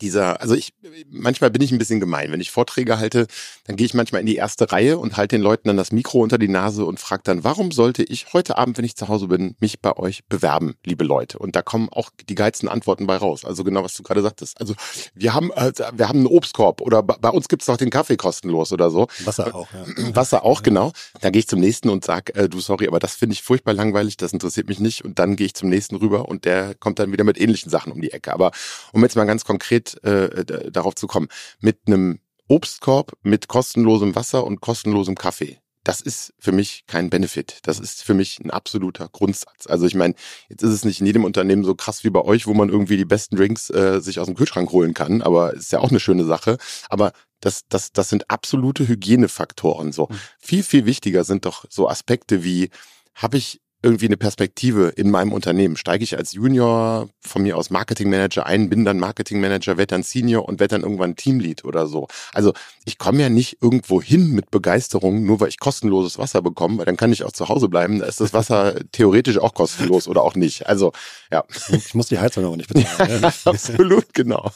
dieser, 0.00 0.40
also 0.40 0.54
ich, 0.54 0.74
manchmal 1.10 1.50
bin 1.50 1.62
ich 1.62 1.70
ein 1.70 1.78
bisschen 1.78 2.00
gemein. 2.00 2.32
Wenn 2.32 2.40
ich 2.40 2.50
Vorträge 2.50 2.98
halte, 2.98 3.26
dann 3.66 3.76
gehe 3.76 3.86
ich 3.86 3.94
manchmal 3.94 4.20
in 4.20 4.26
die 4.26 4.36
erste 4.36 4.72
Reihe 4.72 4.98
und 4.98 5.16
halte 5.16 5.36
den 5.36 5.42
Leuten 5.42 5.68
dann 5.68 5.76
das 5.76 5.92
Mikro 5.92 6.20
unter 6.20 6.38
die 6.38 6.48
Nase 6.48 6.84
und 6.84 7.00
frage 7.00 7.22
dann, 7.24 7.44
warum 7.44 7.70
sollte 7.70 8.02
ich 8.02 8.32
heute 8.32 8.56
Abend, 8.58 8.78
wenn 8.78 8.84
ich 8.84 8.96
zu 8.96 9.08
Hause 9.08 9.28
bin, 9.28 9.56
mich 9.60 9.80
bei 9.80 9.96
euch 9.96 10.24
bewerben, 10.28 10.74
liebe 10.84 11.04
Leute? 11.04 11.38
Und 11.38 11.54
da 11.54 11.62
kommen 11.62 11.88
auch 11.90 12.10
die 12.28 12.34
geilsten 12.34 12.68
Antworten 12.68 13.06
bei 13.06 13.16
raus. 13.16 13.44
Also 13.44 13.62
genau, 13.62 13.84
was 13.84 13.94
du 13.94 14.02
gerade 14.02 14.22
sagtest. 14.22 14.60
Also 14.60 14.74
wir 15.14 15.34
haben, 15.34 15.52
äh, 15.52 15.72
wir 15.92 16.08
haben 16.08 16.20
einen 16.20 16.26
Obstkorb 16.26 16.80
oder 16.80 17.02
bei 17.02 17.28
uns 17.28 17.48
gibt's 17.48 17.66
noch 17.68 17.76
den 17.76 17.90
Kaffee 17.90 18.16
kostenlos 18.16 18.72
oder 18.72 18.90
so. 18.90 19.06
Wasser 19.24 19.54
auch, 19.54 19.68
ja. 19.72 19.84
Wasser 20.14 20.44
auch, 20.44 20.62
genau. 20.62 20.92
Dann 21.20 21.32
gehe 21.32 21.40
ich 21.40 21.48
zum 21.48 21.60
nächsten 21.60 21.90
und 21.90 22.04
sag, 22.04 22.34
äh, 22.36 22.48
du 22.48 22.60
sorry, 22.60 22.88
aber 22.88 22.98
das 22.98 23.14
finde 23.14 23.34
ich 23.34 23.42
furchtbar 23.42 23.74
langweilig, 23.74 24.16
das 24.16 24.32
interessiert 24.32 24.68
mich 24.68 24.80
nicht. 24.80 25.04
Und 25.04 25.18
dann 25.18 25.36
gehe 25.36 25.46
ich 25.46 25.54
zum 25.54 25.68
nächsten 25.68 25.96
rüber 25.96 26.28
und 26.28 26.46
der 26.46 26.74
kommt 26.74 26.98
dann 26.98 27.12
wieder 27.12 27.24
mit 27.24 27.38
ähnlichen 27.38 27.70
Sachen 27.70 27.92
um 27.92 28.00
die 28.00 28.12
Ecke. 28.12 28.32
Aber 28.32 28.50
um 28.92 29.02
jetzt 29.02 29.16
mal 29.16 29.24
ganz 29.24 29.44
konkret 29.44 29.73
konkret 29.74 30.04
äh, 30.04 30.70
darauf 30.70 30.94
zu 30.94 31.06
kommen, 31.06 31.28
mit 31.60 31.78
einem 31.86 32.20
Obstkorb 32.48 33.12
mit 33.22 33.48
kostenlosem 33.48 34.14
Wasser 34.14 34.44
und 34.44 34.60
kostenlosem 34.60 35.14
Kaffee. 35.14 35.58
Das 35.82 36.00
ist 36.00 36.32
für 36.38 36.52
mich 36.52 36.84
kein 36.86 37.10
Benefit. 37.10 37.58
Das 37.64 37.78
ist 37.78 38.02
für 38.02 38.14
mich 38.14 38.38
ein 38.38 38.50
absoluter 38.50 39.08
Grundsatz. 39.08 39.66
Also 39.66 39.86
ich 39.86 39.94
meine, 39.94 40.14
jetzt 40.48 40.62
ist 40.62 40.72
es 40.72 40.84
nicht 40.84 41.00
in 41.00 41.06
jedem 41.06 41.24
Unternehmen 41.24 41.62
so 41.62 41.74
krass 41.74 42.04
wie 42.04 42.10
bei 42.10 42.22
euch, 42.22 42.46
wo 42.46 42.54
man 42.54 42.70
irgendwie 42.70 42.96
die 42.96 43.04
besten 43.04 43.36
Drinks 43.36 43.68
äh, 43.68 44.00
sich 44.00 44.18
aus 44.18 44.26
dem 44.26 44.34
Kühlschrank 44.34 44.70
holen 44.72 44.94
kann, 44.94 45.20
aber 45.20 45.52
ist 45.52 45.72
ja 45.72 45.80
auch 45.80 45.90
eine 45.90 46.00
schöne 46.00 46.24
Sache. 46.24 46.56
Aber 46.88 47.12
das, 47.40 47.64
das, 47.68 47.92
das 47.92 48.08
sind 48.08 48.30
absolute 48.30 48.88
Hygienefaktoren. 48.88 49.92
So 49.92 50.08
mhm. 50.10 50.18
viel, 50.38 50.62
viel 50.62 50.86
wichtiger 50.86 51.24
sind 51.24 51.44
doch 51.44 51.66
so 51.68 51.88
Aspekte 51.88 52.44
wie, 52.44 52.70
habe 53.14 53.36
ich 53.36 53.60
irgendwie 53.84 54.06
eine 54.06 54.16
Perspektive 54.16 54.88
in 54.88 55.10
meinem 55.10 55.32
Unternehmen. 55.32 55.76
Steige 55.76 56.02
ich 56.02 56.16
als 56.16 56.32
Junior 56.32 57.08
von 57.20 57.42
mir 57.42 57.56
aus 57.56 57.68
Marketingmanager 57.68 58.46
ein, 58.46 58.70
bin 58.70 58.84
dann 58.84 58.98
Marketingmanager, 58.98 59.76
werde 59.76 59.94
dann 59.94 60.02
Senior 60.02 60.48
und 60.48 60.58
werde 60.58 60.76
dann 60.76 60.82
irgendwann 60.82 61.16
Teamlead 61.16 61.64
oder 61.64 61.86
so. 61.86 62.08
Also 62.32 62.54
ich 62.86 62.96
komme 62.96 63.20
ja 63.20 63.28
nicht 63.28 63.58
irgendwo 63.60 64.00
hin 64.00 64.30
mit 64.30 64.50
Begeisterung, 64.50 65.24
nur 65.24 65.40
weil 65.40 65.48
ich 65.48 65.60
kostenloses 65.60 66.18
Wasser 66.18 66.40
bekomme, 66.40 66.78
weil 66.78 66.86
dann 66.86 66.96
kann 66.96 67.12
ich 67.12 67.24
auch 67.24 67.32
zu 67.32 67.48
Hause 67.48 67.68
bleiben. 67.68 67.98
Da 67.98 68.06
ist 68.06 68.20
das 68.20 68.32
Wasser 68.32 68.74
theoretisch 68.92 69.38
auch 69.38 69.52
kostenlos 69.52 70.08
oder 70.08 70.22
auch 70.22 70.34
nicht. 70.34 70.66
Also 70.66 70.92
ja. 71.30 71.44
Ich 71.68 71.94
muss 71.94 72.08
die 72.08 72.18
Heizung 72.18 72.44
aber 72.44 72.56
nicht 72.56 72.72
bezahlen. 72.72 73.20
Ne? 73.24 73.32
Absolut, 73.44 74.12
genau. 74.14 74.50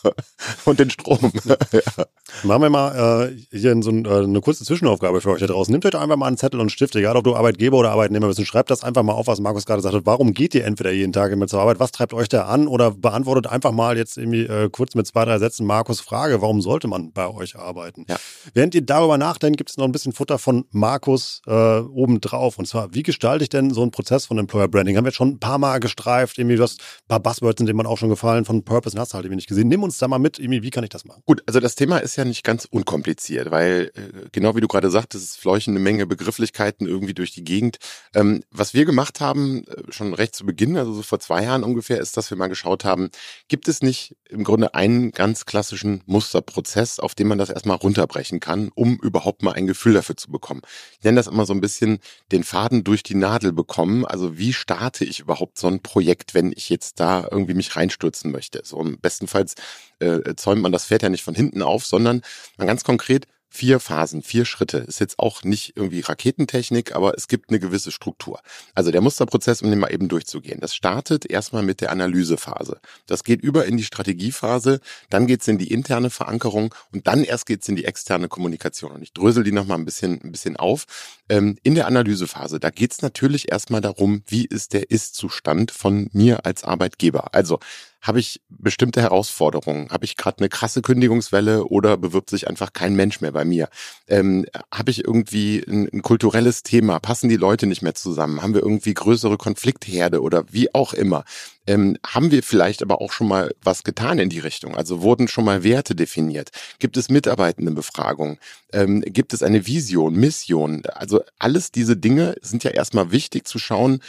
Und 0.65 0.81
den 0.81 0.91
Strom. 0.91 1.33
ja. 1.73 2.07
Machen 2.45 2.63
wir 2.63 2.71
mal 2.71 3.31
äh, 3.31 3.57
hier 3.57 3.77
so 3.83 3.91
ein, 3.91 4.05
äh, 4.05 4.09
eine 4.09 4.41
kurze 4.41 4.65
Zwischenaufgabe 4.65 5.21
für 5.21 5.31
euch 5.31 5.41
da 5.41 5.47
draußen. 5.47 5.73
Nehmt 5.73 5.85
euch 5.85 5.95
einfach 5.95 6.17
mal 6.17 6.27
einen 6.27 6.37
Zettel 6.37 6.61
und 6.61 6.65
einen 6.65 6.71
Stift, 6.71 6.95
egal 6.97 7.17
ob 7.17 7.25
du 7.25 7.35
Arbeitgeber 7.35 7.79
oder 7.79 7.91
Arbeitnehmer 7.91 8.29
bist, 8.29 8.39
und 8.39 8.47
schreibt 8.47 8.71
das 8.71 8.85
einfach 8.85 9.03
mal 9.03 9.15
auf, 9.19 9.27
was 9.27 9.41
Markus 9.41 9.67
gerade 9.67 9.83
sagte. 9.83 10.07
Warum 10.07 10.33
geht 10.33 10.55
ihr 10.55 10.65
entweder 10.65 10.91
jeden 10.91 11.13
Tag 11.13 11.33
immer 11.33 11.47
zur 11.47 11.61
Arbeit? 11.61 11.81
Was 11.81 11.93
treibt 11.93 12.15
euch 12.15 12.29
da 12.29 12.47
an? 12.47 12.69
Oder 12.69 12.93
beantwortet 12.93 13.47
einfach 13.47 13.73
mal 13.73 13.97
jetzt 13.97 14.17
irgendwie 14.17 14.45
äh, 14.45 14.71
kurz 14.71 14.95
mit 14.95 15.07
zwei, 15.07 15.25
drei 15.25 15.39
Sätzen 15.39 15.67
Markus 15.67 16.01
Frage, 16.01 16.41
warum 16.41 16.61
sollte 16.61 16.89
man 16.89 17.13
bei 17.13 17.29
euch 17.29 17.57
arbeiten? 17.57 18.07
Ja. 18.09 18.17
Während 18.55 18.75
ihr 18.75 18.83
darüber 18.83 19.19
nachdenkt, 19.19 19.59
gibt 19.59 19.71
es 19.71 19.77
noch 19.77 19.85
ein 19.85 19.93
bisschen 19.93 20.13
Futter 20.13 20.39
von 20.39 20.65
Markus 20.71 21.43
äh, 21.47 21.81
obendrauf. 21.81 22.59
Und 22.59 22.67
zwar, 22.67 22.95
wie 22.95 23.03
gestalte 23.03 23.43
ich 23.43 23.49
denn 23.49 23.73
so 23.73 23.83
einen 23.83 23.91
Prozess 23.91 24.27
von 24.27 24.39
Employer 24.39 24.69
Branding? 24.69 24.97
Haben 24.97 25.05
wir 25.05 25.11
jetzt 25.11 25.17
schon 25.17 25.31
ein 25.31 25.41
paar 25.41 25.59
Mal 25.59 25.81
gestreift, 25.81 26.39
irgendwie, 26.39 26.57
du 26.57 26.63
hast 26.63 26.81
ein 26.81 27.09
paar 27.09 27.21
Buzzwords, 27.21 27.61
in 27.61 27.67
denen 27.67 27.77
man 27.77 27.87
auch 27.87 27.99
schon 27.99 28.09
gefallen, 28.09 28.45
von 28.45 28.65
Purpose 28.65 28.97
und 28.97 29.01
hast 29.01 29.15
halt 29.15 29.25
irgendwie 29.25 29.37
nicht 29.37 29.49
gesehen. 29.49 29.69
Nimm 29.69 29.83
uns 29.83 29.99
da 29.99 30.09
mal 30.09 30.19
mit, 30.19 30.39
irgendwie, 30.39 30.63
wie 30.63 30.71
kann 30.71 30.85
ich 30.85 30.91
das 30.91 31.05
machen? 31.05 31.23
Gut, 31.27 31.43
also 31.47 31.61
das 31.61 31.75
Thema 31.75 31.99
ist 31.99 32.17
ja 32.17 32.25
nicht 32.25 32.45
ganz 32.45 32.67
unkompliziert, 32.71 33.51
weil 33.51 33.91
äh, 33.95 34.29
genau 34.33 34.55
wie 34.55 34.61
du 34.61 34.69
gerade 34.69 34.91
sagtest, 34.91 35.25
es 35.25 35.37
fleuchen 35.37 35.73
eine 35.73 35.81
Menge 35.81 36.07
Begrifflichkeiten 36.07 36.87
irgendwie 36.87 37.15
durch 37.15 37.33
die 37.33 37.45
Gegend. 37.45 37.79
Ähm, 38.15 38.43
was 38.51 38.75
wir 38.75 38.85
gemacht 38.85 39.08
haben, 39.21 39.65
äh, 39.67 39.91
schon 39.91 40.15
recht 40.15 40.35
zu 40.35 40.45
Beginn, 40.45 40.77
also 40.77 40.93
so 40.93 41.03
vor 41.03 41.21
zwei 41.21 41.45
Jahren 41.45 41.65
ungefähr, 41.65 42.01
ist, 42.01 42.17
dass 42.17 42.31
wir 42.31 42.37
mal 42.37 42.49
geschaut 42.49 42.85
haben, 42.85 43.11
gibt 43.49 43.69
es 43.69 43.83
nicht 43.83 44.17
im 44.29 44.45
Grunde 44.45 44.75
einen 44.75 45.11
ganz 45.11 45.47
klassischen 45.47 46.03
Musterprozess, 46.07 46.99
auf 47.01 47.15
den 47.15 47.29
man 47.29 47.39
das 47.39 47.51
erstmal 47.51 47.77
runterbrechen 47.77 48.41
kann, 48.41 48.71
um 48.75 48.97
überhaupt 48.97 49.43
mal 49.43 49.53
ein 49.53 49.67
Gefühl 49.67 49.95
dafür 49.95 50.17
zu 50.17 50.31
bekommen. 50.31 50.63
Ich 50.99 51.05
nenne 51.05 51.17
das 51.17 51.27
immer 51.27 51.47
so 51.47 51.53
ein 51.53 51.61
bisschen 51.61 51.99
den 52.33 52.45
Faden 52.45 52.85
durch 52.85 53.03
die 53.03 53.15
Nadel 53.15 53.53
bekommen. 53.53 54.05
Also 54.05 54.39
wie 54.39 54.53
starte 54.53 55.05
ich 55.05 55.21
überhaupt 55.21 55.59
so 55.59 55.67
ein 55.67 55.81
Projekt, 55.81 56.35
wenn 56.35 56.53
ich 56.53 56.69
jetzt 56.69 57.01
da 57.01 57.27
irgendwie 57.31 57.55
mich 57.55 57.75
reinstürzen 57.77 58.31
möchte? 58.31 58.63
So 58.65 58.85
bestenfalls 59.01 59.55
äh, 59.99 60.35
zäumt 60.37 60.63
man 60.63 60.73
das 60.73 60.87
Pferd 60.87 61.03
ja 61.03 61.09
nicht 61.09 61.25
von 61.25 61.35
hinten 61.35 61.63
auf, 61.63 61.87
sondern 61.87 62.23
man 62.57 62.67
ganz 62.67 62.85
konkret, 62.85 63.27
vier 63.49 63.81
Phasen, 63.81 64.23
vier 64.23 64.45
Schritte. 64.45 64.79
Ist 64.79 65.01
jetzt 65.01 65.19
auch 65.19 65.43
nicht 65.43 65.77
irgendwie 65.77 66.01
Raketentechnik, 66.01 66.95
aber 66.95 67.15
es 67.17 67.29
gibt 67.29 67.51
eine 67.51 67.59
gewisse 67.59 67.91
Struktur. 67.91 68.41
Also 68.75 68.91
der 68.91 69.01
Musterprozess, 69.01 69.63
um 69.63 69.71
den 69.71 69.79
mal 69.79 69.93
eben 69.93 70.09
durchzugehen. 70.09 70.61
Das 70.61 70.75
startet 70.75 71.29
erstmal 71.29 71.63
mit 71.63 71.81
der 71.81 71.91
Analysephase. 71.91 72.81
Das 73.07 73.25
geht 73.25 73.43
über 73.43 73.65
in 73.65 73.77
die 73.77 73.85
Strategiephase, 73.85 74.81
dann 75.11 75.27
geht's 75.27 75.49
in 75.49 75.59
die 75.59 75.73
interne 75.73 76.11
Verankerung 76.11 76.75
und 76.93 77.07
dann 77.07 77.25
erst 77.25 77.47
geht's 77.47 77.69
in 77.69 77.77
die 77.77 77.85
externe 77.85 78.29
Kommunikation. 78.29 78.93
Und 78.93 79.03
ich 79.03 79.13
drösel 79.13 79.45
die 79.45 79.53
nochmal 79.53 79.79
ein 79.79 79.85
bisschen, 79.85 80.21
ein 80.23 80.33
bisschen 80.33 80.57
auf. 80.57 80.85
Ähm, 81.29 81.59
in 81.63 81.75
der 81.75 81.87
Analysephase, 81.87 82.61
da 82.61 82.71
geht's 82.71 83.03
natürlich 83.03 83.51
erstmal 83.51 83.81
darum, 83.81 84.23
wie 84.27 84.45
ist 84.45 84.73
der 84.73 84.91
Ist-Zustand 84.91 85.71
von 85.71 86.09
mir 86.13 86.45
als 86.45 86.65
Arbeitgeber. 86.65 87.35
Also 87.35 87.61
habe 88.01 88.21
ich 88.21 88.41
bestimmte 88.49 89.03
Herausforderungen? 89.03 89.89
Habe 89.91 90.05
ich 90.05 90.17
gerade 90.17 90.39
eine 90.39 90.49
krasse 90.49 90.83
Kündigungswelle 90.83 91.65
oder 91.65 91.97
bewirbt 91.97 92.31
sich 92.31 92.49
einfach 92.49 92.73
kein 92.73 92.95
Mensch 92.95 93.21
mehr 93.21 93.33
bei 93.33 93.45
mir? 93.45 93.69
Ähm, 94.07 94.47
habe 94.73 94.91
ich 94.91 95.05
irgendwie 95.05 95.65
ein, 95.67 95.89
ein, 95.93 96.03
kulturelles 96.03 96.63
Thema? 96.63 97.01
Passen 97.01 97.29
die 97.29 97.37
Leute 97.37 97.67
nicht 97.67 97.83
mehr 97.83 97.95
zusammen? 97.95 98.41
Haben 98.41 98.55
wir 98.55 98.63
irgendwie 98.63 98.95
größere 98.95 99.37
Konfliktherde 99.37 100.23
oder 100.23 100.45
wie 100.51 100.73
auch 100.75 100.95
immer? 100.95 101.25
Ähm, 101.67 101.99
haben 102.07 102.31
wir 102.31 102.43
vielleicht 102.43 102.83
aber 102.83 103.03
auch 103.03 103.13
schon 103.13 103.29
mal 103.29 103.55
was 103.63 103.83
getan 103.83 104.19
in 104.19 104.31
die 104.31 104.39
Richtung? 104.39 104.77
Also 104.77 105.03
wurden 105.03 105.29
schon 105.29 105.45
mal 105.45 105.65
Werte 105.65 105.95
definiert? 105.95 106.51
Gibt 106.79 106.97
es 106.97 107.11
Mitarbeitendenbefragungen? 107.11 108.39
Ähm, 108.73 109.03
gibt 109.03 109.35
es 109.35 109.43
eine 109.43 109.67
Vision, 109.67 110.15
Mission? 110.15 110.83
Also 110.87 111.21
alles 111.39 111.73
diese 111.73 111.97
Dinge 111.97 112.37
sind 112.41 112.65
ja 112.65 112.71
erstmal 112.71 113.11
wichtig 113.11 113.47
zu 113.47 113.59
schauen, 113.59 114.01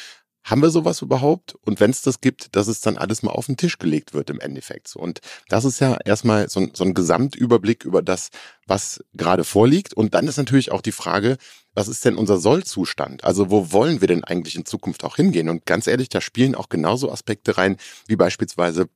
haben 0.44 0.62
wir 0.62 0.70
sowas 0.70 1.02
überhaupt? 1.02 1.56
Und 1.66 1.80
wenn 1.80 1.92
es 1.92 2.02
das 2.02 2.22
gibt, 2.22 2.56
dass 2.56 2.68
es 2.68 2.82
dann 2.82 2.98
alles 2.98 3.24
mal 3.24 3.32
auf 3.32 3.46
den 3.46 3.58
Tisch 3.58 3.78
gelegt 3.78 4.14
wird 4.14 4.30
im 4.30 4.40
Endeffekt. 4.40 4.96
Und 4.96 5.20
das 5.48 5.66
ist 5.66 5.80
ja 5.80 5.98
erstmal 6.06 6.50
so 6.50 6.62
ein, 6.62 6.72
so 6.74 6.84
ein 6.84 6.94
Gesamtüberblick 6.94 7.86
über 7.86 8.02
das, 8.02 8.30
was 8.66 9.04
gerade 9.14 9.44
vorliegt. 9.44 9.94
Und 9.94 10.14
dann 10.14 10.28
ist 10.28 10.38
natürlich 10.38 10.72
auch 10.72 10.82
die 10.82 10.92
Frage, 10.92 11.38
was 11.74 11.88
ist 11.88 12.04
denn 12.06 12.16
unser 12.16 12.40
Sollzustand? 12.40 13.24
Also 13.24 13.52
wo 13.52 13.72
wollen 13.72 14.02
wir 14.02 14.08
denn 14.08 14.24
eigentlich 14.24 14.56
in 14.56 14.66
Zukunft 14.66 15.04
auch 15.04 15.16
hingehen? 15.18 15.50
Und 15.50 15.66
ganz 15.66 15.88
ehrlich, 15.88 16.10
da 16.10 16.22
spielen 16.22 16.56
auch 16.56 16.70
genauso 16.70 17.12
Aspekte 17.12 17.58
rein, 17.58 17.78
wie 18.08 18.16
beispielsweise 18.16 18.90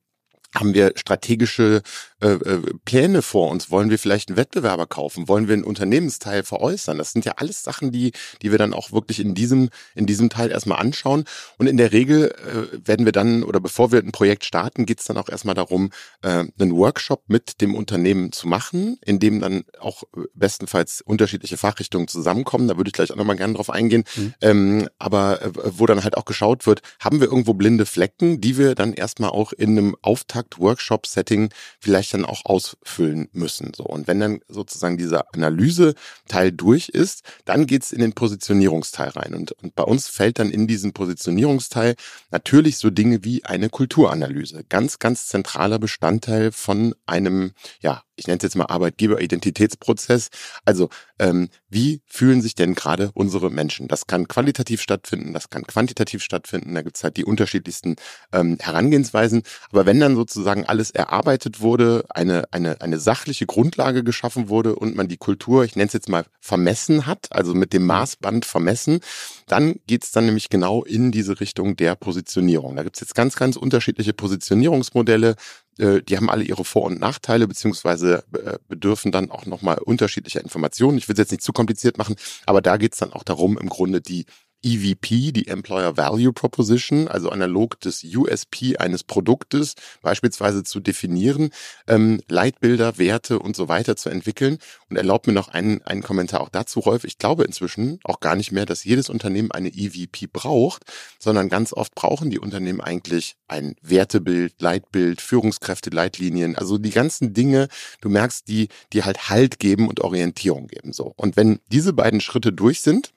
haben 0.54 0.74
wir 0.74 0.92
strategische 0.96 1.82
äh, 2.20 2.28
äh, 2.28 2.62
Pläne 2.84 3.22
vor 3.22 3.50
uns? 3.50 3.70
Wollen 3.70 3.90
wir 3.90 3.98
vielleicht 3.98 4.28
einen 4.28 4.36
Wettbewerber 4.36 4.86
kaufen? 4.86 5.28
Wollen 5.28 5.48
wir 5.48 5.54
einen 5.54 5.64
Unternehmensteil 5.64 6.42
veräußern? 6.42 6.96
Das 6.96 7.12
sind 7.12 7.24
ja 7.24 7.32
alles 7.36 7.62
Sachen, 7.62 7.90
die, 7.90 8.12
die 8.40 8.50
wir 8.50 8.58
dann 8.58 8.72
auch 8.72 8.92
wirklich 8.92 9.20
in 9.20 9.34
diesem, 9.34 9.70
in 9.94 10.06
diesem 10.06 10.30
Teil 10.30 10.50
erstmal 10.50 10.78
anschauen. 10.78 11.24
Und 11.58 11.66
in 11.66 11.76
der 11.76 11.92
Regel 11.92 12.30
äh, 12.30 12.86
werden 12.86 13.04
wir 13.04 13.12
dann, 13.12 13.42
oder 13.42 13.60
bevor 13.60 13.92
wir 13.92 13.98
ein 13.98 14.12
Projekt 14.12 14.44
starten, 14.44 14.86
geht 14.86 15.00
es 15.00 15.06
dann 15.06 15.16
auch 15.16 15.28
erstmal 15.28 15.54
darum, 15.54 15.90
äh, 16.22 16.44
einen 16.58 16.76
Workshop 16.76 17.24
mit 17.26 17.60
dem 17.60 17.74
Unternehmen 17.74 18.32
zu 18.32 18.46
machen, 18.46 18.96
in 19.04 19.18
dem 19.18 19.40
dann 19.40 19.64
auch 19.80 20.04
bestenfalls 20.34 21.00
unterschiedliche 21.00 21.56
Fachrichtungen 21.56 22.08
zusammenkommen. 22.08 22.68
Da 22.68 22.76
würde 22.76 22.88
ich 22.88 22.94
gleich 22.94 23.10
auch 23.10 23.16
nochmal 23.16 23.36
gerne 23.36 23.54
drauf 23.54 23.70
eingehen. 23.70 24.04
Mhm. 24.16 24.34
Ähm, 24.40 24.88
aber 24.98 25.42
äh, 25.42 25.50
wo 25.54 25.86
dann 25.86 26.04
halt 26.04 26.16
auch 26.16 26.24
geschaut 26.24 26.66
wird, 26.66 26.80
haben 27.00 27.20
wir 27.20 27.26
irgendwo 27.26 27.54
blinde 27.54 27.86
Flecken, 27.86 28.40
die 28.40 28.56
wir 28.56 28.74
dann 28.74 28.92
erstmal 28.92 29.30
auch 29.30 29.52
in 29.52 29.70
einem 29.70 29.96
Auftakt 30.00 30.43
Workshop-Setting 30.56 31.50
vielleicht 31.78 32.14
dann 32.14 32.24
auch 32.24 32.44
ausfüllen 32.44 33.28
müssen. 33.32 33.72
So 33.74 33.84
und 33.84 34.06
wenn 34.06 34.20
dann 34.20 34.40
sozusagen 34.48 34.96
dieser 34.96 35.32
Analyse-Teil 35.34 36.52
durch 36.52 36.88
ist, 36.88 37.22
dann 37.44 37.66
geht's 37.66 37.92
in 37.92 38.00
den 38.00 38.12
Positionierungsteil 38.12 39.10
rein 39.10 39.34
und, 39.34 39.52
und 39.52 39.74
bei 39.74 39.84
uns 39.84 40.08
fällt 40.08 40.38
dann 40.38 40.50
in 40.50 40.66
diesen 40.66 40.92
Positionierungsteil 40.92 41.94
natürlich 42.30 42.78
so 42.78 42.90
Dinge 42.90 43.24
wie 43.24 43.44
eine 43.44 43.68
Kulturanalyse, 43.68 44.64
ganz 44.68 44.98
ganz 44.98 45.26
zentraler 45.26 45.78
Bestandteil 45.78 46.52
von 46.52 46.94
einem 47.06 47.52
ja 47.80 48.02
ich 48.16 48.26
nenne 48.26 48.38
es 48.38 48.42
jetzt 48.42 48.56
mal 48.56 48.66
Arbeitgeberidentitätsprozess. 48.66 50.28
Also 50.64 50.88
ähm, 51.18 51.48
wie 51.68 52.02
fühlen 52.06 52.42
sich 52.42 52.54
denn 52.54 52.74
gerade 52.74 53.10
unsere 53.14 53.50
Menschen? 53.50 53.88
Das 53.88 54.06
kann 54.06 54.28
qualitativ 54.28 54.80
stattfinden, 54.80 55.32
das 55.32 55.50
kann 55.50 55.66
quantitativ 55.66 56.22
stattfinden. 56.22 56.74
Da 56.74 56.82
gibt's 56.82 57.04
halt 57.04 57.16
die 57.16 57.24
unterschiedlichsten 57.24 57.96
ähm, 58.32 58.58
Herangehensweisen. 58.60 59.42
Aber 59.70 59.86
wenn 59.86 60.00
dann 60.00 60.16
sozusagen 60.16 60.64
alles 60.66 60.90
erarbeitet 60.90 61.60
wurde, 61.60 62.04
eine, 62.10 62.44
eine, 62.52 62.80
eine 62.80 62.98
sachliche 62.98 63.46
Grundlage 63.46 64.04
geschaffen 64.04 64.48
wurde 64.48 64.76
und 64.76 64.96
man 64.96 65.08
die 65.08 65.16
Kultur, 65.16 65.64
ich 65.64 65.76
nenne 65.76 65.88
es 65.88 65.92
jetzt 65.92 66.08
mal, 66.08 66.24
vermessen 66.40 67.06
hat, 67.06 67.28
also 67.30 67.54
mit 67.54 67.72
dem 67.72 67.82
mhm. 67.82 67.88
Maßband 67.88 68.44
vermessen, 68.44 69.00
dann 69.46 69.76
geht's 69.86 70.12
dann 70.12 70.26
nämlich 70.26 70.48
genau 70.48 70.84
in 70.84 71.12
diese 71.12 71.40
Richtung 71.40 71.76
der 71.76 71.94
Positionierung. 71.94 72.76
Da 72.76 72.82
gibt's 72.82 73.00
jetzt 73.00 73.14
ganz, 73.14 73.36
ganz 73.36 73.56
unterschiedliche 73.56 74.12
Positionierungsmodelle. 74.12 75.36
Äh, 75.78 76.02
die 76.02 76.16
haben 76.16 76.30
alle 76.30 76.44
ihre 76.44 76.64
Vor- 76.64 76.84
und 76.84 77.00
Nachteile, 77.00 77.48
beziehungsweise 77.48 78.24
äh, 78.32 78.58
bedürfen 78.68 79.12
dann 79.12 79.30
auch 79.30 79.46
nochmal 79.46 79.78
unterschiedlicher 79.78 80.40
Informationen. 80.40 80.98
Ich 80.98 81.08
will 81.08 81.14
es 81.14 81.18
jetzt 81.18 81.32
nicht 81.32 81.42
zu 81.42 81.52
kompliziert 81.52 81.98
machen, 81.98 82.16
aber 82.46 82.62
da 82.62 82.76
geht 82.76 82.92
es 82.92 82.98
dann 82.98 83.12
auch 83.12 83.24
darum, 83.24 83.58
im 83.58 83.68
Grunde 83.68 84.00
die 84.00 84.26
EVP, 84.64 85.32
die 85.32 85.48
Employer 85.48 85.96
Value 85.96 86.32
Proposition, 86.32 87.08
also 87.08 87.30
analog 87.30 87.78
des 87.80 88.02
USP 88.04 88.76
eines 88.78 89.04
Produktes 89.04 89.74
beispielsweise 90.02 90.64
zu 90.64 90.80
definieren, 90.80 91.50
ähm, 91.86 92.20
Leitbilder, 92.28 92.98
Werte 92.98 93.38
und 93.38 93.54
so 93.56 93.68
weiter 93.68 93.96
zu 93.96 94.08
entwickeln. 94.08 94.58
Und 94.88 94.96
erlaubt 94.96 95.26
mir 95.26 95.32
noch 95.32 95.48
einen, 95.48 95.82
einen 95.82 96.02
Kommentar 96.02 96.40
auch 96.40 96.48
dazu, 96.48 96.80
Rolf. 96.80 97.04
Ich 97.04 97.18
glaube 97.18 97.44
inzwischen 97.44 97.98
auch 98.04 98.20
gar 98.20 98.36
nicht 98.36 98.52
mehr, 98.52 98.66
dass 98.66 98.84
jedes 98.84 99.08
Unternehmen 99.08 99.50
eine 99.52 99.68
EVP 99.68 100.28
braucht, 100.32 100.84
sondern 101.18 101.48
ganz 101.48 101.72
oft 101.72 101.94
brauchen 101.94 102.30
die 102.30 102.38
Unternehmen 102.38 102.80
eigentlich 102.80 103.36
ein 103.48 103.76
Wertebild, 103.82 104.60
Leitbild, 104.60 105.20
Führungskräfte, 105.20 105.90
Leitlinien, 105.90 106.56
also 106.56 106.78
die 106.78 106.90
ganzen 106.90 107.34
Dinge, 107.34 107.68
du 108.00 108.08
merkst, 108.08 108.48
die, 108.48 108.68
die 108.92 109.04
halt 109.04 109.28
Halt 109.28 109.58
geben 109.58 109.88
und 109.88 110.00
Orientierung 110.00 110.66
geben, 110.66 110.92
so. 110.92 111.12
Und 111.16 111.36
wenn 111.36 111.60
diese 111.68 111.92
beiden 111.92 112.20
Schritte 112.20 112.52
durch 112.52 112.80
sind, 112.80 113.12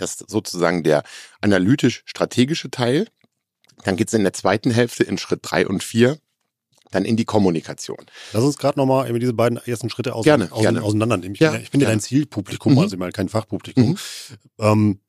das 0.00 0.20
ist 0.20 0.30
sozusagen 0.30 0.82
der 0.82 1.02
analytisch-strategische 1.40 2.70
Teil. 2.70 3.08
Dann 3.84 3.96
geht 3.96 4.08
es 4.08 4.14
in 4.14 4.22
der 4.22 4.32
zweiten 4.32 4.70
Hälfte 4.70 5.04
in 5.04 5.18
Schritt 5.18 5.40
drei 5.42 5.66
und 5.66 5.82
vier 5.82 6.18
dann 6.90 7.04
in 7.04 7.16
die 7.16 7.24
Kommunikation. 7.24 8.04
Lass 8.32 8.42
uns 8.42 8.58
gerade 8.58 8.78
nochmal 8.78 9.16
diese 9.18 9.32
beiden 9.32 9.58
ersten 9.58 9.90
Schritte 9.90 10.14
aus, 10.14 10.24
gerne, 10.24 10.50
aus, 10.50 10.60
gerne. 10.60 10.82
auseinandernehmen. 10.82 11.34
Ich, 11.34 11.40
ja, 11.40 11.52
bin, 11.52 11.60
ich 11.62 11.70
bin 11.70 11.80
ja 11.80 11.88
dein 11.88 12.00
Zielpublikum, 12.00 12.72
mhm. 12.72 12.78
also 12.80 12.96
mal 12.96 13.12
kein 13.12 13.28
Fachpublikum. 13.28 13.90
Mhm. 13.90 13.98
Ähm, 14.58 15.00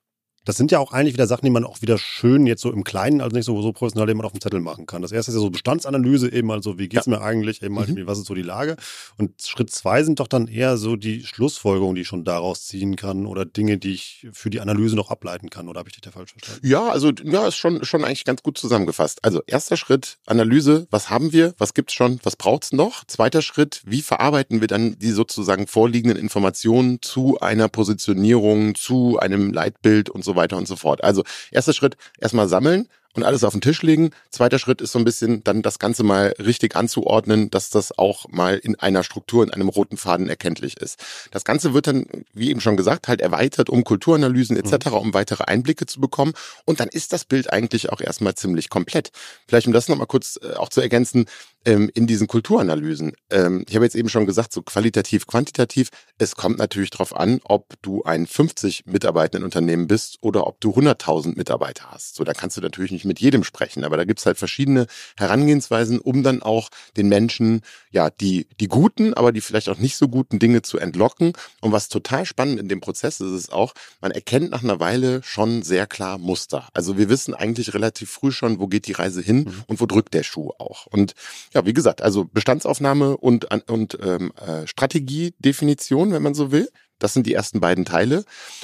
das 0.46 0.58
sind 0.58 0.72
ja 0.72 0.80
auch 0.80 0.92
eigentlich 0.92 1.14
wieder 1.14 1.28
Sachen, 1.28 1.46
die 1.46 1.52
man 1.52 1.64
auch 1.64 1.82
wieder 1.82 1.98
schön 1.98 2.48
jetzt 2.48 2.62
so 2.62 2.72
im 2.72 2.84
Kleinen, 2.84 3.22
also 3.22 3.36
nicht 3.36 3.46
so, 3.46 3.62
so 3.62 3.72
professionell 3.74 4.10
eben 4.10 4.22
auf 4.22 4.32
dem 4.32 4.42
Zettel 4.42 4.60
machen 4.60 4.88
kann. 4.88 5.02
Das 5.02 5.12
erste 5.12 5.32
ist 5.32 5.36
ja 5.36 5.42
so 5.42 5.52
Bestandsanalyse, 5.52 6.32
eben 6.32 6.52
also, 6.52 6.80
wie 6.80 6.90
geht's 6.90 7.06
ja. 7.06 7.12
mir 7.12 7.22
eigentlich, 7.22 7.62
eben 7.62 7.78
halt, 7.78 7.90
mhm. 7.90 8.08
was 8.08 8.18
ist 8.18 8.26
so 8.26 8.34
die 8.34 8.42
Lage? 8.42 8.76
Und 9.18 9.42
Schritt 9.42 9.70
zwei 9.70 10.04
sind 10.04 10.20
doch 10.20 10.28
dann 10.28 10.48
eher 10.48 10.78
so 10.78 10.96
die 10.96 11.24
Schlussfolgerungen, 11.24 11.96
die 11.96 12.02
ich 12.02 12.08
schon 12.08 12.24
daraus 12.24 12.66
ziehen 12.66 12.96
kann 12.96 13.28
oder 13.28 13.46
Dinge, 13.46 13.78
die 13.78 13.94
ich 13.94 14.28
für 14.34 14.50
die 14.50 14.62
Analyse 14.62 14.96
noch 14.96 15.12
ableiten 15.12 15.50
kann. 15.50 15.68
Oder 15.68 15.80
habe 15.80 15.90
ich 15.90 15.94
dich 15.94 16.02
da 16.02 16.12
falsch 16.12 16.32
verstanden? 16.32 16.68
Ja, 16.68 16.90
also, 16.90 17.12
ja, 17.24 17.48
ist 17.48 17.58
schon, 17.58 17.86
schon 17.86 18.04
eigentlich 18.04 18.26
ganz 18.26 18.42
gut 18.42 18.58
zusammengefasst. 18.58 19.24
Also, 19.24 19.42
erster 19.46 19.78
Schritt, 19.78 20.18
Analyse. 20.26 20.88
Was 20.90 21.12
haben 21.12 21.34
wir? 21.34 21.54
Was 21.60 21.76
gibt's 21.76 21.94
schon? 21.94 22.20
Was 22.24 22.36
braucht's 22.36 22.74
noch? 22.74 23.06
Zweiter 23.06 23.44
Schritt, 23.44 23.82
wie 23.86 24.02
verarbeiten 24.02 24.60
wir 24.60 24.68
dann 24.68 24.98
die 24.98 25.12
sozusagen 25.12 25.68
vorliegenden 25.68 26.18
Informationen 26.18 27.00
zu 27.02 27.40
einer 27.40 27.70
Positionierung, 27.70 28.74
zu 28.74 29.20
einem 29.20 29.54
Leitbild 29.54 30.10
und 30.10 30.24
so 30.24 30.31
so 30.32 30.36
weiter 30.36 30.58
und 30.58 30.68
so 30.68 30.76
fort. 30.76 31.04
Also 31.04 31.24
erster 31.52 31.74
Schritt, 31.74 31.98
erstmal 32.20 32.48
sammeln, 32.48 32.88
und 33.14 33.24
alles 33.24 33.44
auf 33.44 33.54
den 33.54 33.62
Tisch 33.62 33.82
legen. 33.82 34.12
Zweiter 34.30 34.60
Schritt 34.60 34.82
ist 34.82 34.92
so 34.92 35.00
ein 35.00 35.06
bisschen 35.06 35.44
dann 35.44 35.62
das 35.62 35.80
Ganze 35.80 36.04
mal 36.04 36.34
richtig 36.40 36.76
anzuordnen, 36.76 37.50
dass 37.50 37.70
das 37.70 37.98
auch 37.98 38.28
mal 38.30 38.58
in 38.58 38.80
einer 38.80 39.04
Struktur, 39.04 39.44
in 39.44 39.52
einem 39.52 39.70
roten 39.70 39.98
Faden 39.98 40.30
erkenntlich 40.30 40.78
ist. 40.78 41.04
Das 41.32 41.44
Ganze 41.44 41.74
wird 41.74 41.88
dann, 41.88 42.06
wie 42.34 42.50
eben 42.50 42.62
schon 42.62 42.78
gesagt, 42.78 43.08
halt 43.08 43.22
erweitert 43.22 43.70
um 43.70 43.84
Kulturanalysen 43.84 44.56
etc., 44.58 44.88
mhm. 44.88 44.94
um 44.94 45.14
weitere 45.14 45.44
Einblicke 45.44 45.86
zu 45.86 46.00
bekommen. 46.00 46.34
Und 46.66 46.80
dann 46.80 46.88
ist 46.88 47.14
das 47.14 47.26
Bild 47.26 47.52
eigentlich 47.52 47.92
auch 47.92 48.02
erstmal 48.02 48.36
ziemlich 48.36 48.70
komplett. 48.70 49.12
Vielleicht 49.48 49.68
um 49.68 49.74
das 49.74 49.90
nochmal 49.90 50.08
kurz 50.08 50.40
äh, 50.42 50.56
auch 50.56 50.70
zu 50.70 50.82
ergänzen, 50.82 51.26
ähm, 51.66 51.90
in 51.94 52.08
diesen 52.08 52.28
Kulturanalysen. 52.28 53.14
Ähm, 53.30 53.64
ich 53.68 53.76
habe 53.76 53.86
jetzt 53.86 53.96
eben 53.96 54.10
schon 54.10 54.26
gesagt, 54.26 54.54
so 54.54 54.62
qualitativ, 54.62 55.28
quantitativ. 55.28 55.90
Es 56.18 56.36
kommt 56.36 56.58
natürlich 56.58 56.90
darauf 56.90 57.16
an, 57.16 57.40
ob 57.44 57.74
du 57.82 58.04
ein 58.04 58.26
50 58.26 58.86
Mitarbeitenden 58.86 59.44
Unternehmen 59.44 59.88
bist 59.88 60.18
oder 60.22 60.48
ob 60.48 60.60
du 60.60 60.72
100.000 60.72 61.38
Mitarbeiter 61.38 61.92
hast. 61.92 62.16
So, 62.16 62.24
da 62.24 62.34
kannst 62.34 62.58
du 62.58 62.62
natürlich 62.62 62.92
nicht 62.92 63.06
mit 63.06 63.20
jedem 63.20 63.44
sprechen, 63.44 63.84
aber 63.84 63.98
da 63.98 64.06
gibt's 64.06 64.26
halt 64.26 64.38
verschiedene 64.38 64.88
Herangehensweisen, 65.18 66.00
um 66.00 66.24
dann 66.24 66.42
auch 66.42 66.70
den 66.98 67.10
Menschen, 67.10 67.62
ja, 67.92 68.10
die, 68.10 68.48
die 68.60 68.68
guten, 68.68 69.14
aber 69.14 69.32
die 69.32 69.42
vielleicht 69.42 69.70
auch 69.70 69.78
nicht 69.78 69.98
so 69.98 70.08
guten 70.08 70.40
Dinge 70.40 70.64
zu 70.64 70.80
entlocken. 70.80 71.34
Und 71.62 71.72
was 71.72 71.90
total 71.90 72.26
spannend 72.26 72.60
in 72.60 72.70
dem 72.70 72.82
Prozess 72.82 73.20
ist, 73.20 73.32
ist 73.32 73.54
auch, 73.54 73.74
man 74.02 74.12
erkennt 74.12 74.52
nach 74.52 74.64
einer 74.64 74.80
Weile 74.80 75.22
schon 75.24 75.62
sehr 75.62 75.86
klar 75.86 76.18
Muster. 76.18 76.68
Also 76.74 76.98
wir 76.98 77.10
wissen 77.10 77.34
eigentlich 77.34 77.74
relativ 77.74 78.10
früh 78.10 78.32
schon, 78.32 78.60
wo 78.60 78.68
geht 78.68 78.88
die 78.88 78.94
Reise 78.94 79.22
hin 79.22 79.44
mhm. 79.44 79.64
und 79.68 79.80
wo 79.80 79.86
drückt 79.86 80.14
der 80.14 80.24
Schuh 80.24 80.52
auch. 80.58 80.88
Und 80.88 81.14
ja, 81.54 81.66
wie 81.66 81.74
gesagt, 81.74 82.02
also 82.02 82.26
Bestandsaufnahme 82.26 83.18
und, 83.18 83.48
und 83.70 83.98
ähm, 84.02 84.32
äh, 84.36 84.66
Strategiedefinition, 84.68 86.12
wenn 86.12 86.24
man 86.24 86.34
so 86.34 86.52
will. 86.52 86.70
Das 87.02 87.14
sind 87.14 87.26
die 87.26 87.34
ersten 87.34 87.60
beiden 87.60 87.84
Teile. 87.84 88.24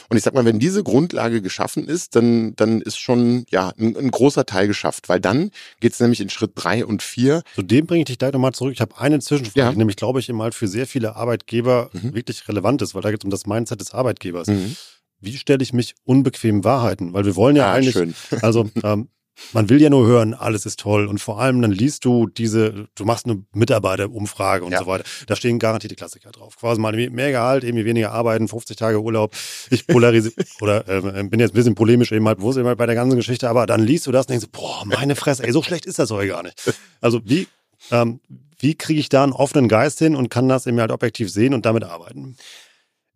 Und 0.10 0.17
ich 0.17 0.23
sag 0.23 0.36
mal, 0.36 0.45
wenn 0.45 0.60
diese 0.60 0.84
Grundlage 0.84 1.41
geschaffen 1.41 1.88
ist, 1.88 2.15
dann, 2.15 2.56
dann 2.56 2.82
ist 2.82 3.00
schon 3.00 3.45
ja 3.50 3.73
ein, 3.80 3.97
ein 3.97 4.12
großer 4.12 4.45
Teil 4.45 4.67
geschafft, 4.67 5.10
weil 5.10 5.19
dann 5.19 5.50
geht's 5.80 6.00
nämlich 6.00 6.21
in 6.21 6.30
Schritt 6.30 6.52
drei 6.54 6.86
und 6.86 7.02
vier. 7.02 7.41
Zu 7.56 7.63
dem 7.63 7.88
bringe 7.88 8.02
ich 8.02 8.06
dich 8.06 8.19
gleich 8.19 8.34
nochmal 8.34 8.54
zurück. 8.54 8.73
Ich 8.73 8.82
habe 8.82 8.97
eine 9.00 9.19
Zwischenfrage, 9.19 9.60
ja. 9.60 9.71
die 9.71 9.78
nämlich, 9.78 9.97
glaube 9.97 10.19
ich, 10.19 10.30
immer 10.30 10.43
halt 10.43 10.54
für 10.54 10.67
sehr 10.67 10.86
viele 10.86 11.15
Arbeitgeber 11.15 11.89
mhm. 11.93 12.13
wirklich 12.13 12.47
relevant 12.47 12.84
ist, 12.84 12.93
weil 12.93 13.02
da 13.02 13.10
geht 13.10 13.21
es 13.21 13.26
um 13.26 13.32
das 13.32 13.47
Mindset 13.47 13.82
des 13.82 13.93
Arbeitgebers. 13.93 14.47
Mhm. 14.47 14.76
Wie 15.19 15.36
stelle 15.36 15.63
ich 15.63 15.73
mich 15.73 15.95
unbequemen 16.04 16.63
Wahrheiten? 16.63 17.13
Weil 17.13 17.26
wir 17.26 17.36
wollen 17.36 17.56
ja 17.56 17.71
ah, 17.71 17.73
eigentlich, 17.73 17.93
schön. 17.93 18.13
also 18.41 18.69
ähm, 18.84 19.10
man 19.54 19.69
will 19.69 19.82
ja 19.82 19.89
nur 19.89 20.06
hören, 20.06 20.34
alles 20.34 20.65
ist 20.65 20.80
toll. 20.80 21.08
Und 21.08 21.19
vor 21.19 21.39
allem 21.39 21.62
dann 21.62 21.71
liest 21.71 22.06
du 22.06 22.28
diese, 22.28 22.88
du 22.95 23.06
machst 23.06 23.26
eine 23.26 23.43
Mitarbeiterumfrage 23.54 24.65
und 24.65 24.71
ja. 24.71 24.80
so 24.80 24.88
weiter. 24.88 25.04
Da 25.28 25.36
stehen 25.36 25.60
garantierte 25.60 25.95
Klassiker 25.95 26.32
drauf. 26.32 26.58
Quasi 26.58 26.80
mal 26.80 26.93
mehr 26.93 27.32
Gehalt, 27.32 27.63
irgendwie 27.63 27.86
weniger 27.86 28.12
arbeiten, 28.12 28.47
50 28.47 28.78
Tage 28.78 29.02
Urlaub. 29.02 29.36
Ich 29.69 29.88
polarisiere 29.88 30.34
oder 30.62 30.88
äh, 30.88 31.23
bin 31.23 31.39
jetzt 31.39 31.52
ein 31.52 31.56
bisschen 31.56 31.76
polemisch 31.76 32.12
eben 32.12 32.28
halt 32.28 32.39
bewusst 32.39 32.58
eben 32.58 32.67
halt 32.67 32.78
bei 32.78 32.86
der 32.86 32.95
ganzen 32.95 33.15
Geschichte, 33.15 33.50
aber 33.50 33.65
dann 33.65 33.82
liest 33.82 34.08
du 34.08 34.12
das 34.12 34.26
und 34.26 34.32
denkst, 34.32 34.47
boah, 34.52 34.84
meine 34.86 35.15
Fresse, 35.15 35.43
ey, 35.43 35.52
so 35.52 35.63
schlecht 35.63 35.86
ist 35.86 36.00
das 36.00 36.12
heute 36.12 36.30
gar 36.30 36.43
nicht. 36.43 36.73
Also 37.02 37.21
wie, 37.26 37.47
ähm, 37.91 38.19
wie 38.60 38.76
kriege 38.76 39.00
ich 39.00 39.10
da 39.10 39.23
einen 39.23 39.34
offenen 39.34 39.67
Geist 39.67 40.00
hin 40.00 40.15
und 40.15 40.30
kann 40.30 40.50
das 40.50 40.65
eben 40.65 40.80
halt 40.80 40.91
objektiv 40.91 41.32
sehen 41.32 41.54
und 41.54 41.65
damit 41.65 41.84
arbeiten? 41.84 42.36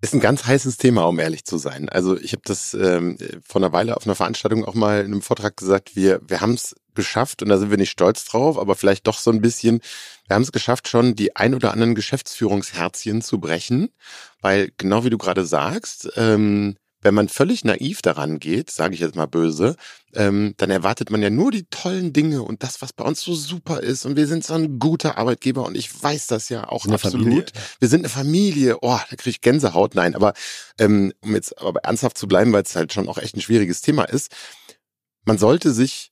Ist 0.03 0.15
ein 0.15 0.19
ganz 0.19 0.45
heißes 0.45 0.77
Thema, 0.77 1.03
um 1.03 1.19
ehrlich 1.19 1.45
zu 1.45 1.59
sein. 1.59 1.87
Also 1.87 2.17
ich 2.17 2.31
habe 2.31 2.41
das 2.43 2.73
ähm, 2.73 3.17
vor 3.43 3.61
einer 3.61 3.71
Weile 3.71 3.95
auf 3.95 4.05
einer 4.05 4.15
Veranstaltung 4.15 4.65
auch 4.65 4.73
mal 4.73 5.01
in 5.01 5.11
einem 5.11 5.21
Vortrag 5.21 5.55
gesagt, 5.57 5.95
wir, 5.95 6.21
wir 6.27 6.41
haben 6.41 6.55
es 6.55 6.75
geschafft 6.95 7.43
und 7.43 7.49
da 7.49 7.59
sind 7.59 7.69
wir 7.69 7.77
nicht 7.77 7.91
stolz 7.91 8.25
drauf, 8.25 8.57
aber 8.57 8.75
vielleicht 8.75 9.05
doch 9.05 9.19
so 9.19 9.29
ein 9.31 9.41
bisschen, 9.41 9.79
wir 10.27 10.35
haben 10.35 10.41
es 10.41 10.51
geschafft, 10.51 10.87
schon 10.87 11.15
die 11.15 11.35
ein 11.35 11.53
oder 11.53 11.71
anderen 11.71 11.93
Geschäftsführungsherzchen 11.93 13.21
zu 13.21 13.39
brechen, 13.39 13.89
weil 14.41 14.71
genau 14.77 15.03
wie 15.03 15.11
du 15.11 15.19
gerade 15.19 15.45
sagst, 15.45 16.11
ähm, 16.15 16.77
wenn 17.01 17.13
man 17.13 17.29
völlig 17.29 17.63
naiv 17.63 18.01
daran 18.01 18.39
geht, 18.39 18.71
sage 18.71 18.93
ich 18.93 18.99
jetzt 18.99 19.15
mal 19.15 19.25
böse, 19.25 19.75
ähm, 20.13 20.53
dann 20.57 20.69
erwartet 20.69 21.09
man 21.09 21.21
ja 21.21 21.29
nur 21.29 21.51
die 21.51 21.65
tollen 21.65 22.13
Dinge 22.13 22.43
und 22.43 22.63
das, 22.63 22.81
was 22.81 22.93
bei 22.93 23.03
uns 23.03 23.21
so 23.21 23.33
super 23.33 23.81
ist. 23.81 24.05
Und 24.05 24.15
wir 24.15 24.27
sind 24.27 24.43
so 24.43 24.53
ein 24.53 24.79
guter 24.79 25.17
Arbeitgeber 25.17 25.65
und 25.65 25.75
ich 25.75 26.01
weiß 26.01 26.27
das 26.27 26.49
ja 26.49 26.67
auch 26.67 26.85
eine 26.85 26.95
absolut. 26.95 27.25
Familie. 27.25 27.45
Wir 27.79 27.87
sind 27.87 28.01
eine 28.01 28.09
Familie. 28.09 28.77
Oh, 28.81 28.99
da 29.09 29.15
kriege 29.15 29.31
ich 29.31 29.41
Gänsehaut. 29.41 29.95
Nein, 29.95 30.15
aber 30.15 30.33
ähm, 30.79 31.13
um 31.21 31.33
jetzt 31.33 31.59
aber 31.59 31.81
ernsthaft 31.81 32.17
zu 32.17 32.27
bleiben, 32.27 32.53
weil 32.53 32.63
es 32.63 32.75
halt 32.75 32.93
schon 32.93 33.07
auch 33.07 33.17
echt 33.17 33.35
ein 33.35 33.41
schwieriges 33.41 33.81
Thema 33.81 34.03
ist, 34.03 34.31
man 35.25 35.37
sollte 35.37 35.71
sich 35.71 36.10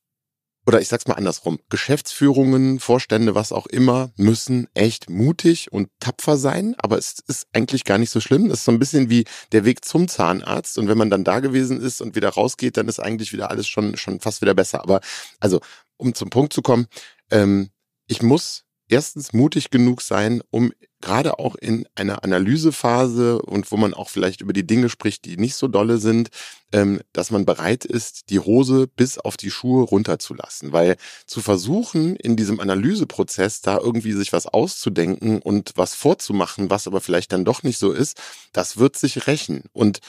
oder 0.65 0.81
ich 0.81 0.87
sag's 0.87 1.07
mal 1.07 1.15
andersrum, 1.15 1.59
Geschäftsführungen, 1.69 2.79
Vorstände, 2.79 3.33
was 3.33 3.51
auch 3.51 3.65
immer, 3.65 4.11
müssen 4.17 4.67
echt 4.73 5.09
mutig 5.09 5.71
und 5.71 5.89
tapfer 5.99 6.37
sein, 6.37 6.75
aber 6.77 6.97
es 6.97 7.19
ist 7.27 7.47
eigentlich 7.53 7.85
gar 7.85 7.97
nicht 7.97 8.11
so 8.11 8.19
schlimm. 8.19 8.47
Es 8.47 8.59
ist 8.59 8.65
so 8.65 8.71
ein 8.71 8.79
bisschen 8.79 9.09
wie 9.09 9.25
der 9.51 9.65
Weg 9.65 9.83
zum 9.83 10.07
Zahnarzt 10.07 10.77
und 10.77 10.87
wenn 10.87 10.97
man 10.97 11.09
dann 11.09 11.23
da 11.23 11.39
gewesen 11.39 11.81
ist 11.81 12.01
und 12.01 12.15
wieder 12.15 12.29
rausgeht, 12.29 12.77
dann 12.77 12.87
ist 12.87 12.99
eigentlich 12.99 13.33
wieder 13.33 13.49
alles 13.49 13.67
schon, 13.67 13.97
schon 13.97 14.19
fast 14.19 14.41
wieder 14.41 14.53
besser. 14.53 14.81
Aber 14.83 15.01
also, 15.39 15.59
um 15.97 16.13
zum 16.13 16.29
Punkt 16.29 16.53
zu 16.53 16.61
kommen, 16.61 16.87
ähm, 17.31 17.69
ich 18.07 18.21
muss 18.21 18.65
erstens 18.89 19.33
mutig 19.33 19.69
genug 19.69 20.01
sein, 20.01 20.41
um 20.49 20.71
gerade 21.01 21.39
auch 21.39 21.55
in 21.55 21.87
einer 21.95 22.23
Analysephase 22.23 23.41
und 23.41 23.71
wo 23.71 23.77
man 23.77 23.93
auch 23.93 24.09
vielleicht 24.09 24.41
über 24.41 24.51
die 24.51 24.67
Dinge 24.67 24.89
spricht, 24.89 25.23
die 25.25 25.37
nicht 25.37 25.55
so 25.55 25.67
dolle 25.69 25.97
sind, 25.97 26.29
ähm, 26.73 26.99
dass 27.13 27.31
man 27.31 27.45
bereit 27.45 27.85
ist, 27.85 28.29
die 28.29 28.39
Hose 28.39 28.87
bis 28.87 29.17
auf 29.17 29.37
die 29.37 29.51
Schuhe 29.51 29.83
runterzulassen. 29.83 30.73
Weil 30.73 30.97
zu 31.25 31.41
versuchen, 31.41 32.15
in 32.17 32.35
diesem 32.35 32.59
Analyseprozess 32.59 33.61
da 33.61 33.77
irgendwie 33.77 34.11
sich 34.11 34.33
was 34.33 34.47
auszudenken 34.47 35.41
und 35.41 35.71
was 35.75 35.95
vorzumachen, 35.95 36.69
was 36.69 36.85
aber 36.85 36.99
vielleicht 36.99 37.31
dann 37.31 37.45
doch 37.45 37.63
nicht 37.63 37.77
so 37.77 37.91
ist, 37.91 38.17
das 38.51 38.77
wird 38.77 38.97
sich 38.97 39.27
rächen. 39.27 39.63
Und 39.71 39.99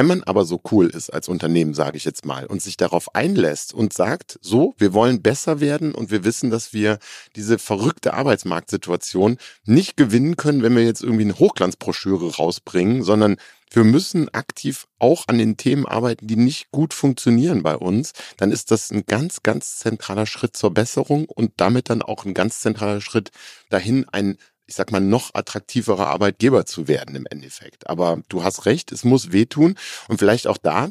wenn 0.00 0.06
man 0.06 0.22
aber 0.22 0.46
so 0.46 0.62
cool 0.70 0.86
ist 0.86 1.10
als 1.10 1.28
Unternehmen, 1.28 1.74
sage 1.74 1.98
ich 1.98 2.06
jetzt 2.06 2.24
mal, 2.24 2.46
und 2.46 2.62
sich 2.62 2.78
darauf 2.78 3.14
einlässt 3.14 3.74
und 3.74 3.92
sagt, 3.92 4.38
so, 4.40 4.72
wir 4.78 4.94
wollen 4.94 5.20
besser 5.20 5.60
werden 5.60 5.94
und 5.94 6.10
wir 6.10 6.24
wissen, 6.24 6.50
dass 6.50 6.72
wir 6.72 6.98
diese 7.36 7.58
verrückte 7.58 8.14
Arbeitsmarktsituation 8.14 9.36
nicht 9.66 9.98
gewinnen 9.98 10.36
können, 10.36 10.62
wenn 10.62 10.74
wir 10.74 10.84
jetzt 10.84 11.02
irgendwie 11.02 11.24
eine 11.24 11.38
Hochglanzbroschüre 11.38 12.34
rausbringen, 12.36 13.02
sondern 13.02 13.36
wir 13.70 13.84
müssen 13.84 14.32
aktiv 14.32 14.86
auch 14.98 15.28
an 15.28 15.36
den 15.36 15.58
Themen 15.58 15.84
arbeiten, 15.84 16.26
die 16.26 16.36
nicht 16.36 16.70
gut 16.70 16.94
funktionieren 16.94 17.62
bei 17.62 17.76
uns, 17.76 18.12
dann 18.38 18.52
ist 18.52 18.70
das 18.70 18.90
ein 18.90 19.04
ganz, 19.04 19.42
ganz 19.42 19.76
zentraler 19.76 20.24
Schritt 20.24 20.56
zur 20.56 20.72
Besserung 20.72 21.26
und 21.26 21.52
damit 21.58 21.90
dann 21.90 22.00
auch 22.00 22.24
ein 22.24 22.32
ganz 22.32 22.60
zentraler 22.60 23.02
Schritt 23.02 23.32
dahin, 23.68 24.08
ein 24.08 24.38
ich 24.70 24.76
sag 24.76 24.92
mal, 24.92 25.00
noch 25.00 25.34
attraktiverer 25.34 26.06
Arbeitgeber 26.06 26.64
zu 26.64 26.86
werden 26.86 27.16
im 27.16 27.26
Endeffekt. 27.26 27.90
Aber 27.90 28.22
du 28.28 28.44
hast 28.44 28.66
recht, 28.66 28.92
es 28.92 29.02
muss 29.02 29.32
wehtun 29.32 29.74
und 30.08 30.18
vielleicht 30.18 30.46
auch 30.46 30.58
da 30.58 30.90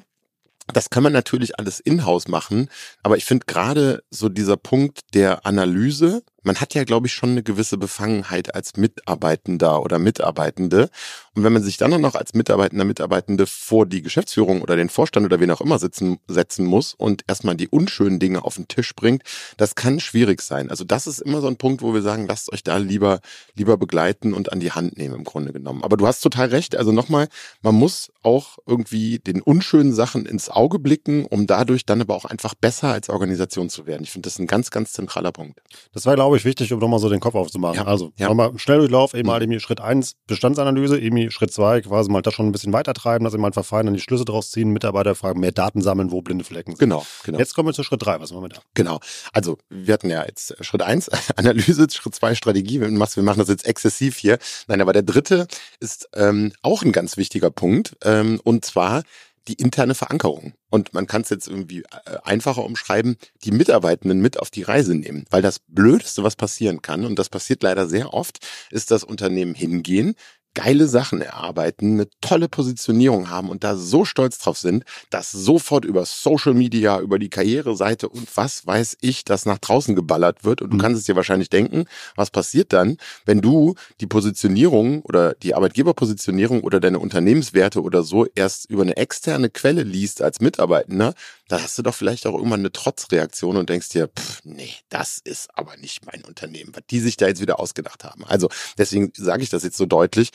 das 0.73 0.91
kann 0.91 1.01
man 1.01 1.13
natürlich 1.13 1.57
alles 1.57 1.79
in-house 1.79 2.27
machen, 2.27 2.69
aber 3.01 3.17
ich 3.17 3.25
finde 3.25 3.47
gerade 3.47 4.03
so 4.11 4.29
dieser 4.29 4.55
Punkt 4.55 4.99
der 5.15 5.43
Analyse, 5.45 6.21
man 6.43 6.57
hat 6.57 6.73
ja, 6.73 6.83
glaube 6.83 7.07
ich, 7.07 7.13
schon 7.13 7.31
eine 7.31 7.43
gewisse 7.43 7.77
Befangenheit 7.77 8.53
als 8.55 8.77
Mitarbeitender 8.77 9.81
oder 9.81 9.99
Mitarbeitende. 9.99 10.89
Und 11.35 11.43
wenn 11.43 11.53
man 11.53 11.63
sich 11.63 11.77
dann 11.77 11.99
noch 12.01 12.15
als 12.15 12.33
Mitarbeitender, 12.33 12.85
Mitarbeitende 12.85 13.45
vor 13.47 13.85
die 13.85 14.01
Geschäftsführung 14.01 14.61
oder 14.61 14.75
den 14.75 14.89
Vorstand 14.89 15.25
oder 15.25 15.39
wen 15.39 15.51
auch 15.51 15.61
immer 15.61 15.79
sitzen, 15.79 16.19
setzen 16.27 16.65
muss 16.65 16.93
und 16.93 17.23
erstmal 17.27 17.55
die 17.55 17.67
unschönen 17.67 18.19
Dinge 18.19 18.43
auf 18.43 18.55
den 18.55 18.67
Tisch 18.67 18.95
bringt, 18.95 19.23
das 19.57 19.75
kann 19.75 19.99
schwierig 19.99 20.41
sein. 20.41 20.69
Also 20.69 20.83
das 20.83 21.07
ist 21.07 21.19
immer 21.19 21.41
so 21.41 21.47
ein 21.47 21.57
Punkt, 21.57 21.81
wo 21.81 21.93
wir 21.93 22.01
sagen, 22.01 22.27
lasst 22.27 22.51
euch 22.51 22.63
da 22.63 22.77
lieber, 22.77 23.19
lieber 23.55 23.77
begleiten 23.77 24.33
und 24.33 24.51
an 24.51 24.59
die 24.59 24.71
Hand 24.71 24.97
nehmen 24.97 25.15
im 25.15 25.23
Grunde 25.23 25.53
genommen. 25.53 25.83
Aber 25.83 25.97
du 25.97 26.07
hast 26.07 26.21
total 26.21 26.47
recht. 26.47 26.75
Also 26.75 26.91
nochmal, 26.91 27.27
man 27.61 27.75
muss 27.75 28.11
auch 28.21 28.57
irgendwie 28.65 29.19
den 29.19 29.41
unschönen 29.41 29.93
Sachen 29.93 30.25
ins 30.25 30.49
Auge 30.49 30.79
blicken, 30.79 31.25
um 31.25 31.47
dadurch 31.47 31.85
dann 31.85 32.01
aber 32.01 32.15
auch 32.15 32.25
einfach 32.25 32.53
besser 32.53 32.89
als 32.89 33.09
Organisation 33.09 33.69
zu 33.69 33.87
werden. 33.87 34.03
Ich 34.03 34.11
finde 34.11 34.27
das 34.27 34.39
ein 34.39 34.47
ganz, 34.47 34.71
ganz 34.71 34.93
zentraler 34.93 35.31
Punkt. 35.31 35.59
Das 35.93 36.05
war, 36.05 36.15
glaube 36.15 36.28
ich, 36.37 36.45
wichtig, 36.45 36.73
um 36.73 36.79
nochmal 36.79 36.99
so 36.99 37.09
den 37.09 37.19
Kopf 37.19 37.35
aufzumachen. 37.35 37.77
Ja, 37.77 37.85
also 37.85 38.11
ja. 38.17 38.27
nochmal 38.27 38.57
Schnelldurchlauf, 38.57 39.13
eben 39.13 39.27
mhm. 39.27 39.31
halt 39.31 39.43
irgendwie 39.43 39.59
Schritt 39.59 39.81
eins 39.81 40.15
Bestandsanalyse, 40.27 40.99
eben 40.99 41.31
Schritt 41.31 41.51
zwei 41.53 41.81
quasi 41.81 42.11
mal 42.11 42.21
das 42.21 42.33
schon 42.33 42.47
ein 42.47 42.51
bisschen 42.51 42.73
weiter 42.73 42.93
treiben, 42.93 43.25
dass 43.25 43.33
eben 43.33 43.43
halt 43.43 43.53
verfeinern, 43.53 43.93
die 43.93 43.99
Schlüsse 43.99 44.25
draus 44.25 44.51
ziehen, 44.51 44.69
Mitarbeiter 44.69 45.15
fragen, 45.15 45.39
mehr 45.39 45.51
Daten 45.51 45.81
sammeln, 45.81 46.11
wo 46.11 46.21
blinde 46.21 46.43
Flecken 46.43 46.71
sind. 46.71 46.79
Genau, 46.79 47.05
genau. 47.23 47.39
Jetzt 47.39 47.55
kommen 47.55 47.69
wir 47.69 47.73
zu 47.73 47.83
Schritt 47.83 48.03
drei, 48.03 48.19
was 48.19 48.31
machen 48.31 48.43
wir 48.43 48.49
da? 48.49 48.61
Genau. 48.73 48.99
Also 49.33 49.57
wir 49.69 49.93
hatten 49.93 50.09
ja 50.09 50.25
jetzt 50.25 50.55
Schritt 50.63 50.81
eins 50.81 51.09
Analyse, 51.35 51.87
Schritt 51.89 52.15
zwei 52.15 52.35
Strategie. 52.35 52.81
Wir 52.81 52.89
machen 52.89 53.39
das 53.39 53.47
jetzt 53.47 53.65
exzessiv 53.65 54.17
hier. 54.17 54.39
Nein, 54.67 54.81
aber 54.81 54.93
der 54.93 55.03
dritte 55.03 55.47
ist 55.79 56.09
ähm, 56.15 56.53
auch 56.61 56.83
ein 56.83 56.91
ganz 56.91 57.17
wichtiger 57.17 57.51
Punkt 57.51 57.95
ähm, 58.03 58.39
und 58.43 58.65
zwar 58.65 59.03
die 59.47 59.53
interne 59.53 59.95
Verankerung. 59.95 60.53
Und 60.69 60.93
man 60.93 61.07
kann 61.07 61.21
es 61.21 61.29
jetzt 61.29 61.47
irgendwie 61.47 61.81
äh, 61.81 62.17
einfacher 62.23 62.63
umschreiben, 62.63 63.17
die 63.43 63.51
Mitarbeitenden 63.51 64.21
mit 64.21 64.39
auf 64.39 64.49
die 64.49 64.63
Reise 64.63 64.95
nehmen. 64.95 65.25
Weil 65.29 65.41
das 65.41 65.59
Blödeste, 65.67 66.23
was 66.23 66.35
passieren 66.35 66.81
kann, 66.81 67.05
und 67.05 67.17
das 67.17 67.29
passiert 67.29 67.63
leider 67.63 67.87
sehr 67.87 68.13
oft, 68.13 68.45
ist, 68.69 68.91
dass 68.91 69.03
Unternehmen 69.03 69.55
hingehen, 69.55 70.15
geile 70.59 70.89
Sachen 70.89 71.21
erarbeiten, 71.21 71.93
eine 71.93 72.09
tolle 72.19 72.49
Positionierung 72.49 73.29
haben 73.29 73.49
und 73.49 73.63
da 73.63 73.77
so 73.77 74.03
stolz 74.03 74.39
drauf 74.39 74.57
sind, 74.57 74.83
dass 75.09 75.31
sofort 75.31 75.85
über 75.85 76.05
Social 76.05 76.53
Media, 76.53 76.99
über 76.99 77.17
die 77.17 77.29
Karriereseite 77.29 78.09
und 78.09 78.27
was 78.35 78.67
weiß 78.67 78.97
ich, 78.99 79.23
das 79.23 79.45
nach 79.45 79.57
draußen 79.57 79.95
geballert 79.95 80.43
wird. 80.43 80.61
Und 80.61 80.71
du 80.71 80.75
mhm. 80.75 80.81
kannst 80.81 80.99
es 80.99 81.05
dir 81.05 81.15
wahrscheinlich 81.15 81.49
denken, 81.49 81.85
was 82.17 82.29
passiert 82.29 82.73
dann, 82.73 82.97
wenn 83.25 83.39
du 83.39 83.75
die 84.01 84.07
Positionierung 84.07 85.01
oder 85.03 85.33
die 85.35 85.55
Arbeitgeberpositionierung 85.55 86.61
oder 86.61 86.81
deine 86.81 86.99
Unternehmenswerte 86.99 87.81
oder 87.81 88.03
so 88.03 88.25
erst 88.35 88.69
über 88.69 88.81
eine 88.81 88.97
externe 88.97 89.49
Quelle 89.49 89.83
liest 89.83 90.21
als 90.21 90.41
Mitarbeitender, 90.41 91.13
da 91.47 91.61
hast 91.61 91.77
du 91.77 91.81
doch 91.81 91.95
vielleicht 91.95 92.27
auch 92.27 92.35
irgendwann 92.35 92.59
eine 92.59 92.71
Trotzreaktion 92.71 93.55
und 93.55 93.69
denkst 93.69 93.89
dir, 93.89 94.07
pff, 94.07 94.41
nee, 94.43 94.73
das 94.89 95.19
ist 95.23 95.49
aber 95.55 95.77
nicht 95.77 96.05
mein 96.05 96.23
Unternehmen, 96.23 96.71
was 96.75 96.83
die 96.89 96.99
sich 96.99 97.17
da 97.17 97.27
jetzt 97.27 97.41
wieder 97.41 97.59
ausgedacht 97.59 98.03
haben. 98.03 98.23
Also 98.25 98.49
deswegen 98.77 99.11
sage 99.15 99.41
ich 99.41 99.49
das 99.49 99.63
jetzt 99.63 99.77
so 99.77 99.85
deutlich. 99.85 100.29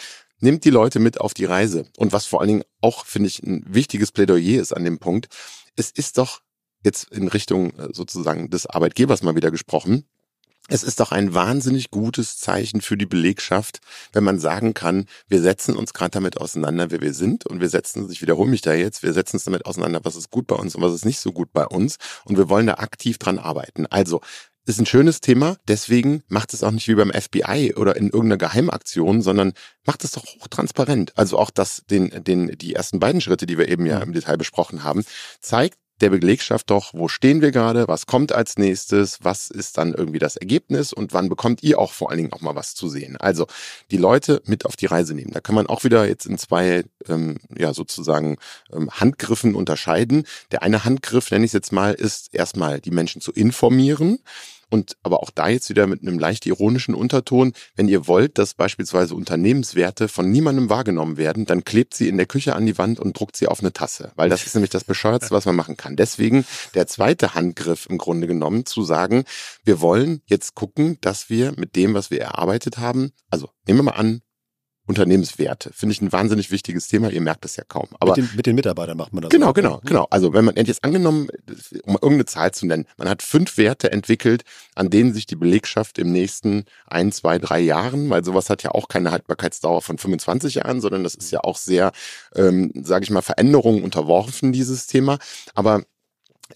Nimmt 0.45 0.67
die 0.67 0.71
Leute 0.71 0.99
mit 0.99 1.23
auf 1.23 1.33
die 1.33 1.47
Reise. 1.47 1.87
Und 1.97 2.13
was 2.13 2.27
vor 2.27 2.41
allen 2.41 2.49
Dingen 2.49 2.65
auch, 2.83 3.07
finde 3.07 3.29
ich, 3.29 3.43
ein 3.43 3.65
wichtiges 3.67 4.13
Plädoyer 4.13 4.61
ist 4.61 4.77
an 4.77 4.85
dem 4.85 4.99
Punkt, 4.99 5.29
es 5.75 5.91
ist 5.91 6.19
doch 6.19 6.43
jetzt 6.83 7.11
in 7.11 7.29
Richtung 7.29 7.71
äh, 7.79 7.89
sozusagen 7.95 8.51
des 8.51 8.67
Arbeitgebers 8.67 9.23
mal 9.23 9.37
wieder 9.37 9.51
gesprochen, 9.51 10.05
es 10.69 10.83
ist 10.83 11.01
doch 11.01 11.13
ein 11.13 11.33
wahnsinnig 11.33 11.91
gutes 11.91 12.37
Zeichen 12.37 12.83
für 12.83 12.99
die 12.99 13.07
Belegschaft, 13.07 13.81
wenn 14.13 14.23
man 14.23 14.39
sagen 14.39 14.75
kann, 14.75 15.07
wir 15.29 15.41
setzen 15.41 15.77
uns 15.77 15.95
gerade 15.95 16.11
damit 16.11 16.37
auseinander, 16.37 16.91
wer 16.91 17.01
wir 17.01 17.15
sind 17.15 17.47
und 17.47 17.63
wir 17.63 17.71
setzen 17.71 18.11
ich 18.11 18.21
wiederhole 18.21 18.51
mich 18.51 18.61
da 18.61 18.75
jetzt, 18.75 19.03
wir 19.03 19.15
setzen 19.15 19.37
uns 19.37 19.45
damit 19.45 19.65
auseinander, 19.65 20.01
was 20.05 20.15
ist 20.15 20.31
gut 20.31 20.47
bei 20.47 20.57
uns 20.57 20.75
und 20.75 20.83
was 20.83 20.93
ist 20.93 21.07
nicht 21.07 21.21
so 21.21 21.33
gut 21.33 21.55
bei 21.55 21.67
uns 21.67 21.97
und 22.27 22.37
wir 22.37 22.51
wollen 22.51 22.67
da 22.67 22.75
aktiv 22.75 23.17
dran 23.17 23.39
arbeiten. 23.39 23.87
Also, 23.87 24.21
ist 24.65 24.81
ein 24.81 24.87
schönes 24.87 25.21
Thema, 25.21 25.57
deswegen 25.69 26.23
macht 26.29 26.55
es 26.55 26.63
auch 26.63 26.71
nicht 26.71 26.89
wie 26.89 26.95
beim 26.95 27.13
FBI 27.13 27.75
oder 27.77 27.97
in 27.97 28.07
irgendeiner 28.07 28.39
Geheimaktion, 28.39 29.23
sondern 29.23 29.53
macht 29.85 30.05
es 30.05 30.13
doch 30.13 30.25
hochtransparent. 30.25 31.17
Also 31.17 31.39
auch 31.39 31.51
das, 31.51 31.83
den, 31.91 32.25
den, 32.25 32.57
die 32.59 32.75
ersten 32.75 32.99
beiden 32.99 33.21
Schritte, 33.21 33.47
die 33.47 33.59
wir 33.59 33.69
eben 33.69 33.87
ja 33.87 33.99
im 33.99 34.13
Detail 34.13 34.37
besprochen 34.37 34.83
haben, 34.83 35.05
zeigt, 35.41 35.79
der 36.01 36.11
Belegschaft 36.11 36.71
doch, 36.71 36.93
wo 36.93 37.09
stehen 37.09 37.41
wir 37.41 37.53
gerade, 37.53 37.87
was 37.87 38.07
kommt 38.07 38.33
als 38.33 38.59
nächstes, 38.59 39.19
was 39.23 39.49
ist 39.49 39.79
dann 39.79 39.95
irgendwie 39.95 40.19
das 40.19 40.37
Ergebnis 40.37 40.93
und 40.93 41.13
wann 41.13 41.29
bekommt 41.29 41.63
ihr 41.63 41.79
auch 41.79 41.93
vor 41.93 42.11
allen 42.11 42.19
Dingen 42.19 42.33
auch 42.33 42.41
mal 42.41 42.57
was 42.57 42.75
zu 42.75 42.89
sehen. 42.89 43.17
Also 43.17 43.47
die 43.91 43.97
Leute 43.97 44.43
mit 44.45 44.67
auf 44.67 44.77
die 44.77 44.87
Reise 44.87 45.15
nehmen. 45.15 45.33
Da 45.33 45.41
kann 45.41 45.55
man 45.55 45.67
auch 45.67 45.85
wieder 45.85 46.07
jetzt 46.07 46.27
in 46.27 46.37
zwei, 46.37 46.85
ähm, 47.09 47.39
ja 47.57 47.73
sozusagen 47.73 48.39
ähm, 48.73 48.91
Handgriffen 48.91 49.55
unterscheiden. 49.55 50.25
Der 50.51 50.63
eine 50.63 50.85
Handgriff, 50.85 51.31
nenne 51.31 51.45
ich 51.45 51.51
es 51.51 51.55
jetzt 51.55 51.73
mal, 51.73 51.95
ist 51.95 52.35
erstmal 52.35 52.81
die 52.81 52.91
Menschen 52.91 53.21
zu 53.21 53.33
informieren. 53.33 54.19
Und 54.75 54.97
aber 55.05 55.23
auch 55.23 55.31
da 55.31 55.47
jetzt 55.47 55.71
wieder 55.71 55.87
mit 55.87 56.03
einem 56.03 56.19
leicht 56.19 56.47
ironischen 56.47 56.97
Unterton, 56.97 57.53
wenn 57.77 57.87
ihr 57.87 58.09
wollt, 58.09 58.39
dass 58.39 58.55
beispielsweise 58.55 59.15
Unternehmenswerte 59.15 60.09
von 60.09 60.29
niemandem 60.33 60.69
wahrgenommen 60.69 61.17
werden, 61.17 61.45
dann 61.47 61.63
klebt 61.63 61.95
sie 61.95 62.09
in 62.09 62.17
der 62.17 62.27
Küche 62.27 62.57
an 62.57 62.67
die 62.67 62.77
Wand 62.77 62.99
und 62.99 63.17
druckt 63.17 63.37
sie 63.37 63.47
auf 63.47 63.61
eine 63.61 63.73
Tasse. 63.73 64.11
Weil 64.17 64.31
das 64.31 64.45
ist 64.45 64.57
nämlich 64.57 64.71
das 64.71 64.83
Bescheuertste, 64.83 65.31
was 65.31 65.47
man 65.47 65.55
machen 65.55 65.77
kann. 65.77 65.95
Deswegen 65.95 66.45
der 66.75 66.89
zweite 66.89 67.35
Handgriff 67.35 67.87
im 67.89 67.99
Grunde 67.99 68.27
genommen 68.27 68.67
zu 68.67 68.83
sagen, 68.83 69.23
wir 69.63 69.81
wollen 69.81 70.23
jetzt 70.27 70.57
gucken, 70.57 70.99
dass 71.03 71.31
wir 71.31 71.53
mit 71.57 71.77
dem, 71.77 71.95
was 71.95 72.11
wir 72.11 72.21
erarbeitet 72.21 72.79
haben, 72.79 73.13
also 73.31 73.51
nehmen 73.69 73.79
wir 73.79 73.85
mal 73.85 73.93
an, 73.93 74.23
Unternehmenswerte. 74.87 75.71
Finde 75.73 75.95
ich 75.95 76.03
ein 76.03 76.13
wahnsinnig 76.13 76.51
wichtiges 76.51 76.89
Thema. 76.89 77.11
Ihr 77.11 77.23
merkt 77.23 77.45
es 77.47 77.57
ja 77.57 77.65
kaum. 77.67 77.89
Aber 78.01 78.15
mit 78.15 78.17
den, 78.19 78.37
mit 78.37 78.47
den 78.47 78.55
Mitarbeitern 78.55 78.99
macht 78.99 79.15
man 79.15 79.23
das. 79.23 79.31
Genau, 79.31 79.49
auch. 79.49 79.55
genau, 79.55 79.81
genau. 79.85 80.07
Also 80.11 80.35
wenn 80.35 80.45
man 80.45 80.57
jetzt 80.57 80.85
angenommen, 80.85 81.29
um 81.85 81.95
irgendeine 81.95 82.27
Zahl 82.27 82.53
zu 82.53 82.67
nennen, 82.67 82.87
man 82.99 83.09
hat 83.09 83.23
fünf 83.23 83.57
Werte 83.57 83.91
entwickelt, 83.91 84.45
an 84.75 84.91
denen 84.91 85.15
sich 85.15 85.25
die 85.25 85.37
Belegschaft 85.37 85.99
im 85.99 86.13
nächsten 86.13 86.65
ein, 86.87 87.13
zwei, 87.13 87.39
drei 87.39 87.61
Jahren, 87.61 88.11
weil 88.11 88.25
sowas 88.25 88.51
hat 88.51 88.63
ja 88.63 88.73
auch 88.73 88.89
keine 88.89 89.11
Haltbarkeitsdauer 89.11 89.81
von 89.81 89.97
25 89.97 90.57
Jahren, 90.57 90.83
sondern 90.83 91.03
das 91.03 91.15
ist 91.15 91.31
ja 91.31 91.41
auch 91.41 91.57
sehr, 91.57 91.93
ähm, 92.37 92.71
sage 92.83 93.05
ich 93.05 93.11
mal, 93.11 93.23
Veränderungen 93.23 93.83
unterworfen, 93.83 94.53
dieses 94.53 94.87
Thema. 94.87 95.19
Aber 95.55 95.83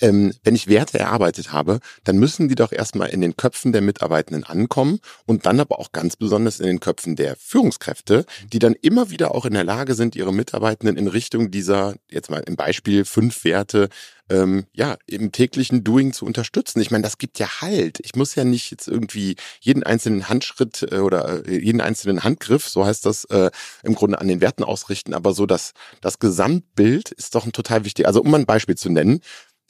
ähm, 0.00 0.32
wenn 0.42 0.54
ich 0.54 0.68
Werte 0.68 0.98
erarbeitet 0.98 1.52
habe, 1.52 1.80
dann 2.04 2.18
müssen 2.18 2.48
die 2.48 2.54
doch 2.54 2.72
erstmal 2.72 3.08
in 3.08 3.20
den 3.20 3.36
Köpfen 3.36 3.72
der 3.72 3.82
Mitarbeitenden 3.82 4.44
ankommen 4.44 5.00
und 5.26 5.46
dann 5.46 5.60
aber 5.60 5.78
auch 5.78 5.92
ganz 5.92 6.16
besonders 6.16 6.60
in 6.60 6.66
den 6.66 6.80
Köpfen 6.80 7.16
der 7.16 7.36
Führungskräfte, 7.36 8.24
die 8.52 8.58
dann 8.58 8.74
immer 8.74 9.10
wieder 9.10 9.34
auch 9.34 9.44
in 9.44 9.54
der 9.54 9.64
Lage 9.64 9.94
sind, 9.94 10.16
ihre 10.16 10.32
Mitarbeitenden 10.32 10.96
in 10.96 11.08
Richtung 11.08 11.50
dieser, 11.50 11.94
jetzt 12.10 12.30
mal 12.30 12.42
im 12.46 12.56
Beispiel 12.56 13.04
fünf 13.04 13.44
Werte, 13.44 13.88
ähm, 14.30 14.66
ja, 14.72 14.96
im 15.06 15.32
täglichen 15.32 15.84
Doing 15.84 16.12
zu 16.12 16.26
unterstützen. 16.26 16.80
Ich 16.80 16.90
meine, 16.90 17.02
das 17.02 17.18
gibt 17.18 17.38
ja 17.38 17.60
Halt. 17.60 17.98
Ich 18.04 18.14
muss 18.14 18.34
ja 18.34 18.44
nicht 18.44 18.70
jetzt 18.70 18.88
irgendwie 18.88 19.36
jeden 19.60 19.82
einzelnen 19.82 20.28
Handschritt 20.28 20.86
äh, 20.90 20.98
oder 20.98 21.46
äh, 21.46 21.58
jeden 21.58 21.80
einzelnen 21.80 22.24
Handgriff, 22.24 22.68
so 22.68 22.84
heißt 22.84 23.06
das, 23.06 23.24
äh, 23.26 23.50
im 23.82 23.94
Grunde 23.94 24.20
an 24.20 24.28
den 24.28 24.40
Werten 24.40 24.64
ausrichten, 24.64 25.14
aber 25.14 25.32
so 25.32 25.46
dass 25.46 25.72
das 26.00 26.18
Gesamtbild 26.18 27.10
ist 27.12 27.34
doch 27.34 27.46
ein 27.46 27.52
total 27.52 27.84
wichtig. 27.84 28.06
Also 28.06 28.20
um 28.20 28.34
ein 28.34 28.46
Beispiel 28.46 28.76
zu 28.76 28.90
nennen, 28.90 29.20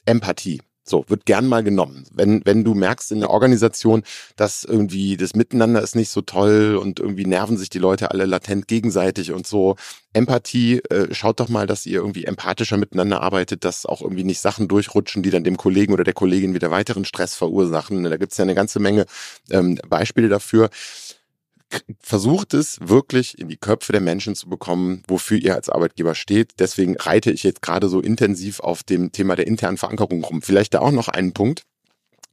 Empathie. 0.05 0.61
So, 0.89 1.05
wird 1.07 1.27
gern 1.27 1.45
mal 1.45 1.63
genommen. 1.63 2.05
Wenn, 2.11 2.41
wenn 2.45 2.63
du 2.63 2.73
merkst 2.73 3.11
in 3.11 3.19
der 3.19 3.29
Organisation, 3.29 4.01
dass 4.35 4.63
irgendwie 4.63 5.17
das 5.17 5.35
Miteinander 5.35 5.83
ist 5.83 5.95
nicht 5.95 6.09
so 6.09 6.21
toll 6.21 6.79
und 6.81 6.99
irgendwie 6.99 7.27
nerven 7.27 7.57
sich 7.57 7.69
die 7.69 7.77
Leute 7.77 8.09
alle 8.09 8.25
latent 8.25 8.67
gegenseitig 8.67 9.31
und 9.31 9.45
so. 9.45 9.75
Empathie, 10.13 10.79
äh, 10.89 11.13
schaut 11.13 11.39
doch 11.39 11.47
mal, 11.47 11.67
dass 11.67 11.85
ihr 11.85 11.99
irgendwie 11.99 12.25
empathischer 12.25 12.77
miteinander 12.77 13.21
arbeitet, 13.21 13.65
dass 13.65 13.85
auch 13.85 14.01
irgendwie 14.01 14.23
nicht 14.23 14.39
Sachen 14.39 14.67
durchrutschen, 14.67 15.21
die 15.21 15.29
dann 15.29 15.43
dem 15.43 15.57
Kollegen 15.57 15.93
oder 15.93 16.03
der 16.03 16.15
Kollegin 16.15 16.55
wieder 16.55 16.71
weiteren 16.71 17.05
Stress 17.05 17.35
verursachen. 17.35 18.03
Da 18.03 18.17
gibt's 18.17 18.37
ja 18.37 18.43
eine 18.43 18.55
ganze 18.55 18.79
Menge 18.79 19.05
ähm, 19.51 19.77
Beispiele 19.87 20.27
dafür 20.27 20.71
versucht 21.99 22.53
es 22.53 22.79
wirklich 22.81 23.37
in 23.37 23.47
die 23.47 23.57
Köpfe 23.57 23.91
der 23.91 24.01
Menschen 24.01 24.35
zu 24.35 24.49
bekommen, 24.49 25.03
wofür 25.07 25.37
ihr 25.37 25.55
als 25.55 25.69
Arbeitgeber 25.69 26.15
steht. 26.15 26.53
Deswegen 26.59 26.97
reite 26.97 27.31
ich 27.31 27.43
jetzt 27.43 27.61
gerade 27.61 27.89
so 27.89 27.99
intensiv 27.99 28.59
auf 28.59 28.83
dem 28.83 29.11
Thema 29.11 29.35
der 29.35 29.47
internen 29.47 29.77
Verankerung 29.77 30.23
rum. 30.23 30.41
Vielleicht 30.41 30.73
da 30.73 30.79
auch 30.79 30.91
noch 30.91 31.07
einen 31.07 31.33
Punkt. 31.33 31.63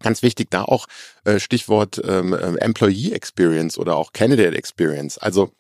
Ganz 0.01 0.23
wichtig 0.23 0.51
da 0.51 0.63
auch 0.63 0.87
äh, 1.25 1.39
Stichwort 1.39 2.01
ähm, 2.05 2.33
äh, 2.35 2.59
Employee 2.59 3.13
Experience 3.13 3.79
oder 3.79 3.97
auch 3.97 4.13
Candidate 4.13 4.57
Experience. 4.57 5.19
Also 5.19 5.53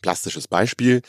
plastisches 0.00 0.48
Beispiel. 0.48 1.02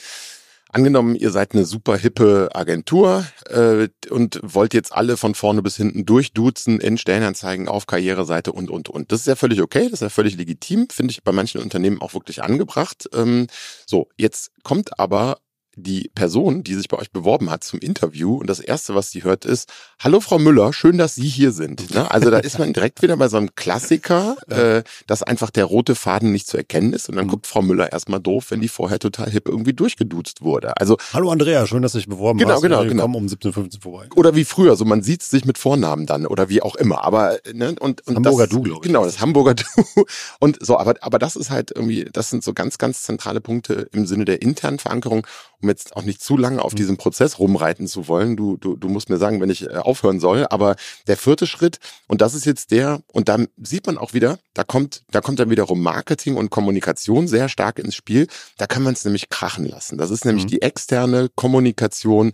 Angenommen, 0.75 1.13
ihr 1.13 1.29
seid 1.29 1.53
eine 1.53 1.65
super 1.65 1.97
hippe 1.97 2.49
Agentur 2.55 3.23
äh, 3.47 3.89
und 4.09 4.39
wollt 4.41 4.73
jetzt 4.73 4.91
alle 4.91 5.17
von 5.17 5.35
vorne 5.35 5.61
bis 5.61 5.77
hinten 5.77 6.03
durchduzen 6.03 6.79
in 6.79 6.97
Stellenanzeigen 6.97 7.67
auf 7.67 7.85
Karriereseite 7.85 8.51
und, 8.51 8.71
und, 8.71 8.89
und. 8.89 9.11
Das 9.11 9.19
ist 9.19 9.27
ja 9.27 9.35
völlig 9.35 9.61
okay, 9.61 9.83
das 9.83 9.93
ist 9.93 10.01
ja 10.01 10.09
völlig 10.09 10.35
legitim, 10.35 10.87
finde 10.89 11.11
ich 11.11 11.23
bei 11.23 11.31
manchen 11.31 11.61
Unternehmen 11.61 12.01
auch 12.01 12.15
wirklich 12.15 12.41
angebracht. 12.41 13.07
Ähm, 13.13 13.45
so, 13.85 14.09
jetzt 14.17 14.49
kommt 14.63 14.99
aber 14.99 15.37
die 15.75 16.11
Person, 16.13 16.63
die 16.63 16.75
sich 16.75 16.87
bei 16.87 16.97
euch 16.97 17.11
beworben 17.11 17.49
hat 17.49 17.63
zum 17.63 17.79
Interview 17.79 18.35
und 18.37 18.47
das 18.47 18.59
erste, 18.59 18.95
was 18.95 19.11
sie 19.11 19.23
hört, 19.23 19.45
ist, 19.45 19.71
hallo 19.99 20.19
Frau 20.19 20.39
Müller, 20.39 20.73
schön, 20.73 20.97
dass 20.97 21.15
Sie 21.15 21.27
hier 21.27 21.51
sind. 21.51 21.93
Ne? 21.93 22.09
Also 22.09 22.29
da 22.29 22.39
ist 22.39 22.59
man 22.59 22.73
direkt 22.73 23.01
wieder 23.01 23.17
bei 23.17 23.27
so 23.27 23.37
einem 23.37 23.55
Klassiker, 23.55 24.37
äh, 24.49 24.83
dass 25.07 25.23
einfach 25.23 25.49
der 25.49 25.65
rote 25.65 25.95
Faden 25.95 26.31
nicht 26.31 26.47
zu 26.47 26.57
erkennen 26.57 26.93
ist 26.93 27.09
und 27.09 27.15
dann 27.15 27.25
mhm. 27.25 27.31
guckt 27.31 27.47
Frau 27.47 27.61
Müller 27.61 27.91
erstmal 27.91 28.19
doof, 28.19 28.47
wenn 28.49 28.61
die 28.61 28.67
vorher 28.67 28.99
total 28.99 29.29
hip 29.29 29.47
irgendwie 29.47 29.73
durchgeduzt 29.73 30.41
wurde. 30.41 30.77
Also 30.77 30.97
Hallo 31.13 31.31
Andrea, 31.31 31.65
schön, 31.65 31.81
dass 31.81 31.93
du 31.93 31.97
dich 31.97 32.07
beworben 32.07 32.39
genau, 32.39 32.53
hast. 32.53 32.61
Genau, 32.61 32.79
genau, 32.79 32.89
genau. 32.89 33.03
Komm 33.03 33.15
um 33.15 33.25
17.15 33.25 33.81
vorbei. 33.81 34.07
Oder 34.15 34.35
wie 34.35 34.45
früher, 34.45 34.75
so 34.75 34.85
man 34.85 35.01
sieht 35.01 35.23
sich 35.23 35.45
mit 35.45 35.57
Vornamen 35.57 36.05
dann 36.05 36.25
oder 36.25 36.49
wie 36.49 36.61
auch 36.61 36.75
immer. 36.75 37.03
Aber 37.03 37.37
ne, 37.51 37.75
und, 37.79 38.05
und 38.07 38.15
Hamburger 38.15 38.45
das, 38.45 38.49
Du, 38.49 38.61
glaube 38.61 38.85
ich. 38.85 38.87
Genau, 38.87 39.05
das 39.05 39.19
Hamburger 39.19 39.55
Du. 39.55 39.63
Und 40.39 40.57
so, 40.63 40.77
aber, 40.77 40.95
aber 41.01 41.19
das 41.19 41.35
ist 41.35 41.49
halt 41.49 41.71
irgendwie, 41.73 42.05
das 42.11 42.29
sind 42.29 42.43
so 42.43 42.53
ganz, 42.53 42.77
ganz 42.77 43.03
zentrale 43.03 43.41
Punkte 43.41 43.87
im 43.93 44.05
Sinne 44.05 44.25
der 44.25 44.41
internen 44.41 44.79
Verankerung, 44.79 45.25
um 45.63 45.69
jetzt 45.69 45.95
auch 45.95 46.03
nicht 46.03 46.21
zu 46.21 46.37
lange 46.37 46.61
auf 46.61 46.73
mhm. 46.73 46.77
diesem 46.77 46.97
Prozess 46.97 47.39
rumreiten 47.39 47.87
zu 47.87 48.07
wollen. 48.07 48.35
Du, 48.35 48.57
du, 48.57 48.75
du 48.75 48.89
musst 48.89 49.09
mir 49.09 49.17
sagen, 49.17 49.41
wenn 49.41 49.49
ich 49.49 49.63
äh, 49.63 49.77
aufhören 49.77 50.19
soll. 50.19 50.45
Aber 50.49 50.75
der 51.07 51.17
vierte 51.17 51.47
Schritt, 51.47 51.79
und 52.07 52.21
das 52.21 52.35
ist 52.35 52.45
jetzt 52.45 52.71
der, 52.71 53.01
und 53.11 53.29
da 53.29 53.37
sieht 53.61 53.87
man 53.87 53.97
auch 53.97 54.13
wieder, 54.13 54.37
da 54.53 54.63
kommt, 54.63 55.03
da 55.09 55.21
kommt 55.21 55.39
dann 55.39 55.49
wiederum 55.49 55.81
Marketing 55.81 56.35
und 56.35 56.49
Kommunikation 56.49 57.27
sehr 57.27 57.49
stark 57.49 57.79
ins 57.79 57.95
Spiel. 57.95 58.27
Da 58.57 58.67
kann 58.67 58.83
man 58.83 58.93
es 58.93 59.05
nämlich 59.05 59.29
krachen 59.29 59.65
lassen. 59.65 59.97
Das 59.97 60.11
ist 60.11 60.25
nämlich 60.25 60.45
mhm. 60.45 60.49
die 60.49 60.61
externe 60.61 61.29
Kommunikation 61.33 62.33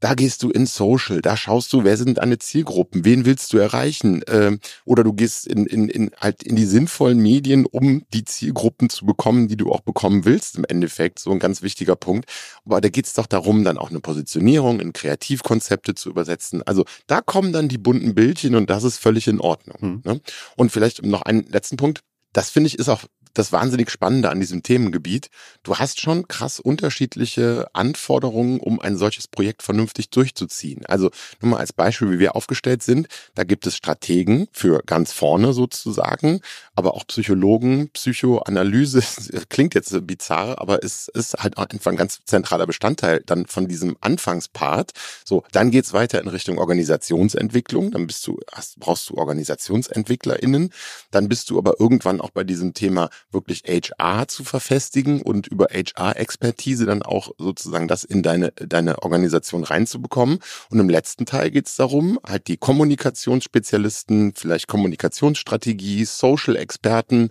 da 0.00 0.14
gehst 0.14 0.42
du 0.42 0.50
in 0.50 0.66
Social, 0.66 1.20
da 1.20 1.36
schaust 1.36 1.72
du, 1.72 1.84
wer 1.84 1.96
sind 1.96 2.18
deine 2.18 2.38
Zielgruppen, 2.38 3.04
wen 3.04 3.26
willst 3.26 3.52
du 3.52 3.58
erreichen? 3.58 4.22
Ähm, 4.28 4.58
oder 4.84 5.04
du 5.04 5.12
gehst 5.12 5.46
in, 5.46 5.66
in, 5.66 5.88
in, 5.88 6.10
halt 6.18 6.42
in 6.42 6.56
die 6.56 6.64
sinnvollen 6.64 7.18
Medien, 7.18 7.66
um 7.66 8.04
die 8.12 8.24
Zielgruppen 8.24 8.88
zu 8.88 9.04
bekommen, 9.04 9.48
die 9.48 9.56
du 9.56 9.70
auch 9.70 9.80
bekommen 9.80 10.24
willst 10.24 10.56
im 10.56 10.64
Endeffekt. 10.64 11.18
So 11.18 11.30
ein 11.30 11.38
ganz 11.38 11.62
wichtiger 11.62 11.96
Punkt. 11.96 12.30
Aber 12.64 12.80
da 12.80 12.88
geht's 12.88 13.12
doch 13.12 13.26
darum, 13.26 13.62
dann 13.62 13.78
auch 13.78 13.90
eine 13.90 14.00
Positionierung 14.00 14.80
in 14.80 14.92
Kreativkonzepte 14.92 15.94
zu 15.94 16.08
übersetzen. 16.08 16.62
Also 16.66 16.84
da 17.06 17.20
kommen 17.20 17.52
dann 17.52 17.68
die 17.68 17.78
bunten 17.78 18.14
Bildchen 18.14 18.54
und 18.54 18.70
das 18.70 18.84
ist 18.84 18.98
völlig 18.98 19.28
in 19.28 19.40
Ordnung. 19.40 19.76
Hm. 19.80 20.02
Ne? 20.04 20.20
Und 20.56 20.72
vielleicht 20.72 21.04
noch 21.04 21.22
einen 21.22 21.46
letzten 21.46 21.76
Punkt. 21.76 22.00
Das 22.32 22.48
finde 22.48 22.68
ich 22.68 22.78
ist 22.78 22.88
auch 22.88 23.04
das 23.34 23.52
wahnsinnig 23.52 23.90
Spannende 23.90 24.30
an 24.30 24.40
diesem 24.40 24.62
Themengebiet. 24.62 25.30
Du 25.62 25.76
hast 25.76 26.00
schon 26.00 26.28
krass 26.28 26.60
unterschiedliche 26.60 27.68
Anforderungen, 27.72 28.60
um 28.60 28.80
ein 28.80 28.96
solches 28.96 29.28
Projekt 29.28 29.62
vernünftig 29.62 30.10
durchzuziehen. 30.10 30.84
Also 30.86 31.10
nur 31.40 31.52
mal 31.52 31.58
als 31.58 31.72
Beispiel, 31.72 32.10
wie 32.10 32.18
wir 32.18 32.36
aufgestellt 32.36 32.82
sind. 32.82 33.08
Da 33.34 33.44
gibt 33.44 33.66
es 33.66 33.76
Strategen 33.76 34.48
für 34.52 34.82
ganz 34.84 35.12
vorne 35.12 35.52
sozusagen, 35.52 36.40
aber 36.74 36.94
auch 36.94 37.06
Psychologen, 37.06 37.90
Psychoanalyse. 37.90 39.02
Klingt 39.48 39.74
jetzt 39.74 39.94
bizarr, 40.06 40.60
aber 40.60 40.82
es 40.84 41.08
ist 41.08 41.34
halt 41.34 41.58
einfach 41.58 41.90
ein 41.90 41.96
ganz 41.96 42.20
zentraler 42.24 42.66
Bestandteil 42.66 43.22
dann 43.26 43.46
von 43.46 43.68
diesem 43.68 43.96
Anfangspart. 44.00 44.92
So, 45.24 45.44
dann 45.52 45.70
geht's 45.70 45.92
weiter 45.92 46.20
in 46.20 46.28
Richtung 46.28 46.58
Organisationsentwicklung. 46.58 47.90
Dann 47.90 48.06
bist 48.06 48.26
du, 48.26 48.38
hast, 48.52 48.78
brauchst 48.80 49.08
du 49.10 49.14
OrganisationsentwicklerInnen. 49.16 50.72
Dann 51.10 51.28
bist 51.28 51.50
du 51.50 51.58
aber 51.58 51.78
irgendwann 51.78 52.20
auch 52.20 52.30
bei 52.30 52.44
diesem 52.44 52.74
Thema 52.74 53.10
wirklich 53.32 53.62
HR 53.66 54.28
zu 54.28 54.44
verfestigen 54.44 55.22
und 55.22 55.46
über 55.46 55.66
HR-Expertise 55.66 56.86
dann 56.86 57.02
auch 57.02 57.32
sozusagen 57.38 57.88
das 57.88 58.04
in 58.04 58.22
deine, 58.22 58.52
deine 58.52 59.02
Organisation 59.02 59.64
reinzubekommen. 59.64 60.38
Und 60.70 60.80
im 60.80 60.88
letzten 60.88 61.26
Teil 61.26 61.50
geht 61.50 61.66
es 61.66 61.76
darum, 61.76 62.18
halt 62.26 62.48
die 62.48 62.56
Kommunikationsspezialisten, 62.56 64.34
vielleicht 64.34 64.68
Kommunikationsstrategie, 64.68 66.04
Social-Experten. 66.04 67.30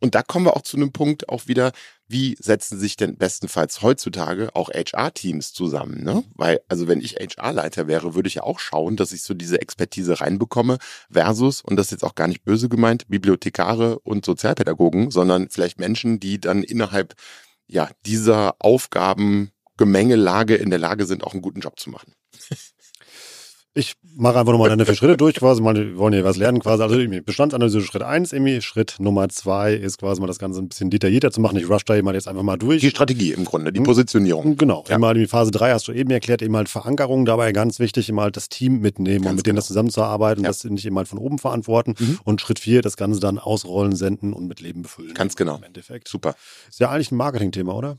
Und 0.00 0.14
da 0.14 0.22
kommen 0.22 0.46
wir 0.46 0.56
auch 0.56 0.62
zu 0.62 0.76
einem 0.76 0.92
Punkt 0.92 1.28
auch 1.28 1.48
wieder, 1.48 1.72
wie 2.08 2.36
setzen 2.40 2.78
sich 2.78 2.96
denn 2.96 3.16
bestenfalls 3.16 3.82
heutzutage 3.82 4.48
auch 4.54 4.70
HR-Teams 4.70 5.52
zusammen? 5.52 6.02
Ne? 6.02 6.24
Weil, 6.34 6.60
also 6.68 6.88
wenn 6.88 7.00
ich 7.00 7.16
HR-Leiter 7.16 7.86
wäre, 7.86 8.14
würde 8.14 8.28
ich 8.28 8.36
ja 8.36 8.42
auch 8.42 8.58
schauen, 8.58 8.96
dass 8.96 9.12
ich 9.12 9.22
so 9.22 9.34
diese 9.34 9.60
Expertise 9.60 10.20
reinbekomme, 10.20 10.78
versus, 11.10 11.60
und 11.60 11.76
das 11.76 11.86
ist 11.86 11.92
jetzt 11.92 12.04
auch 12.04 12.14
gar 12.14 12.28
nicht 12.28 12.44
böse 12.44 12.70
gemeint, 12.70 13.08
Bibliothekare 13.08 13.98
und 14.00 14.24
Sozialpädagogen, 14.24 15.10
sondern 15.10 15.50
vielleicht 15.50 15.78
Menschen, 15.78 16.18
die 16.18 16.40
dann 16.40 16.62
innerhalb 16.62 17.14
ja, 17.66 17.90
dieser 18.06 18.56
Aufgabengemengelage 18.58 20.54
in 20.56 20.70
der 20.70 20.78
Lage 20.78 21.04
sind, 21.04 21.22
auch 21.22 21.34
einen 21.34 21.42
guten 21.42 21.60
Job 21.60 21.78
zu 21.78 21.90
machen. 21.90 22.14
Ich 23.78 23.94
mache 24.16 24.40
einfach 24.40 24.50
nochmal 24.50 24.70
deine 24.70 24.84
vier 24.84 24.96
Schritte 24.96 25.16
durch, 25.16 25.36
quasi 25.36 25.62
mal, 25.62 25.72
wir 25.76 25.96
wollen 25.98 26.12
hier 26.12 26.24
was 26.24 26.36
lernen, 26.36 26.58
quasi. 26.58 26.82
Also 26.82 26.98
Bestandsanalyse 27.24 27.80
Schritt 27.82 28.02
eins, 28.02 28.32
Emi. 28.32 28.60
Schritt 28.60 28.96
Nummer 28.98 29.28
zwei 29.28 29.72
ist 29.72 29.98
quasi 29.98 30.20
mal 30.20 30.26
das 30.26 30.40
Ganze 30.40 30.60
ein 30.60 30.68
bisschen 30.68 30.90
detaillierter 30.90 31.30
zu 31.30 31.40
machen. 31.40 31.58
Ich 31.58 31.70
rush 31.70 31.84
da 31.84 31.94
eben 31.94 32.08
halt 32.08 32.16
jetzt 32.16 32.26
einfach 32.26 32.42
mal 32.42 32.56
durch. 32.56 32.80
Die 32.80 32.90
Strategie 32.90 33.32
im 33.34 33.44
Grunde, 33.44 33.72
die 33.72 33.78
hm? 33.78 33.86
Positionierung. 33.86 34.56
Genau. 34.56 34.82
Ja. 34.88 34.96
Immer 34.96 35.14
die 35.14 35.28
Phase 35.28 35.52
drei 35.52 35.70
hast 35.70 35.86
du 35.86 35.92
eben 35.92 36.10
erklärt, 36.10 36.42
eben 36.42 36.56
halt 36.56 36.68
Verankerung 36.68 37.24
dabei 37.24 37.52
ganz 37.52 37.78
wichtig, 37.78 38.08
immer 38.08 38.22
halt 38.22 38.36
das 38.36 38.48
Team 38.48 38.80
mitnehmen 38.80 39.22
ganz 39.22 39.30
und 39.30 39.36
mit 39.36 39.44
genau. 39.44 39.52
denen 39.52 39.56
das 39.58 39.68
zusammenzuarbeiten 39.68 40.42
ja. 40.42 40.50
und 40.50 40.56
das 40.56 40.64
nicht 40.64 40.84
immer 40.84 40.98
halt 40.98 41.08
von 41.08 41.20
oben 41.20 41.38
verantworten. 41.38 41.94
Mhm. 41.96 42.18
Und 42.24 42.40
Schritt 42.40 42.58
vier, 42.58 42.82
das 42.82 42.96
Ganze 42.96 43.20
dann 43.20 43.38
ausrollen, 43.38 43.94
senden 43.94 44.32
und 44.32 44.48
mit 44.48 44.58
Leben 44.58 44.82
befüllen. 44.82 45.14
Ganz 45.14 45.36
genau. 45.36 45.58
Im 45.58 45.62
Endeffekt. 45.62 46.08
Super. 46.08 46.34
Ist 46.68 46.80
ja 46.80 46.90
eigentlich 46.90 47.12
ein 47.12 47.16
Marketing-Thema, 47.16 47.76
oder? 47.76 47.98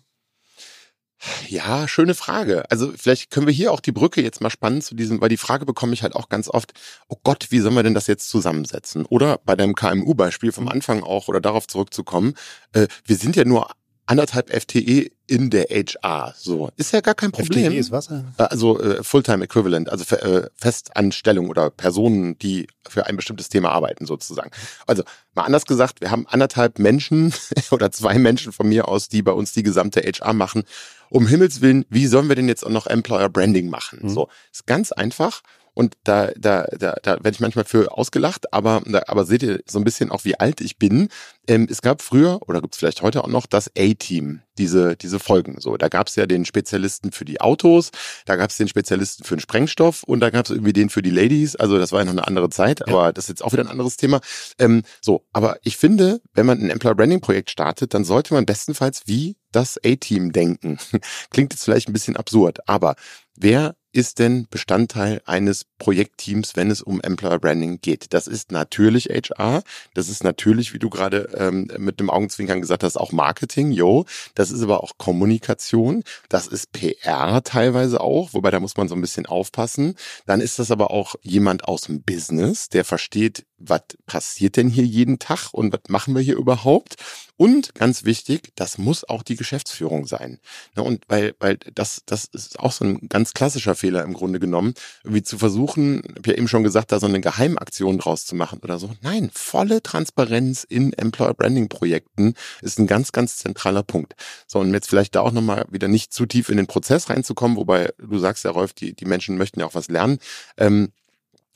Ja, 1.48 1.88
schöne 1.88 2.16
Frage. 2.16 2.70
Also 2.72 2.94
vielleicht 2.96 3.32
können 3.32 3.48
wir 3.48 3.54
hier 3.54 3.74
auch 3.74 3.82
die 3.82 3.92
Brücke 3.92 4.22
jetzt 4.22 4.42
mal 4.42 4.50
spannen 4.50 4.82
zu 4.82 4.96
diesem, 4.96 5.20
weil 5.20 5.30
die 5.30 5.38
Frage 5.38 5.66
bekomme 5.66 5.94
ich 5.94 6.04
halt 6.04 6.16
auch 6.16 6.30
ganz 6.30 6.48
oft, 6.48 6.74
oh 7.08 7.18
Gott, 7.24 7.48
wie 7.50 7.60
sollen 7.60 7.76
wir 7.76 7.84
denn 7.84 7.94
das 7.94 8.08
jetzt 8.08 8.30
zusammensetzen? 8.30 9.06
Oder 9.06 9.40
bei 9.44 9.56
deinem 9.56 9.76
KMU-Beispiel 9.76 10.52
vom 10.52 10.70
Anfang 10.70 11.04
auch, 11.04 11.28
oder 11.28 11.42
darauf 11.42 11.68
zurückzukommen, 11.68 12.36
äh, 12.74 12.88
wir 13.06 13.18
sind 13.18 13.36
ja 13.36 13.44
nur 13.44 13.70
anderthalb 14.10 14.50
FTE 14.50 15.12
in 15.28 15.50
der 15.52 15.68
HR. 15.70 16.34
So 16.36 16.72
ist 16.78 16.92
ja 16.92 17.02
gar 17.02 17.14
kein 17.14 17.32
Problem. 17.32 17.66
FTE 17.66 17.78
ist 17.78 17.92
was? 17.92 18.10
Also 18.38 18.80
äh, 18.82 19.04
Fulltime 19.04 19.44
Equivalent, 19.44 19.90
also 19.90 20.16
äh, 20.16 20.50
Festanstellung 20.56 21.50
oder 21.50 21.70
Personen, 21.70 22.38
die 22.40 22.68
für 22.88 23.06
ein 23.06 23.16
bestimmtes 23.16 23.50
Thema 23.50 23.70
arbeiten 23.70 24.08
sozusagen. 24.08 24.50
Also 24.88 25.04
mal 25.36 25.44
anders 25.44 25.66
gesagt, 25.66 26.02
wir 26.02 26.10
haben 26.10 26.26
anderthalb 26.28 26.80
Menschen 26.80 27.34
oder 27.72 27.92
zwei 27.92 28.18
Menschen 28.18 28.52
von 28.52 28.68
mir 28.68 28.88
aus, 28.88 29.10
die 29.10 29.22
bei 29.22 29.32
uns 29.32 29.54
die 29.54 29.64
gesamte 29.64 30.02
HR 30.02 30.34
machen 30.34 30.64
um 31.10 31.28
Himmels 31.28 31.62
Willen, 31.62 31.86
wie 31.90 32.08
sollen 32.08 32.30
wir 32.30 32.36
denn 32.36 32.48
jetzt 32.48 32.64
auch 32.64 32.70
noch 32.70 32.88
Employer 32.88 33.30
Branding 33.30 33.70
machen? 33.70 34.00
Mhm. 34.04 34.10
So, 34.10 34.30
ist 34.52 34.68
ganz 34.68 34.92
einfach. 34.92 35.42
Und 35.80 35.96
da, 36.04 36.32
da, 36.38 36.66
da, 36.78 36.98
da 37.02 37.12
werde 37.14 37.30
ich 37.30 37.40
manchmal 37.40 37.64
für 37.64 37.98
ausgelacht, 37.98 38.52
aber, 38.52 38.82
da, 38.86 39.04
aber 39.08 39.24
seht 39.24 39.44
ihr 39.44 39.62
so 39.66 39.80
ein 39.80 39.86
bisschen 39.86 40.12
auch, 40.12 40.26
wie 40.26 40.38
alt 40.38 40.60
ich 40.60 40.78
bin. 40.78 41.08
Ähm, 41.48 41.70
es 41.72 41.82
gab 41.82 42.02
früher, 42.02 42.42
oder 42.50 42.60
gibt 42.60 42.74
es 42.74 42.80
vielleicht 42.80 43.02
heute 43.02 43.24
auch 43.24 43.30
noch, 43.30 43.46
das 43.46 43.72
A-Team, 43.78 44.42
diese, 44.58 44.98
diese 44.98 45.20
Folgen. 45.20 45.62
So, 45.62 45.78
da 45.78 45.88
gab 45.88 46.08
es 46.08 46.18
ja 46.18 46.26
den 46.26 46.44
Spezialisten 46.44 47.14
für 47.14 47.24
die 47.24 47.40
Autos, 47.40 47.92
da 48.26 48.36
gab 48.36 48.50
es 48.50 48.58
den 48.58 48.68
Spezialisten 48.68 49.24
für 49.24 49.38
den 49.38 49.40
Sprengstoff 49.40 50.04
und 50.04 50.20
da 50.20 50.32
gab 50.32 50.48
es 50.48 50.52
irgendwie 50.52 50.74
den 50.74 50.90
für 50.90 51.02
die 51.02 51.12
Ladies. 51.12 51.56
Also 51.56 51.80
das 51.80 51.94
war 51.94 52.00
ja 52.00 52.06
noch 52.06 52.12
eine 52.12 52.28
andere 52.28 52.50
Zeit, 52.50 52.86
aber 52.86 53.06
ja. 53.06 53.12
das 53.14 53.26
ist 53.26 53.30
jetzt 53.30 53.46
auch 53.46 53.54
wieder 53.54 53.64
ein 53.64 53.72
anderes 53.72 53.96
Thema. 53.96 54.20
Ähm, 54.58 54.84
so, 55.00 55.24
aber 55.32 55.60
ich 55.64 55.78
finde, 55.78 56.20
wenn 56.34 56.46
man 56.46 56.60
ein 56.60 56.72
Employer 56.72 56.96
Branding 56.96 57.22
Projekt 57.22 57.52
startet, 57.52 57.94
dann 57.94 58.04
sollte 58.04 58.34
man 58.34 58.46
bestenfalls 58.46 59.04
wie 59.06 59.38
das 59.54 59.80
A-Team 59.86 60.34
denken. 60.34 60.78
Klingt 61.30 61.54
jetzt 61.54 61.64
vielleicht 61.64 61.88
ein 61.88 61.94
bisschen 61.94 62.18
absurd, 62.18 62.68
aber 62.68 62.96
wer 63.38 63.78
ist 63.92 64.20
denn 64.20 64.48
Bestandteil 64.50 65.22
eines 65.26 65.66
Projektteams, 65.80 66.56
wenn 66.56 66.70
es 66.70 66.82
um 66.82 67.02
Employer 67.02 67.40
Branding 67.40 67.80
geht. 67.82 68.14
Das 68.14 68.28
ist 68.28 68.52
natürlich 68.52 69.06
HR, 69.06 69.64
das 69.96 70.10
ist 70.10 70.24
natürlich, 70.24 70.74
wie 70.74 70.80
du 70.80 70.90
gerade 70.90 71.30
ähm, 71.36 71.68
mit 71.78 72.00
dem 72.00 72.10
Augenzwinkern 72.10 72.62
gesagt 72.62 72.84
hast, 72.84 72.98
auch 72.98 73.12
Marketing, 73.12 73.72
yo. 73.72 74.06
Das 74.36 74.52
ist 74.52 74.62
aber 74.62 74.84
auch 74.84 74.98
Kommunikation, 74.98 76.04
das 76.28 76.48
ist 76.48 76.72
PR 76.72 77.42
teilweise 77.44 78.02
auch, 78.02 78.34
wobei 78.34 78.52
da 78.52 78.60
muss 78.60 78.78
man 78.78 78.88
so 78.88 78.96
ein 78.96 79.02
bisschen 79.02 79.26
aufpassen. 79.26 79.96
Dann 80.26 80.42
ist 80.42 80.60
das 80.60 80.70
aber 80.70 80.92
auch 80.92 81.16
jemand 81.22 81.64
aus 81.64 81.82
dem 81.82 82.04
Business, 82.04 82.70
der 82.70 82.86
versteht, 82.86 83.46
was 83.58 83.82
passiert 84.06 84.58
denn 84.58 84.70
hier 84.70 84.86
jeden 84.86 85.20
Tag 85.20 85.50
und 85.54 85.74
was 85.74 85.82
machen 85.90 86.16
wir 86.16 86.22
hier 86.22 86.38
überhaupt? 86.38 86.96
Und 87.38 87.74
ganz 87.74 88.04
wichtig, 88.04 88.52
das 88.56 88.78
muss 88.78 89.08
auch 89.08 89.24
die 89.24 89.38
Geschäftsführung 89.38 90.06
sein. 90.06 90.40
Ne, 90.76 90.84
und 90.84 91.04
weil, 91.08 91.36
weil 91.40 91.58
das, 91.74 92.02
das 92.06 92.26
ist 92.26 92.60
auch 92.60 92.74
so 92.74 92.84
ein 92.84 93.08
ganz 93.08 93.34
klassischer 93.34 93.76
Fehler 93.76 94.04
im 94.04 94.14
Grunde 94.14 94.40
genommen, 94.40 94.74
wie 95.04 95.24
zu 95.24 95.38
versuchen, 95.38 95.69
ich 95.78 96.18
habe 96.18 96.32
ja 96.32 96.34
eben 96.34 96.48
schon 96.48 96.64
gesagt, 96.64 96.92
da 96.92 97.00
so 97.00 97.08
eine 97.08 97.22
Geheimaktion 97.22 97.98
draus 97.98 98.26
zu 98.26 98.36
machen 98.36 98.60
oder 98.64 98.80
so. 98.80 98.92
Nein, 99.02 99.30
volle 99.34 99.82
Transparenz 99.82 100.64
in 100.64 100.94
Employer 100.94 101.34
Branding 101.34 101.70
Projekten 101.70 102.34
ist 102.62 102.80
ein 102.80 102.88
ganz, 102.88 103.12
ganz 103.12 103.38
zentraler 103.38 103.84
Punkt. 103.84 104.16
So, 104.48 104.60
und 104.60 104.74
jetzt 104.74 104.90
vielleicht 104.90 105.16
da 105.16 105.22
auch 105.22 105.32
nochmal 105.32 105.66
wieder 105.70 105.88
nicht 105.88 106.14
zu 106.14 106.26
tief 106.26 106.50
in 106.50 106.58
den 106.58 106.68
Prozess 106.68 107.10
reinzukommen, 107.10 107.58
wobei 107.58 107.94
du 107.98 108.18
sagst 108.20 108.44
ja, 108.44 108.52
Rolf, 108.52 108.74
die, 108.74 108.94
die 108.96 109.06
Menschen 109.06 109.38
möchten 109.38 109.60
ja 109.60 109.66
auch 109.66 109.76
was 109.76 109.90
lernen. 109.90 110.20
Ähm, 110.58 110.92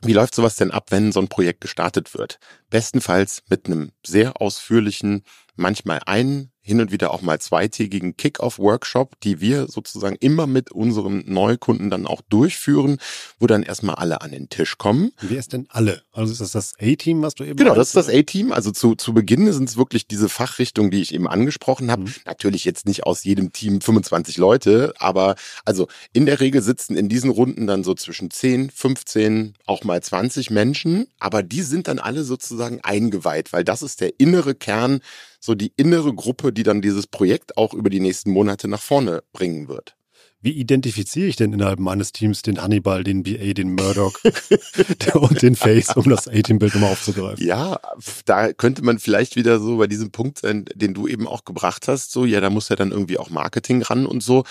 wie 0.02 0.14
läuft 0.14 0.36
sowas 0.36 0.56
denn 0.58 0.72
ab, 0.72 0.88
wenn 0.90 1.12
so 1.12 1.20
ein 1.20 1.30
Projekt 1.30 1.62
gestartet 1.62 2.14
wird? 2.14 2.40
Bestenfalls 2.70 3.44
mit 3.50 3.68
einem 3.68 3.92
sehr 4.06 4.42
ausführlichen 4.42 5.24
manchmal 5.56 6.02
einen, 6.06 6.53
hin 6.66 6.80
und 6.80 6.92
wieder 6.92 7.14
auch 7.14 7.22
mal 7.22 7.40
zweitägigen 7.40 8.16
Kick-Off-Workshop, 8.16 9.20
die 9.22 9.42
wir 9.42 9.68
sozusagen 9.68 10.16
immer 10.16 10.48
mit 10.48 10.72
unseren 10.72 11.24
Neukunden 11.28 11.90
dann 11.90 12.08
auch 12.08 12.22
durchführen, 12.30 12.98
wo 13.38 13.48
dann 13.48 13.64
erstmal 13.64 13.96
alle 13.96 14.22
an 14.22 14.32
den 14.32 14.48
Tisch 14.48 14.78
kommen. 14.78 15.12
Wer 15.22 15.40
ist 15.40 15.52
denn 15.52 15.68
alle? 15.70 16.04
Also 16.14 16.32
ist 16.32 16.40
das 16.40 16.54
das 16.54 16.74
A-Team, 16.80 17.22
was 17.22 17.36
du 17.36 17.44
eben 17.44 17.58
Genau, 17.58 17.76
das 17.76 17.90
ist 17.90 17.98
das 17.98 18.08
A-Team. 18.08 18.54
Also 18.54 18.72
zu, 18.72 18.96
zu 18.96 19.14
Beginn 19.14 19.52
sind 19.52 19.68
es 19.68 19.76
wirklich 19.76 20.08
diese 20.08 20.30
Fachrichtungen, 20.30 20.90
die 20.90 21.02
ich 21.02 21.14
eben 21.14 21.28
angesprochen 21.28 21.92
habe. 21.92 22.04
Mhm. 22.04 22.16
Natürlich 22.26 22.64
jetzt 22.64 22.86
nicht 22.86 23.04
aus 23.04 23.26
jedem 23.26 23.52
Team 23.52 23.82
25 23.82 24.38
Leute, 24.38 24.94
aber 24.98 25.36
also 25.66 25.90
in 26.14 26.26
der 26.26 26.40
Regel 26.40 26.62
sitzen 26.62 26.96
in 26.96 27.10
diesen 27.10 27.30
Runden 27.30 27.68
dann 27.68 27.84
so 27.84 27.94
zwischen 27.94 28.32
10, 28.32 28.70
15, 28.70 29.56
auch 29.66 29.84
mal 29.84 30.02
20 30.02 30.50
Menschen, 30.50 31.08
aber 31.20 31.44
die 31.44 31.62
sind 31.62 31.90
dann 31.90 32.00
alle 32.00 32.24
sozusagen 32.24 32.80
eingeweiht, 32.82 33.52
weil 33.52 33.66
das 33.66 33.82
ist 33.82 34.00
der 34.00 34.20
innere 34.20 34.56
Kern 34.56 35.02
so 35.44 35.56
die 35.56 35.74
innere 35.76 36.14
Gruppe, 36.14 36.54
die 36.54 36.64
dann 36.64 36.82
dieses 36.82 37.06
Projekt 37.06 37.58
auch 37.58 37.74
über 37.74 37.90
die 37.90 38.00
nächsten 38.00 38.32
Monate 38.32 38.70
nach 38.70 38.82
vorne 38.82 39.24
bringen 39.34 39.68
wird. 39.68 39.98
Wie 40.40 40.52
identifiziere 40.52 41.28
ich 41.28 41.36
denn 41.36 41.52
innerhalb 41.52 41.80
meines 41.80 42.14
Teams 42.14 42.44
den 42.44 42.62
Hannibal, 42.62 43.04
den 43.04 43.24
BA, 43.24 43.54
den 43.54 43.76
Murdoch 43.76 44.14
und 45.14 45.42
den 45.42 45.58
Face, 45.58 45.96
um 45.98 46.10
das 46.10 46.30
A-Team-Bild 46.30 46.76
nochmal 46.76 46.94
aufzugreifen? 46.94 47.46
Ja, 47.46 47.78
da 48.24 48.54
könnte 48.54 48.84
man 48.84 49.00
vielleicht 49.00 49.36
wieder 49.36 49.60
so 49.60 49.78
bei 49.78 49.88
diesem 49.88 50.12
Punkt 50.12 50.40
sein, 50.40 50.64
den 50.76 50.94
du 50.94 51.08
eben 51.08 51.28
auch 51.28 51.44
gebracht 51.44 51.90
hast, 51.90 52.14
so, 52.14 52.24
ja, 52.24 52.40
da 52.40 52.50
muss 52.50 52.70
ja 52.70 52.78
dann 52.78 52.92
irgendwie 52.92 53.18
auch 53.18 53.30
Marketing 53.30 53.82
ran 53.82 54.06
und 54.06 54.24
so. 54.24 54.46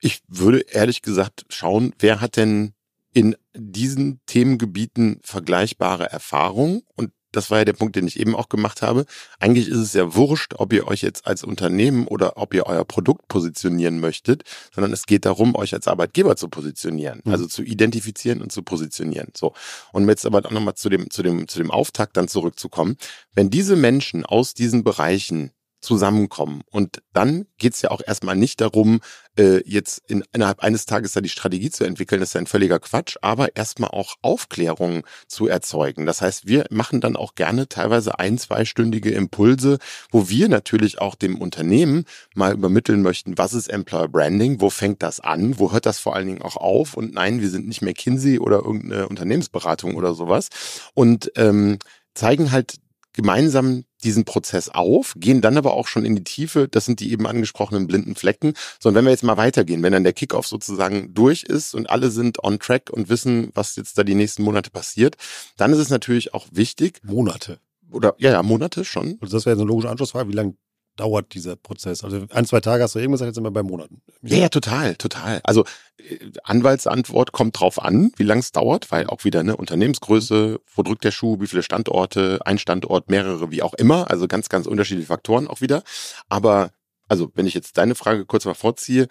Ich 0.00 0.20
würde 0.26 0.60
ehrlich 0.60 1.02
gesagt 1.02 1.46
schauen, 1.48 1.94
wer 2.00 2.20
hat 2.20 2.36
denn 2.36 2.74
in 3.12 3.36
diesen 3.54 4.20
Themengebieten 4.26 5.20
vergleichbare 5.22 6.10
Erfahrung 6.10 6.82
und 6.96 7.12
das 7.36 7.50
war 7.50 7.58
ja 7.58 7.64
der 7.64 7.72
Punkt, 7.72 7.96
den 7.96 8.06
ich 8.06 8.18
eben 8.18 8.34
auch 8.34 8.48
gemacht 8.48 8.82
habe. 8.82 9.06
Eigentlich 9.38 9.68
ist 9.68 9.78
es 9.78 9.92
ja 9.92 10.14
wurscht, 10.14 10.54
ob 10.56 10.72
ihr 10.72 10.86
euch 10.86 11.02
jetzt 11.02 11.26
als 11.26 11.44
Unternehmen 11.44 12.06
oder 12.06 12.36
ob 12.36 12.54
ihr 12.54 12.66
euer 12.66 12.84
Produkt 12.84 13.28
positionieren 13.28 14.00
möchtet, 14.00 14.42
sondern 14.74 14.92
es 14.92 15.06
geht 15.06 15.24
darum, 15.24 15.54
euch 15.54 15.74
als 15.74 15.88
Arbeitgeber 15.88 16.36
zu 16.36 16.48
positionieren, 16.48 17.20
mhm. 17.24 17.32
also 17.32 17.46
zu 17.46 17.62
identifizieren 17.62 18.42
und 18.42 18.52
zu 18.52 18.62
positionieren. 18.62 19.28
So. 19.36 19.54
Und 19.92 20.08
jetzt 20.08 20.26
aber 20.26 20.44
auch 20.44 20.50
nochmal 20.50 20.74
zu 20.74 20.88
dem, 20.88 21.10
zu 21.10 21.22
dem, 21.22 21.48
zu 21.48 21.58
dem 21.58 21.70
Auftakt 21.70 22.16
dann 22.16 22.28
zurückzukommen. 22.28 22.96
Wenn 23.34 23.50
diese 23.50 23.76
Menschen 23.76 24.24
aus 24.24 24.54
diesen 24.54 24.84
Bereichen 24.84 25.50
zusammenkommen. 25.84 26.62
Und 26.70 27.02
dann 27.12 27.46
geht's 27.58 27.82
ja 27.82 27.90
auch 27.90 28.00
erstmal 28.04 28.36
nicht 28.36 28.60
darum, 28.60 29.00
äh, 29.38 29.62
jetzt 29.68 30.02
in, 30.08 30.24
innerhalb 30.32 30.60
eines 30.60 30.86
Tages 30.86 31.12
da 31.12 31.20
die 31.20 31.28
Strategie 31.28 31.70
zu 31.70 31.84
entwickeln, 31.84 32.20
das 32.20 32.30
ist 32.30 32.34
ja 32.34 32.40
ein 32.40 32.46
völliger 32.46 32.78
Quatsch, 32.80 33.16
aber 33.22 33.56
erstmal 33.56 33.90
auch 33.90 34.14
Aufklärung 34.22 35.04
zu 35.28 35.46
erzeugen. 35.46 36.06
Das 36.06 36.22
heißt, 36.22 36.46
wir 36.46 36.66
machen 36.70 37.00
dann 37.00 37.16
auch 37.16 37.34
gerne 37.34 37.68
teilweise 37.68 38.18
ein, 38.18 38.38
zweistündige 38.38 39.10
Impulse, 39.10 39.78
wo 40.10 40.28
wir 40.28 40.48
natürlich 40.48 41.00
auch 41.00 41.14
dem 41.14 41.40
Unternehmen 41.40 42.04
mal 42.34 42.52
übermitteln 42.52 43.02
möchten, 43.02 43.38
was 43.38 43.54
ist 43.54 43.68
Employer 43.68 44.08
Branding, 44.08 44.60
wo 44.60 44.70
fängt 44.70 45.02
das 45.02 45.20
an, 45.20 45.58
wo 45.58 45.72
hört 45.72 45.86
das 45.86 45.98
vor 45.98 46.16
allen 46.16 46.26
Dingen 46.26 46.42
auch 46.42 46.56
auf 46.56 46.94
und 46.96 47.14
nein, 47.14 47.40
wir 47.40 47.50
sind 47.50 47.68
nicht 47.68 47.82
mehr 47.82 47.94
Kinsey 47.94 48.38
oder 48.38 48.64
irgendeine 48.64 49.08
Unternehmensberatung 49.08 49.94
oder 49.94 50.14
sowas 50.14 50.48
und 50.94 51.30
ähm, 51.36 51.78
zeigen 52.14 52.52
halt 52.52 52.76
gemeinsam 53.14 53.84
diesen 54.02 54.24
Prozess 54.26 54.68
auf, 54.68 55.14
gehen 55.16 55.40
dann 55.40 55.56
aber 55.56 55.72
auch 55.72 55.88
schon 55.88 56.04
in 56.04 56.14
die 56.14 56.24
Tiefe. 56.24 56.68
Das 56.68 56.84
sind 56.84 57.00
die 57.00 57.10
eben 57.10 57.26
angesprochenen 57.26 57.86
blinden 57.86 58.14
Flecken. 58.16 58.52
So, 58.78 58.90
und 58.90 58.94
wenn 58.94 59.04
wir 59.04 59.10
jetzt 59.10 59.24
mal 59.24 59.38
weitergehen, 59.38 59.82
wenn 59.82 59.92
dann 59.92 60.04
der 60.04 60.12
Kickoff 60.12 60.46
sozusagen 60.46 61.14
durch 61.14 61.44
ist 61.44 61.74
und 61.74 61.88
alle 61.88 62.10
sind 62.10 62.44
on 62.44 62.58
track 62.58 62.90
und 62.90 63.08
wissen, 63.08 63.50
was 63.54 63.76
jetzt 63.76 63.96
da 63.96 64.04
die 64.04 64.14
nächsten 64.14 64.42
Monate 64.42 64.70
passiert, 64.70 65.16
dann 65.56 65.72
ist 65.72 65.78
es 65.78 65.88
natürlich 65.88 66.34
auch 66.34 66.46
wichtig. 66.50 67.00
Monate. 67.04 67.58
Oder, 67.90 68.14
ja, 68.18 68.32
ja, 68.32 68.42
Monate 68.42 68.84
schon. 68.84 69.16
Also 69.20 69.36
das 69.36 69.46
wäre 69.46 69.56
so 69.56 69.62
eine 69.62 69.68
logische 69.68 69.88
Anschlussfrage. 69.88 70.28
Wie 70.28 70.34
lange 70.34 70.56
dauert 70.96 71.34
dieser 71.34 71.56
Prozess? 71.56 72.04
Also 72.04 72.26
ein, 72.30 72.46
zwei 72.46 72.60
Tage 72.60 72.82
hast 72.82 72.94
du 72.94 72.98
eben 72.98 73.12
gesagt, 73.12 73.28
jetzt 73.28 73.34
sind 73.36 73.44
wir 73.44 73.50
bei 73.50 73.62
Monaten. 73.62 74.02
Ja, 74.22 74.38
ja, 74.38 74.48
total, 74.48 74.96
total. 74.96 75.40
Also 75.44 75.64
äh, 75.98 76.18
Anwaltsantwort 76.44 77.32
kommt 77.32 77.58
drauf 77.58 77.82
an, 77.82 78.12
wie 78.16 78.22
lang 78.22 78.38
es 78.38 78.52
dauert, 78.52 78.90
weil 78.90 79.06
auch 79.06 79.24
wieder 79.24 79.40
eine 79.40 79.56
Unternehmensgröße, 79.56 80.60
wo 80.74 80.82
drückt 80.82 81.04
der 81.04 81.10
Schuh, 81.10 81.40
wie 81.40 81.46
viele 81.46 81.62
Standorte, 81.62 82.40
ein 82.44 82.58
Standort, 82.58 83.10
mehrere, 83.10 83.50
wie 83.50 83.62
auch 83.62 83.74
immer. 83.74 84.10
Also 84.10 84.28
ganz, 84.28 84.48
ganz 84.48 84.66
unterschiedliche 84.66 85.08
Faktoren 85.08 85.48
auch 85.48 85.60
wieder. 85.60 85.82
Aber 86.28 86.70
also 87.08 87.30
wenn 87.34 87.46
ich 87.46 87.54
jetzt 87.54 87.78
deine 87.78 87.94
Frage 87.94 88.24
kurz 88.24 88.44
mal 88.44 88.54
vorziehe, 88.54 89.08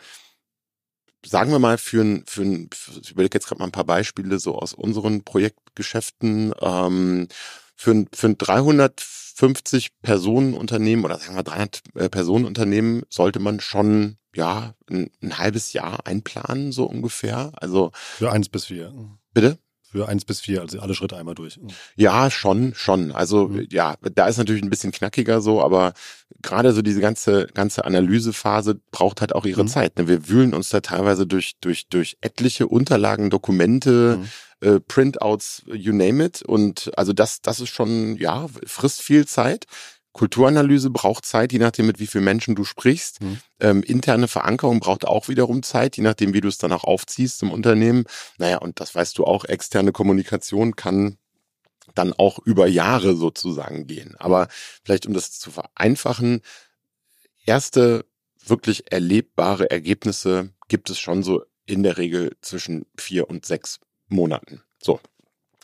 sagen 1.25 1.51
wir 1.51 1.59
mal 1.59 1.77
für 1.77 2.01
ein, 2.01 2.23
für 2.27 2.41
ein 2.41 2.69
ich 3.01 3.11
überlege 3.11 3.35
jetzt 3.35 3.47
gerade 3.47 3.59
mal 3.59 3.65
ein 3.65 3.71
paar 3.71 3.85
Beispiele 3.85 4.39
so 4.39 4.57
aus 4.57 4.73
unseren 4.73 5.23
Projektgeschäften, 5.23 6.53
ähm, 6.61 7.27
für 7.75 7.91
ein, 7.91 8.07
für 8.13 8.27
ein 8.27 8.37
350 8.37 10.01
Personenunternehmen 10.01 11.05
oder 11.05 11.19
sagen 11.19 11.35
wir 11.35 11.43
300 11.43 11.81
äh, 11.95 12.09
Personenunternehmen 12.09 13.03
sollte 13.09 13.39
man 13.39 13.59
schon 13.59 14.17
ja 14.35 14.75
ein, 14.89 15.11
ein 15.21 15.37
halbes 15.37 15.73
Jahr 15.73 16.05
einplanen 16.05 16.71
so 16.71 16.85
ungefähr. 16.85 17.51
Also 17.55 17.91
für 17.93 18.31
eins 18.31 18.49
bis 18.49 18.65
vier. 18.65 18.93
Bitte? 19.33 19.57
Für 19.93 20.09
eins 20.09 20.25
bis 20.25 20.41
vier, 20.41 20.61
also 20.61 20.79
alle 20.79 20.95
Schritte 20.95 21.17
einmal 21.17 21.35
durch. 21.35 21.59
Ja, 21.95 22.31
schon, 22.31 22.73
schon. 22.73 23.11
Also 23.11 23.47
mhm. 23.47 23.67
ja, 23.69 23.95
da 24.15 24.25
ist 24.27 24.37
natürlich 24.37 24.63
ein 24.63 24.71
bisschen 24.71 24.91
knackiger 24.91 25.39
so, 25.39 25.61
aber 25.61 25.93
gerade 26.41 26.73
so 26.73 26.81
diese 26.81 26.99
ganze 26.99 27.45
ganze 27.53 27.85
Analysephase 27.85 28.81
braucht 28.89 29.21
halt 29.21 29.35
auch 29.35 29.45
ihre 29.45 29.63
mhm. 29.63 29.67
Zeit. 29.67 29.99
Ne? 29.99 30.07
Wir 30.07 30.27
wühlen 30.27 30.55
uns 30.55 30.69
da 30.69 30.79
teilweise 30.79 31.27
durch 31.27 31.53
durch 31.61 31.87
durch 31.89 32.17
etliche 32.21 32.67
Unterlagen, 32.67 33.29
Dokumente. 33.29 34.17
Mhm 34.19 34.29
äh, 34.61 34.79
Printouts, 34.79 35.63
you 35.65 35.91
name 35.91 36.23
it. 36.23 36.41
Und 36.41 36.89
also 36.97 37.11
das, 37.11 37.41
das 37.41 37.59
ist 37.59 37.69
schon, 37.69 38.15
ja, 38.15 38.47
frisst 38.65 39.01
viel 39.01 39.27
Zeit. 39.27 39.65
Kulturanalyse 40.13 40.91
braucht 40.91 41.25
Zeit, 41.25 41.51
je 41.51 41.59
nachdem, 41.59 41.87
mit 41.87 41.99
wie 41.99 42.07
vielen 42.07 42.23
Menschen 42.23 42.55
du 42.55 42.63
sprichst. 42.63 43.21
Mhm. 43.21 43.39
Ähm, 43.59 43.83
interne 43.83 44.27
Verankerung 44.27 44.79
braucht 44.79 45.05
auch 45.05 45.27
wiederum 45.27 45.63
Zeit, 45.63 45.97
je 45.97 46.03
nachdem, 46.03 46.33
wie 46.33 46.41
du 46.41 46.47
es 46.47 46.59
dann 46.59 46.71
auch 46.71 46.83
aufziehst 46.83 47.41
im 47.41 47.51
Unternehmen. 47.51 48.05
Naja, 48.37 48.59
und 48.59 48.79
das 48.79 48.93
weißt 48.93 49.17
du 49.17 49.25
auch, 49.25 49.43
externe 49.45 49.91
Kommunikation 49.91 50.75
kann 50.75 51.17
dann 51.95 52.13
auch 52.13 52.39
über 52.39 52.67
Jahre 52.67 53.15
sozusagen 53.15 53.87
gehen. 53.87 54.15
Aber 54.17 54.47
vielleicht, 54.83 55.05
um 55.05 55.13
das 55.13 55.31
zu 55.37 55.51
vereinfachen, 55.51 56.41
erste 57.45 58.05
wirklich 58.45 58.91
erlebbare 58.91 59.69
Ergebnisse 59.69 60.49
gibt 60.67 60.89
es 60.89 60.99
schon 60.99 61.23
so 61.23 61.43
in 61.65 61.83
der 61.83 61.97
Regel 61.97 62.35
zwischen 62.41 62.85
vier 62.97 63.29
und 63.29 63.45
sechs 63.45 63.79
Monaten. 64.07 64.61
So. 64.81 64.99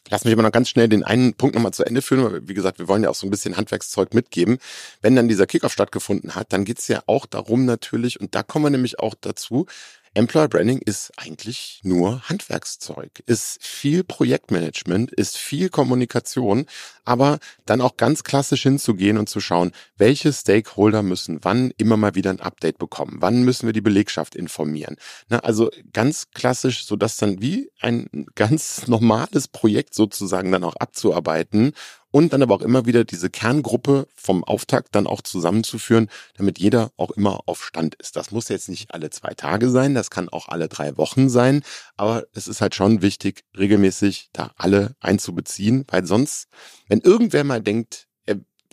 Lass 0.10 0.26
mich 0.26 0.34
aber 0.34 0.42
noch 0.42 0.52
ganz 0.52 0.70
schnell 0.70 0.90
den 0.90 1.04
einen 1.04 1.36
Punkt 1.36 1.56
nochmal 1.56 1.74
zu 1.74 1.86
Ende 1.86 2.02
führen, 2.02 2.24
weil 2.24 2.48
wie 2.48 2.54
gesagt, 2.54 2.80
wir 2.80 2.88
wollen 2.88 3.04
ja 3.04 3.10
auch 3.10 3.16
so 3.16 3.28
ein 3.28 3.30
bisschen 3.30 3.58
Handwerkszeug 3.58 4.14
mitgeben. 4.14 4.58
Wenn 5.02 5.16
dann 5.16 5.28
dieser 5.28 5.46
Kickoff 5.46 5.72
stattgefunden 5.72 6.36
hat, 6.36 6.52
dann 6.52 6.66
geht's 6.66 6.88
ja 6.88 7.04
auch 7.06 7.26
darum 7.26 7.66
natürlich, 7.66 8.20
und 8.20 8.34
da 8.34 8.44
kommen 8.44 8.66
wir 8.66 8.70
nämlich 8.72 9.00
auch 9.00 9.14
dazu, 9.20 9.68
Employer 10.14 10.48
Branding 10.48 10.80
ist 10.80 11.12
eigentlich 11.18 11.82
nur 11.84 12.28
Handwerkszeug, 12.30 13.24
ist 13.26 13.64
viel 13.64 14.04
Projektmanagement, 14.04 15.12
ist 15.12 15.38
viel 15.38 15.70
Kommunikation, 15.70 16.66
aber 17.06 17.40
dann 17.66 17.82
auch 17.82 17.98
ganz 17.98 18.24
klassisch 18.24 18.64
hinzugehen 18.64 19.18
und 19.18 19.30
zu 19.30 19.40
schauen, 19.40 19.72
welche 19.98 20.34
Stakeholder 20.34 21.04
müssen 21.04 21.40
wann 21.42 21.72
immer 21.78 21.98
mal 21.98 22.16
wieder 22.16 22.30
ein 22.30 22.40
Update 22.40 22.78
bekommen, 22.78 23.18
wann 23.20 23.44
müssen 23.44 23.68
wir 23.68 23.74
die 23.74 23.82
Belegschaft 23.82 24.36
informieren. 24.36 24.96
Na, 25.30 25.40
also 25.40 25.70
ganz 25.94 26.32
klassisch, 26.32 26.86
so 26.86 26.96
dass 26.96 27.18
dann 27.18 27.42
wie 27.42 27.72
ein 27.80 28.28
ganz 28.36 28.88
normales 28.88 29.48
Projekt 29.48 29.94
sozusagen 29.94 30.52
dann 30.52 30.64
auch 30.64 30.76
abzuarbeiten 30.76 31.74
und 32.12 32.34
dann 32.34 32.42
aber 32.42 32.56
auch 32.56 32.62
immer 32.62 32.86
wieder 32.86 33.04
diese 33.04 33.30
Kerngruppe 33.30 34.08
vom 34.16 34.44
Auftakt 34.44 34.96
dann 34.96 35.08
auch 35.08 35.22
zusammenzuführen, 35.22 36.10
damit 36.36 36.60
jeder 36.60 36.92
auch 36.98 37.12
immer 37.12 37.42
auf 37.46 37.64
Stand 37.64 37.96
ist. 37.96 38.16
Das 38.16 38.32
muss 38.32 38.50
jetzt 38.50 38.70
nicht 38.70 38.94
alle 38.94 39.10
zwei 39.10 39.34
Tage 39.34 39.70
sein, 39.70 39.96
das 39.96 40.10
kann 40.10 40.30
auch 40.30 40.48
alle 40.48 40.68
drei 40.68 40.98
Wochen 40.98 41.30
sein, 41.30 41.64
aber 41.98 42.26
es 42.34 42.48
ist 42.48 42.62
halt 42.62 42.76
schon 42.76 43.02
wichtig, 43.02 43.44
regelmäßig 43.58 44.30
da 44.34 44.52
alle 44.58 44.96
einzubeziehen, 45.00 45.86
weil 45.88 46.06
sonst, 46.06 46.48
wenn 46.88 47.02
irgendwer 47.02 47.44
mal 47.44 47.62
denkt, 47.62 48.09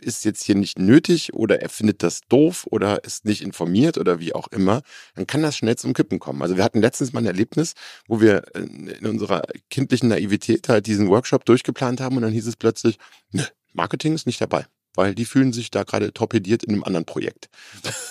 ist 0.01 0.25
jetzt 0.25 0.43
hier 0.45 0.55
nicht 0.55 0.79
nötig 0.79 1.35
oder 1.35 1.61
er 1.61 1.69
findet 1.69 2.03
das 2.03 2.21
doof 2.29 2.67
oder 2.71 3.05
ist 3.05 3.25
nicht 3.25 3.43
informiert 3.43 3.99
oder 3.99 4.21
wie 4.21 4.35
auch 4.35 4.49
immer, 4.49 4.83
dann 5.15 5.27
kann 5.27 5.43
das 5.43 5.57
schnell 5.57 5.77
zum 5.77 5.95
Kippen 5.95 6.19
kommen. 6.19 6.43
Also 6.43 6.57
wir 6.57 6.65
hatten 6.65 6.81
letztens 6.81 7.13
mal 7.13 7.21
ein 7.21 7.27
Erlebnis, 7.27 7.75
wo 8.07 8.21
wir 8.21 8.43
in 8.55 9.07
unserer 9.07 9.43
kindlichen 9.71 10.09
Naivität 10.09 10.69
halt 10.69 10.87
diesen 10.87 11.09
Workshop 11.09 11.45
durchgeplant 11.45 12.01
haben 12.01 12.17
und 12.17 12.23
dann 12.23 12.33
hieß 12.33 12.47
es 12.47 12.57
plötzlich, 12.57 12.99
ne, 13.33 13.47
Marketing 13.73 14.15
ist 14.15 14.27
nicht 14.27 14.41
dabei 14.41 14.67
weil 14.97 15.15
die 15.15 15.25
fühlen 15.25 15.53
sich 15.53 15.71
da 15.71 15.85
gerade 15.85 16.13
torpediert 16.13 16.65
in 16.65 16.75
einem 16.75 16.85
anderen 16.85 17.07
Projekt. 17.07 17.49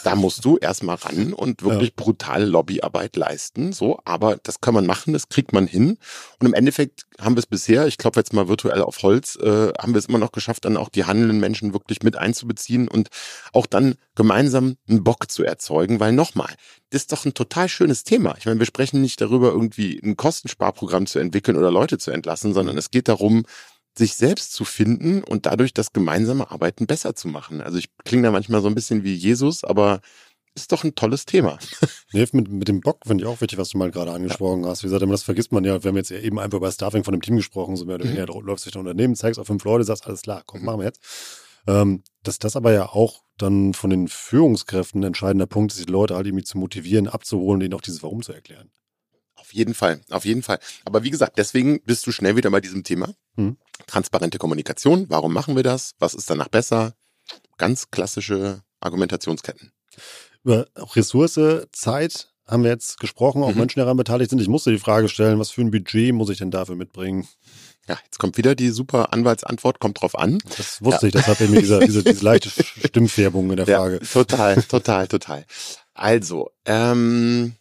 Da 0.04 0.16
musst 0.16 0.46
du 0.46 0.58
erstmal 0.58 0.96
ran 0.96 1.34
und 1.34 1.64
wirklich 1.64 1.90
ja. 1.90 1.94
brutale 1.96 2.46
Lobbyarbeit 2.46 3.16
leisten. 3.16 3.74
So, 3.74 4.00
aber 4.06 4.38
das 4.44 4.62
kann 4.62 4.74
man 4.74 4.86
machen, 4.86 5.14
das 5.14 5.30
kriegt 5.30 5.52
man 5.52 5.68
hin. 5.68 5.98
Und 6.40 6.48
im 6.48 6.54
Endeffekt 6.54 7.06
haben 7.20 7.36
wir 7.36 7.40
es 7.40 7.46
bisher, 7.46 7.88
ich 7.88 7.98
klopfe 7.98 8.20
jetzt 8.20 8.34
mal 8.34 8.48
virtuell 8.48 8.82
auf 8.82 9.02
Holz, 9.02 9.36
äh, 9.38 9.72
haben 9.80 9.94
wir 9.94 10.00
es 10.00 10.06
immer 10.06 10.18
noch 10.18 10.32
geschafft, 10.32 10.66
dann 10.66 10.78
auch 10.78 10.90
die 10.90 11.06
handelnden 11.06 11.40
Menschen 11.40 11.74
wirklich 11.74 12.04
mit 12.04 12.16
einzubeziehen 12.18 12.88
und 12.88 13.10
auch 13.54 13.66
dann 13.66 13.96
gemeinsam 14.16 14.78
einen 14.88 15.04
Bock 15.04 15.32
zu 15.32 15.44
erzeugen, 15.44 16.00
weil 16.00 16.12
nochmal, 16.12 16.54
das 16.90 17.04
ist 17.04 17.12
doch 17.12 17.26
ein 17.26 17.34
total 17.34 17.70
schönes 17.70 18.04
Thema. 18.04 18.36
Ich 18.38 18.46
meine, 18.46 18.60
wir 18.60 18.66
sprechen 18.66 19.02
nicht 19.02 19.20
darüber, 19.22 19.50
irgendwie 19.50 20.00
ein 20.04 20.18
Kostensparprogramm 20.18 21.08
zu 21.08 21.20
entwickeln 21.20 21.58
oder 21.58 21.72
Leute 21.72 21.98
zu 21.98 22.12
entlassen, 22.12 22.54
sondern 22.54 22.78
es 22.78 22.92
geht 22.92 23.08
darum, 23.08 23.46
sich 23.98 24.16
selbst 24.16 24.54
zu 24.54 24.66
finden 24.66 25.24
und 25.24 25.46
dadurch 25.46 25.74
das 25.74 25.94
gemeinsame 25.94 26.52
Arbeiten 26.52 26.88
besser 26.88 27.16
zu 27.16 27.28
machen. 27.28 27.62
Also 27.62 27.78
ich 27.78 27.90
klinge 28.04 28.24
da 28.24 28.32
manchmal 28.32 28.62
so 28.62 28.68
ein 28.68 28.76
bisschen 28.76 29.04
wie 29.04 29.14
Jesus, 29.14 29.64
aber 29.64 30.02
ist 30.56 30.72
doch 30.72 30.84
ein 30.84 30.96
tolles 30.96 31.26
Thema. 31.26 31.60
Nee, 32.14 32.26
mit, 32.32 32.48
mit 32.48 32.68
dem 32.70 32.80
Bock 32.80 33.00
finde 33.06 33.26
ich 33.26 33.30
auch 33.30 33.42
wichtig, 33.42 33.60
was 33.60 33.70
du 33.70 33.78
mal 33.78 33.92
gerade 33.92 34.14
angesprochen 34.14 34.64
ja. 34.64 34.70
hast. 34.70 34.84
Wie 34.84 34.88
gesagt, 34.88 35.04
das 35.04 35.24
vergisst 35.24 35.52
man 35.52 35.66
ja, 35.66 35.84
wir 35.84 35.90
haben 35.90 35.98
jetzt 35.98 36.12
ja 36.12 36.20
eben 36.20 36.40
einfach 36.40 36.60
über 36.60 36.72
Staffing 36.72 37.04
von 37.04 37.12
dem 37.12 37.22
Team 37.22 37.36
gesprochen, 37.36 37.76
so 37.76 37.84
mehr 37.84 37.96
oder 37.96 38.06
mhm. 38.06 38.16
weniger, 38.16 38.34
mhm. 38.34 38.46
läufst 38.46 38.66
durch 38.66 38.76
ein 38.76 38.80
Unternehmen, 38.80 39.16
zeigst 39.16 39.38
auf 39.38 39.48
fünf 39.48 39.66
Leute, 39.66 39.84
sagst, 39.84 40.08
alles 40.08 40.22
klar, 40.22 40.44
komm, 40.46 40.62
mhm. 40.62 40.66
machen 40.66 40.80
wir 40.80 40.86
jetzt. 40.86 41.02
Ähm, 41.68 42.04
dass 42.24 42.40
das 42.40 42.56
aber 42.56 42.72
ja 42.72 42.88
auch 42.88 43.24
dann 43.38 43.74
von 43.74 43.90
den 43.90 44.08
Führungskräften 44.08 45.02
ein 45.02 45.08
entscheidender 45.08 45.46
Punkt 45.46 45.74
ist, 45.74 45.86
die 45.86 45.92
Leute 45.92 46.16
halt 46.16 46.26
irgendwie 46.26 46.46
zu 46.46 46.58
motivieren, 46.58 47.10
abzuholen 47.10 47.60
und 47.60 47.66
ihnen 47.66 47.74
auch 47.74 47.82
dieses 47.82 48.02
Warum 48.02 48.22
zu 48.22 48.32
erklären. 48.32 48.72
Auf 49.46 49.54
jeden 49.54 49.76
Fall, 49.76 50.02
auf 50.10 50.26
jeden 50.26 50.42
Fall. 50.42 50.60
Aber 50.86 51.04
wie 51.04 51.12
gesagt, 51.12 51.38
deswegen 51.38 51.82
bist 51.82 52.08
du 52.08 52.12
schnell 52.12 52.36
wieder 52.36 52.50
bei 52.50 52.62
diesem 52.62 52.84
Thema. 52.84 53.14
Hm. 53.36 53.58
Transparente 53.86 54.40
Kommunikation. 54.40 55.06
Warum 55.10 55.34
machen 55.34 55.56
wir 55.56 55.62
das? 55.62 55.94
Was 56.00 56.16
ist 56.16 56.30
danach 56.30 56.48
besser? 56.48 56.96
Ganz 57.58 57.92
klassische 57.92 58.64
Argumentationsketten. 58.80 59.72
Über 60.44 60.68
Ressource, 60.96 61.68
Zeit 61.72 62.30
haben 62.48 62.64
wir 62.64 62.72
jetzt 62.72 63.00
gesprochen, 63.00 63.44
auch 63.44 63.52
mhm. 63.52 63.60
Menschen 63.60 63.80
daran 63.80 63.98
beteiligt 63.98 64.30
sind. 64.30 64.42
Ich 64.42 64.48
musste 64.48 64.72
die 64.72 64.80
Frage 64.80 65.10
stellen, 65.10 65.40
was 65.40 65.52
für 65.52 65.62
ein 65.62 65.72
Budget 65.72 66.14
muss 66.14 66.30
ich 66.30 66.38
denn 66.38 66.52
dafür 66.52 66.76
mitbringen? 66.76 67.28
Ja, 67.88 68.00
jetzt 68.04 68.18
kommt 68.18 68.38
wieder 68.38 68.56
die 68.56 68.70
super 68.70 69.14
Anwaltsantwort, 69.14 69.80
kommt 69.80 70.02
drauf 70.02 70.18
an. 70.18 70.40
Das 70.58 70.84
wusste 70.84 71.06
ja. 71.06 71.08
ich, 71.08 71.14
deshalb 71.14 71.40
mir 71.40 71.60
diese, 71.60 71.80
diese, 71.80 72.04
diese 72.04 72.26
leichte 72.26 72.50
Stimmfärbung 72.86 73.50
in 73.52 73.58
der 73.58 73.68
Frage. 73.68 74.00
Ja, 74.02 74.08
total, 74.08 74.62
total, 74.64 75.08
total. 75.08 75.46
Also, 75.94 76.52
ähm, 76.66 77.54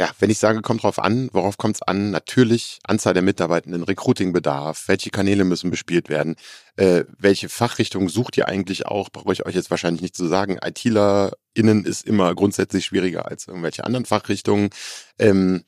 ja, 0.00 0.08
wenn 0.18 0.30
ich 0.30 0.38
sage, 0.38 0.62
kommt 0.62 0.82
drauf 0.82 0.98
an, 0.98 1.28
worauf 1.34 1.58
kommt 1.58 1.76
es 1.76 1.82
an? 1.82 2.10
Natürlich 2.10 2.78
Anzahl 2.84 3.12
der 3.12 3.22
Mitarbeitenden, 3.22 3.82
Recruitingbedarf, 3.82 4.88
welche 4.88 5.10
Kanäle 5.10 5.44
müssen 5.44 5.70
bespielt 5.70 6.08
werden, 6.08 6.36
äh, 6.76 7.04
welche 7.18 7.50
Fachrichtung 7.50 8.08
sucht 8.08 8.38
ihr 8.38 8.48
eigentlich 8.48 8.86
auch, 8.86 9.10
brauche 9.10 9.34
ich 9.34 9.44
euch 9.44 9.54
jetzt 9.54 9.70
wahrscheinlich 9.70 10.00
nicht 10.00 10.16
zu 10.16 10.26
sagen. 10.26 10.58
ITlerInnen 10.64 11.84
ist 11.84 12.06
immer 12.06 12.34
grundsätzlich 12.34 12.86
schwieriger 12.86 13.26
als 13.26 13.46
irgendwelche 13.46 13.84
anderen 13.84 14.06
Fachrichtungen. 14.06 14.70
Ähm, 15.18 15.64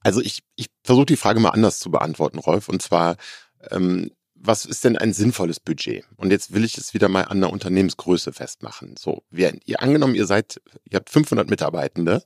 also 0.00 0.20
ich, 0.20 0.42
ich 0.56 0.66
versuche 0.82 1.06
die 1.06 1.16
Frage 1.16 1.38
mal 1.38 1.50
anders 1.50 1.78
zu 1.78 1.92
beantworten, 1.92 2.40
Rolf, 2.40 2.68
und 2.68 2.82
zwar, 2.82 3.16
ähm, 3.70 4.10
was 4.34 4.64
ist 4.64 4.82
denn 4.82 4.98
ein 4.98 5.12
sinnvolles 5.12 5.60
Budget? 5.60 6.04
Und 6.16 6.32
jetzt 6.32 6.52
will 6.52 6.64
ich 6.64 6.76
es 6.76 6.92
wieder 6.92 7.08
mal 7.08 7.22
an 7.22 7.40
der 7.40 7.50
Unternehmensgröße 7.50 8.32
festmachen. 8.32 8.96
So, 8.98 9.22
wir, 9.30 9.56
ihr 9.64 9.80
angenommen, 9.80 10.16
ihr 10.16 10.26
seid, 10.26 10.60
ihr 10.90 10.96
habt 10.96 11.08
500 11.08 11.48
Mitarbeitende 11.48 12.24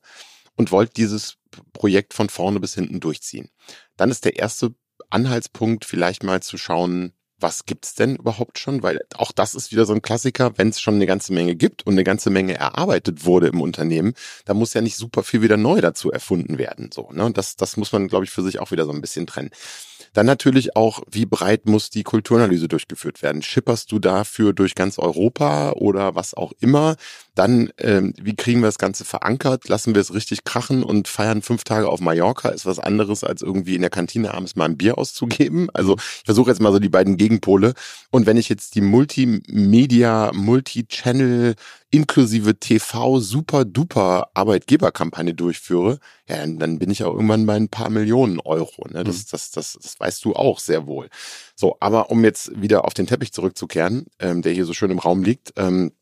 und 0.59 0.73
wollt 0.73 0.97
dieses 0.97 1.37
Projekt 1.73 2.13
von 2.13 2.29
vorne 2.29 2.61
bis 2.61 2.75
hinten 2.75 3.01
durchziehen. 3.01 3.49
Dann 3.97 4.11
ist 4.11 4.25
der 4.25 4.37
erste 4.37 4.75
Anhaltspunkt 5.09 5.85
vielleicht 5.85 6.23
mal 6.25 6.43
zu 6.43 6.59
schauen, 6.59 7.15
was 7.41 7.67
gibt's 7.67 7.95
denn 7.95 8.17
überhaupt 8.17 8.59
schon? 8.59 8.83
Weil 8.83 9.01
auch 9.15 9.33
das 9.33 9.55
ist 9.55 9.73
wieder 9.73 9.85
so 9.85 9.93
ein 9.93 10.03
Klassiker, 10.03 10.57
wenn 10.57 10.69
es 10.69 10.81
schon 10.81 10.95
eine 10.95 11.07
ganze 11.07 11.33
Menge 11.33 11.55
gibt 11.55 11.87
und 11.87 11.95
eine 11.95 12.05
ganze 12.05 12.31
Menge 12.31 12.55
erarbeitet 12.55 13.25
wurde 13.25 13.49
im 13.49 13.61
Unternehmen, 13.61 14.15
da 14.45 14.55
muss 14.55 14.75
ja 14.75 14.81
nicht 14.81 14.97
super 14.97 15.23
viel 15.23 15.43
wieder 15.43 15.57
neu 15.57 15.81
dazu 15.81 16.11
erfunden 16.11 16.59
werden. 16.59 16.91
So, 16.93 17.11
ne? 17.13 17.31
Das, 17.33 17.57
das 17.57 17.77
muss 17.77 17.93
man, 17.93 18.09
glaube 18.09 18.25
ich, 18.25 18.31
für 18.31 18.43
sich 18.43 18.59
auch 18.59 18.71
wieder 18.71 18.87
so 18.87 18.93
ein 18.93 19.01
bisschen 19.01 19.27
trennen. 19.27 19.51
Dann 20.13 20.27
natürlich 20.27 20.77
auch, 20.77 21.03
wie 21.11 21.27
breit 21.27 21.67
muss 21.67 21.91
die 21.91 22.03
Kulturanalyse 22.03 22.69
durchgeführt 22.69 23.23
werden? 23.23 23.43
Schipperst 23.43 23.93
du 23.93 23.99
dafür 23.99 24.53
durch 24.53 24.75
ganz 24.75 24.99
Europa 24.99 25.73
oder 25.73 26.15
was 26.15 26.35
auch 26.35 26.53
immer? 26.61 26.97
Dann, 27.35 27.71
ähm, 27.79 28.15
wie 28.21 28.35
kriegen 28.35 28.61
wir 28.61 28.67
das 28.67 28.79
Ganze 28.79 29.05
verankert? 29.05 29.69
Lassen 29.69 29.95
wir 29.95 30.01
es 30.01 30.13
richtig 30.13 30.45
krachen 30.45 30.83
und 30.83 31.09
feiern 31.09 31.43
fünf 31.43 31.65
Tage 31.65 31.89
auf 31.89 32.01
Mallorca? 32.01 32.49
Ist 32.49 32.67
was 32.67 32.79
anderes, 32.79 33.23
als 33.23 33.43
irgendwie 33.43 33.77
in 33.77 33.83
der 33.83 33.91
Kantine 33.91 34.35
abends 34.35 34.57
mal 34.57 34.65
ein 34.65 34.77
Bier 34.77 34.99
auszugeben. 34.99 35.69
Also 35.73 35.97
ich 35.97 36.25
versuche 36.25 36.51
jetzt 36.51 36.61
mal 36.61 36.73
so 36.73 36.79
die 36.79 36.89
beiden 36.89 37.17
Gegenpole. 37.29 37.75
Und 38.11 38.27
wenn 38.27 38.39
ich 38.39 38.49
jetzt 38.49 38.75
die 38.75 38.81
Multimedia, 38.81 40.33
Multi-Channel 40.33 41.55
inklusive 41.91 42.59
TV 42.59 43.21
super 43.21 43.65
duper 43.65 44.31
Arbeitgeberkampagne 44.35 45.35
durchführe, 45.35 45.99
ja, 46.27 46.39
dann, 46.39 46.59
dann 46.59 46.79
bin 46.79 46.91
ich 46.91 47.05
auch 47.05 47.13
irgendwann 47.13 47.47
bei 47.47 47.57
ein 47.57 47.69
paar 47.69 47.91
Millionen 47.91 48.41
Euro. 48.41 48.89
Ne? 48.89 49.05
Das, 49.05 49.19
mhm. 49.19 49.25
das, 49.31 49.51
das, 49.51 49.79
das 49.81 50.01
weißt 50.01 50.25
du 50.25 50.35
auch 50.35 50.59
sehr 50.59 50.87
wohl. 50.87 51.09
So, 51.55 51.77
aber 51.81 52.11
um 52.11 52.25
jetzt 52.25 52.61
wieder 52.61 52.85
auf 52.85 52.95
den 52.95 53.07
Teppich 53.07 53.33
zurückzukehren, 53.33 54.07
ähm, 54.19 54.43
der 54.43 54.53
hier 54.53 54.65
so 54.65 54.73
schön 54.73 54.91
im 54.91 54.99
Raum 54.99 55.23
liegt, 55.23 55.53
ähm, 55.57 55.93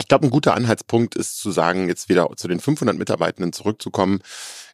ich 0.00 0.08
glaube, 0.08 0.26
ein 0.26 0.30
guter 0.30 0.54
Anhaltspunkt 0.54 1.14
ist 1.14 1.38
zu 1.38 1.52
sagen, 1.52 1.88
jetzt 1.88 2.08
wieder 2.08 2.28
zu 2.36 2.48
den 2.48 2.58
500 2.58 2.98
Mitarbeitenden 2.98 3.52
zurückzukommen. 3.52 4.20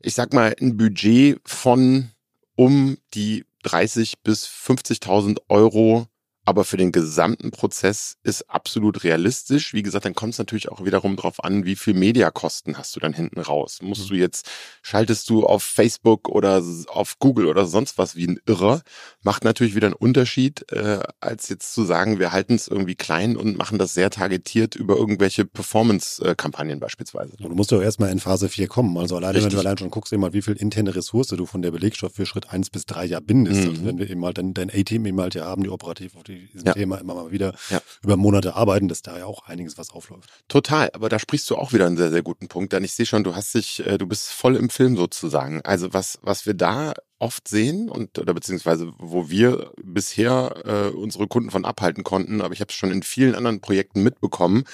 Ich 0.00 0.14
sag 0.14 0.32
mal, 0.32 0.54
ein 0.60 0.76
Budget 0.78 1.40
von 1.44 2.10
um 2.56 2.96
die 3.12 3.44
30 3.62 4.22
bis 4.22 4.46
50.000 4.46 5.38
Euro 5.48 6.06
aber 6.44 6.64
für 6.64 6.76
den 6.76 6.90
gesamten 6.90 7.50
Prozess 7.50 8.16
ist 8.22 8.48
absolut 8.50 9.04
realistisch. 9.04 9.74
Wie 9.74 9.82
gesagt, 9.82 10.04
dann 10.04 10.14
kommt 10.14 10.32
es 10.32 10.38
natürlich 10.38 10.70
auch 10.70 10.84
wiederum 10.84 11.16
darauf 11.16 11.44
an, 11.44 11.64
wie 11.64 11.76
viel 11.76 11.94
Mediakosten 11.94 12.78
hast 12.78 12.96
du 12.96 13.00
dann 13.00 13.12
hinten 13.12 13.40
raus. 13.40 13.80
Musst 13.82 14.04
mhm. 14.04 14.08
du 14.08 14.14
jetzt, 14.14 14.48
schaltest 14.82 15.28
du 15.28 15.44
auf 15.44 15.62
Facebook 15.62 16.28
oder 16.28 16.62
auf 16.88 17.18
Google 17.18 17.46
oder 17.46 17.66
sonst 17.66 17.98
was 17.98 18.16
wie 18.16 18.26
ein 18.26 18.40
Irrer, 18.46 18.82
macht 19.22 19.44
natürlich 19.44 19.74
wieder 19.74 19.88
einen 19.88 19.94
Unterschied, 19.94 20.70
äh, 20.72 21.00
als 21.20 21.48
jetzt 21.48 21.74
zu 21.74 21.84
sagen, 21.84 22.18
wir 22.18 22.32
halten 22.32 22.54
es 22.54 22.68
irgendwie 22.68 22.94
klein 22.94 23.36
und 23.36 23.56
machen 23.56 23.78
das 23.78 23.94
sehr 23.94 24.10
targetiert 24.10 24.74
über 24.74 24.96
irgendwelche 24.96 25.44
Performance-Kampagnen 25.44 26.80
beispielsweise. 26.80 27.36
Du 27.36 27.48
musst 27.50 27.70
ja 27.70 27.80
erstmal 27.80 28.10
in 28.10 28.18
Phase 28.18 28.48
4 28.48 28.66
kommen. 28.68 28.96
Also 28.96 29.16
alleine, 29.16 29.34
Richtig. 29.34 29.52
wenn 29.52 29.56
du 29.56 29.60
allein 29.60 29.78
schon 29.78 29.90
guckst, 29.90 30.12
eben 30.12 30.22
mal, 30.22 30.32
wie 30.32 30.42
viel 30.42 30.54
interne 30.54 30.94
Ressource 30.94 31.28
du 31.28 31.46
von 31.46 31.62
der 31.62 31.70
Belegschaft 31.70 32.16
für 32.16 32.26
Schritt 32.26 32.50
1 32.50 32.70
bis 32.70 32.86
3 32.86 33.04
ja 33.04 33.20
bindest. 33.20 33.62
Mhm. 33.62 33.68
Also 33.68 33.84
wenn 33.84 33.98
wir 33.98 34.10
eben 34.10 34.24
halt 34.24 34.38
dein, 34.38 34.54
dein 34.54 34.70
A-Team 34.70 35.06
eben 35.06 35.20
halt 35.20 35.34
ja 35.34 35.44
haben, 35.44 35.62
die 35.62 35.68
operativ 35.68 36.16
auf 36.16 36.22
die 36.22 36.29
diesem 36.30 36.66
ja. 36.66 36.72
Thema 36.74 36.98
immer 36.98 37.14
mal 37.14 37.30
wieder 37.30 37.54
ja. 37.70 37.80
über 38.02 38.16
Monate 38.16 38.54
arbeiten, 38.54 38.88
dass 38.88 39.02
da 39.02 39.18
ja 39.18 39.26
auch 39.26 39.46
einiges 39.46 39.78
was 39.78 39.90
aufläuft. 39.90 40.30
Total, 40.48 40.90
aber 40.92 41.08
da 41.08 41.18
sprichst 41.18 41.48
du 41.50 41.56
auch 41.56 41.72
wieder 41.72 41.86
einen 41.86 41.96
sehr, 41.96 42.10
sehr 42.10 42.22
guten 42.22 42.48
Punkt, 42.48 42.72
denn 42.72 42.84
ich 42.84 42.92
sehe 42.92 43.06
schon, 43.06 43.24
du 43.24 43.34
hast 43.34 43.54
dich, 43.54 43.86
äh, 43.86 43.98
du 43.98 44.06
bist 44.06 44.30
voll 44.30 44.56
im 44.56 44.70
Film 44.70 44.96
sozusagen. 44.96 45.60
Also 45.62 45.92
was, 45.92 46.18
was 46.22 46.46
wir 46.46 46.54
da 46.54 46.94
oft 47.18 47.48
sehen 47.48 47.88
und 47.90 48.18
oder 48.18 48.32
beziehungsweise 48.32 48.92
wo 48.98 49.28
wir 49.28 49.72
bisher 49.82 50.54
äh, 50.64 50.96
unsere 50.96 51.28
Kunden 51.28 51.50
von 51.50 51.64
abhalten 51.64 52.02
konnten, 52.02 52.40
aber 52.40 52.54
ich 52.54 52.60
habe 52.60 52.70
es 52.70 52.76
schon 52.76 52.90
in 52.90 53.02
vielen 53.02 53.34
anderen 53.34 53.60
Projekten 53.60 54.02
mitbekommen, 54.02 54.64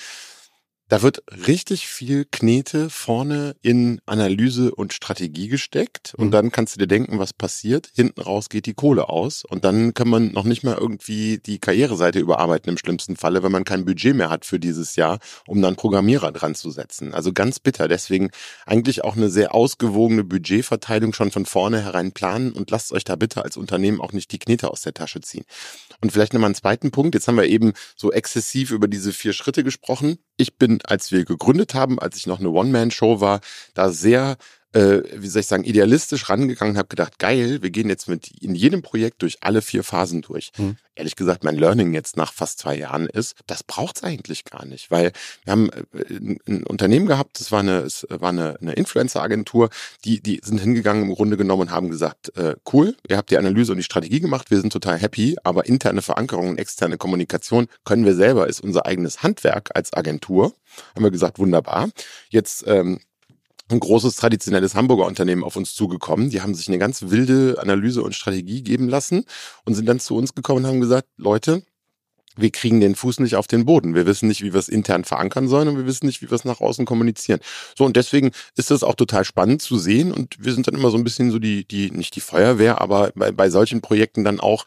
da 0.89 1.03
wird 1.03 1.23
richtig 1.49 1.89
viel 1.89 2.25
Knete 2.31 2.91
vorne 2.91 3.57
in 3.61 4.01
Analyse 4.07 4.73
und 4.73 4.93
Strategie 4.93 5.49
gesteckt 5.49 6.15
und 6.17 6.29
mhm. 6.29 6.31
dann 6.31 6.53
kannst 6.53 6.75
du 6.75 6.79
dir 6.79 6.87
denken, 6.87 7.19
was 7.19 7.33
passiert. 7.33 7.91
Hinten 7.95 8.21
raus 8.21 8.49
geht 8.49 8.67
die 8.67 8.75
Kohle 8.75 9.09
aus 9.09 9.45
und 9.45 9.65
dann 9.65 9.95
kann 9.95 10.09
man 10.09 10.31
noch 10.33 10.45
nicht 10.45 10.63
mal 10.63 10.77
irgendwie 10.77 11.39
die 11.39 11.59
Karriereseite 11.59 12.21
überarbeiten 12.21 12.71
im 12.71 12.79
schlimmsten 12.79 13.17
Falle, 13.17 13.43
wenn 13.43 13.51
man 13.51 13.65
kein 13.65 13.85
Budget 13.85 14.15
mehr 14.15 14.31
hat 14.31 14.45
für 14.45 14.61
dieses 14.61 14.95
Jahr, 14.95 15.19
um 15.49 15.61
dann 15.61 15.75
Programmierer 15.75 16.31
dran 16.31 16.55
zu 16.55 16.71
setzen. 16.71 17.15
Also 17.15 17.33
ganz 17.33 17.59
bitter. 17.59 17.89
Deswegen 17.89 18.31
eigentlich 18.65 19.03
auch 19.03 19.17
eine 19.17 19.29
sehr 19.29 19.55
ausgewogene 19.55 20.23
Budgetverteilung 20.23 21.13
schon 21.13 21.33
von 21.33 21.47
vorne 21.47 21.83
herein 21.83 22.13
planen 22.13 22.53
und 22.53 22.71
lasst 22.71 22.93
euch 22.93 23.05
da 23.05 23.17
bitte 23.17 23.43
als 23.45 23.57
Unternehmen 23.57 24.01
auch 24.01 24.13
nicht 24.13 24.31
die 24.31 24.39
Knete 24.39 24.71
aus 24.71 24.83
der 24.83 24.95
Tasche 24.95 25.21
ziehen. 25.21 25.45
Und 26.01 26.13
vielleicht 26.13 26.33
nochmal 26.33 26.49
einen 26.49 26.55
zweiten 26.55 26.93
Punkt. 26.93 27.15
Jetzt 27.15 27.27
haben 27.27 27.37
wir 27.37 27.47
eben 27.47 27.73
so 27.97 28.13
exzessiv 28.13 28.71
über 28.71 28.87
diese 28.87 29.13
vier 29.13 29.33
Schritte 29.33 29.65
gesprochen. 29.65 30.19
Ich 30.37 30.57
bin, 30.57 30.81
als 30.85 31.13
wir 31.13 31.25
gegründet 31.25 31.75
haben, 31.75 31.99
als 31.99 32.17
ich 32.17 32.27
noch 32.27 32.41
eine 32.41 32.51
One-Man-Show 32.51 33.21
war, 33.21 33.41
da 33.75 33.91
sehr 33.91 34.37
äh, 34.77 35.03
wie 35.15 35.29
soll 35.29 35.41
ich 35.41 35.47
sagen, 35.47 35.65
idealistisch 35.65 36.29
rangegangen 36.29 36.75
und 36.75 36.79
habe 36.79 36.89
gedacht, 36.89 37.19
geil, 37.19 37.63
wir 37.63 37.71
gehen 37.71 37.89
jetzt 37.89 38.09
mit 38.09 38.31
in 38.43 38.55
jedem 38.55 38.83
Projekt 38.83 39.23
durch 39.23 39.39
alle 39.41 39.63
vier 39.63 39.83
Phasen 39.83 40.21
durch. 40.21 40.53
Hm. 40.57 40.77
Ehrlich 40.95 41.17
gesagt, 41.17 41.45
mein 41.45 41.57
Learning 41.57 41.95
jetzt 41.95 42.17
nach 42.17 42.33
fast 42.33 42.59
zwei 42.59 42.77
Jahren 42.77 43.07
ist, 43.07 43.37
das 43.47 43.63
braucht's 43.63 44.03
eigentlich 44.03 44.45
gar 44.45 44.67
nicht, 44.67 44.91
weil 44.91 45.13
wir 45.45 45.53
haben 45.53 45.71
äh, 45.71 46.39
ein 46.47 46.65
Unternehmen 46.65 47.07
gehabt, 47.07 47.41
das 47.41 47.51
war 47.53 47.61
eine, 47.61 47.79
es 47.81 48.07
war 48.11 48.29
eine, 48.29 48.59
eine 48.61 48.75
Influencer-Agentur, 48.75 49.71
die, 50.05 50.21
die 50.21 50.41
sind 50.45 50.59
hingegangen 50.59 51.05
im 51.05 51.15
Grunde 51.15 51.39
genommen 51.39 51.63
und 51.63 51.71
haben 51.71 51.89
gesagt, 51.89 52.37
äh, 52.37 52.57
cool, 52.73 52.97
ihr 53.09 53.17
habt 53.17 53.31
die 53.31 53.39
Analyse 53.39 53.73
und 53.73 53.79
die 53.79 53.85
Strategie 53.85 54.21
gemacht, 54.21 54.51
wir 54.51 54.61
sind 54.61 54.73
total 54.73 54.99
happy, 54.99 55.37
aber 55.43 55.65
interne 55.65 56.03
Verankerung 56.03 56.51
und 56.51 56.59
externe 56.59 56.99
Kommunikation 56.99 57.69
können 57.85 58.05
wir 58.05 58.15
selber, 58.15 58.47
ist 58.47 58.61
unser 58.61 58.85
eigenes 58.85 59.23
Handwerk 59.23 59.71
als 59.75 59.95
Agentur. 59.95 60.53
Haben 60.95 61.05
wir 61.05 61.11
gesagt, 61.11 61.39
wunderbar. 61.39 61.89
Jetzt 62.29 62.65
ähm, 62.67 63.01
ein 63.69 63.81
großes 63.81 64.17
traditionelles 64.17 64.75
Hamburger 64.75 65.07
Unternehmen 65.07 65.45
auf 65.45 65.57
uns 65.57 65.75
zugekommen. 65.75 66.31
Die 66.31 66.41
haben 66.41 66.55
sich 66.55 66.69
eine 66.69 66.79
ganz 66.79 67.03
wilde 67.03 67.57
Analyse 67.61 68.03
und 68.03 68.15
Strategie 68.15 68.63
geben 68.63 68.89
lassen 68.89 69.25
und 69.65 69.75
sind 69.75 69.87
dann 69.87 70.01
zu 70.01 70.17
uns 70.17 70.35
gekommen 70.35 70.65
und 70.65 70.71
haben 70.71 70.81
gesagt, 70.81 71.09
Leute, 71.17 71.63
wir 72.37 72.51
kriegen 72.51 72.81
den 72.81 72.95
Fuß 72.95 73.21
nicht 73.21 73.35
auf 73.35 73.47
den 73.47 73.65
Boden. 73.65 73.95
Wir 73.95 74.07
wissen 74.07 74.29
nicht, 74.29 74.43
wie 74.43 74.53
wir 74.53 74.61
es 74.61 74.69
intern 74.69 75.05
verankern 75.05 75.49
sollen 75.49 75.69
und 75.69 75.79
wir 75.79 75.87
wissen 75.87 76.07
nicht, 76.07 76.23
wie 76.23 76.31
wir 76.31 76.35
es 76.35 76.45
nach 76.45 76.61
außen 76.61 76.85
kommunizieren. 76.85 77.41
So, 77.77 77.85
und 77.85 77.97
deswegen 77.97 78.31
ist 78.57 78.71
das 78.71 78.83
auch 78.83 78.95
total 78.95 79.25
spannend 79.25 79.63
zu 79.63 79.79
sehen 79.79 80.13
und 80.13 80.37
wir 80.39 80.53
sind 80.53 80.67
dann 80.67 80.75
immer 80.75 80.91
so 80.91 80.99
ein 80.99 81.05
bisschen 81.05 81.31
so 81.31 81.39
die, 81.39 81.67
die, 81.67 81.91
nicht 81.91 82.15
die 82.15 82.21
Feuerwehr, 82.21 82.81
aber 82.81 83.11
bei, 83.15 83.33
bei 83.33 83.51
solchen 83.51 83.81
Projekten 83.81 84.23
dann 84.23 84.39
auch, 84.39 84.65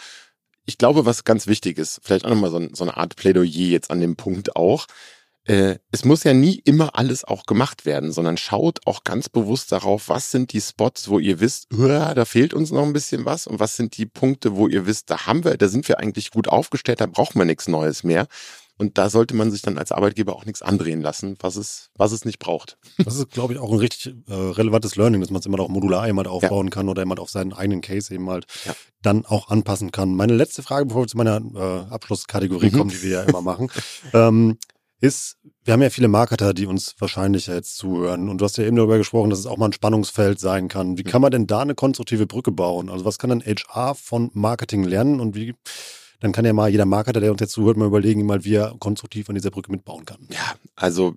ich 0.65 0.77
glaube, 0.77 1.05
was 1.05 1.23
ganz 1.23 1.47
wichtig 1.47 1.77
ist, 1.77 1.99
vielleicht 2.03 2.25
auch 2.25 2.29
nochmal 2.29 2.51
so, 2.51 2.67
so 2.73 2.83
eine 2.83 2.97
Art 2.97 3.15
Plädoyer 3.15 3.45
jetzt 3.45 3.91
an 3.91 4.01
dem 4.01 4.15
Punkt 4.15 4.55
auch, 4.55 4.87
es 5.45 6.05
muss 6.05 6.23
ja 6.25 6.33
nie 6.33 6.61
immer 6.63 6.95
alles 6.95 7.23
auch 7.23 7.47
gemacht 7.47 7.85
werden, 7.85 8.11
sondern 8.11 8.37
schaut 8.37 8.85
auch 8.85 9.03
ganz 9.03 9.29
bewusst 9.29 9.71
darauf, 9.71 10.07
was 10.07 10.29
sind 10.29 10.53
die 10.53 10.61
Spots, 10.61 11.09
wo 11.09 11.17
ihr 11.17 11.39
wisst, 11.39 11.67
da 11.71 12.23
fehlt 12.25 12.53
uns 12.53 12.69
noch 12.69 12.83
ein 12.83 12.93
bisschen 12.93 13.25
was 13.25 13.47
und 13.47 13.59
was 13.59 13.75
sind 13.75 13.97
die 13.97 14.05
Punkte, 14.05 14.55
wo 14.55 14.67
ihr 14.67 14.85
wisst, 14.85 15.09
da 15.09 15.25
haben 15.25 15.43
wir, 15.43 15.57
da 15.57 15.67
sind 15.67 15.87
wir 15.87 15.99
eigentlich 15.99 16.29
gut 16.29 16.47
aufgestellt, 16.49 17.01
da 17.01 17.07
brauchen 17.07 17.39
wir 17.39 17.45
nichts 17.45 17.67
Neues 17.67 18.03
mehr. 18.03 18.27
Und 18.79 18.97
da 18.97 19.09
sollte 19.09 19.35
man 19.35 19.51
sich 19.51 19.61
dann 19.61 19.77
als 19.77 19.91
Arbeitgeber 19.91 20.33
auch 20.33 20.45
nichts 20.45 20.61
andrehen 20.61 21.01
lassen, 21.01 21.35
was 21.41 21.57
es, 21.57 21.89
was 21.97 22.13
es 22.13 22.23
nicht 22.23 22.39
braucht. 22.39 22.77
Das 22.97 23.17
ist, 23.17 23.29
glaube 23.31 23.53
ich, 23.53 23.59
auch 23.59 23.73
ein 23.73 23.77
richtig 23.77 24.15
äh, 24.29 24.33
relevantes 24.33 24.95
Learning, 24.95 25.19
dass 25.19 25.31
man 25.31 25.41
es 25.41 25.45
immer 25.45 25.59
auch 25.59 25.67
modular 25.67 26.03
einmal 26.03 26.27
aufbauen 26.27 26.67
ja. 26.67 26.71
kann 26.71 26.87
oder 26.87 27.01
immer 27.01 27.19
auf 27.19 27.29
seinen 27.29 27.51
eigenen 27.51 27.81
Case 27.81 28.13
eben 28.13 28.29
halt 28.29 28.45
ja. 28.63 28.73
dann 29.01 29.25
auch 29.25 29.49
anpassen 29.49 29.91
kann. 29.91 30.15
Meine 30.15 30.33
letzte 30.33 30.63
Frage, 30.63 30.85
bevor 30.85 31.03
wir 31.03 31.07
zu 31.07 31.17
meiner 31.17 31.41
äh, 31.55 31.93
Abschlusskategorie 31.93 32.69
mhm. 32.69 32.77
kommen, 32.77 32.89
die 32.89 33.03
wir 33.03 33.09
ja 33.09 33.23
immer 33.23 33.41
machen. 33.41 33.69
ähm, 34.13 34.57
ist, 35.01 35.37
wir 35.63 35.73
haben 35.73 35.81
ja 35.81 35.89
viele 35.89 36.07
Marketer, 36.07 36.53
die 36.53 36.65
uns 36.65 36.95
wahrscheinlich 36.99 37.47
jetzt 37.47 37.77
zuhören. 37.77 38.29
Und 38.29 38.39
du 38.39 38.45
hast 38.45 38.57
ja 38.57 38.65
eben 38.65 38.75
darüber 38.75 38.97
gesprochen, 38.97 39.29
dass 39.29 39.39
es 39.39 39.45
auch 39.45 39.57
mal 39.57 39.67
ein 39.67 39.73
Spannungsfeld 39.73 40.39
sein 40.39 40.67
kann. 40.67 40.97
Wie 40.97 41.03
kann 41.03 41.21
man 41.21 41.31
denn 41.31 41.47
da 41.47 41.61
eine 41.61 41.75
konstruktive 41.75 42.27
Brücke 42.27 42.51
bauen? 42.51 42.89
Also 42.89 43.05
was 43.05 43.17
kann 43.17 43.29
dann 43.29 43.43
HR 43.43 43.95
von 43.95 44.29
Marketing 44.33 44.83
lernen 44.83 45.19
und 45.19 45.35
wie, 45.35 45.55
dann 46.19 46.31
kann 46.31 46.45
ja 46.45 46.53
mal 46.53 46.69
jeder 46.69 46.85
Marketer, 46.85 47.21
der 47.21 47.31
uns 47.31 47.39
jetzt 47.39 47.53
zuhört, 47.53 47.77
mal 47.77 47.87
überlegen, 47.87 48.25
mal 48.25 48.43
wie 48.43 48.55
er 48.55 48.75
konstruktiv 48.79 49.29
an 49.29 49.35
dieser 49.35 49.51
Brücke 49.51 49.71
mitbauen 49.71 50.05
kann. 50.05 50.27
Ja, 50.31 50.55
also 50.75 51.15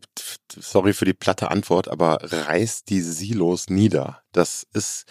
sorry 0.57 0.93
für 0.93 1.05
die 1.05 1.15
platte 1.15 1.51
Antwort, 1.51 1.89
aber 1.89 2.19
reißt 2.23 2.89
die 2.89 3.01
Silos 3.01 3.69
nieder. 3.69 4.23
Das 4.31 4.67
ist, 4.73 5.07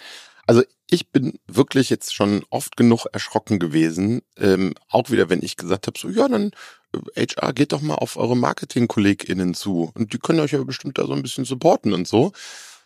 also 0.48 0.64
ich 0.90 1.10
bin 1.10 1.40
wirklich 1.48 1.90
jetzt 1.90 2.14
schon 2.14 2.44
oft 2.50 2.78
genug 2.78 3.06
erschrocken 3.12 3.60
gewesen, 3.60 4.22
ähm, 4.38 4.76
auch 4.90 5.10
wieder, 5.10 5.30
wenn 5.30 5.42
ich 5.42 5.58
gesagt 5.58 5.88
habe, 5.88 5.98
so 5.98 6.10
ja, 6.10 6.28
dann 6.28 6.52
HR, 7.16 7.54
geht 7.54 7.72
doch 7.72 7.82
mal 7.82 7.96
auf 7.96 8.18
eure 8.18 8.36
Marketing-KollegInnen 8.38 9.54
zu 9.54 9.92
und 9.96 10.14
die 10.14 10.20
können 10.20 10.40
euch 10.40 10.52
ja 10.52 10.64
bestimmt 10.64 10.98
da 10.98 11.06
so 11.06 11.14
ein 11.14 11.22
bisschen 11.22 11.46
supporten 11.46 11.94
und 11.94 12.08
so. 12.08 12.32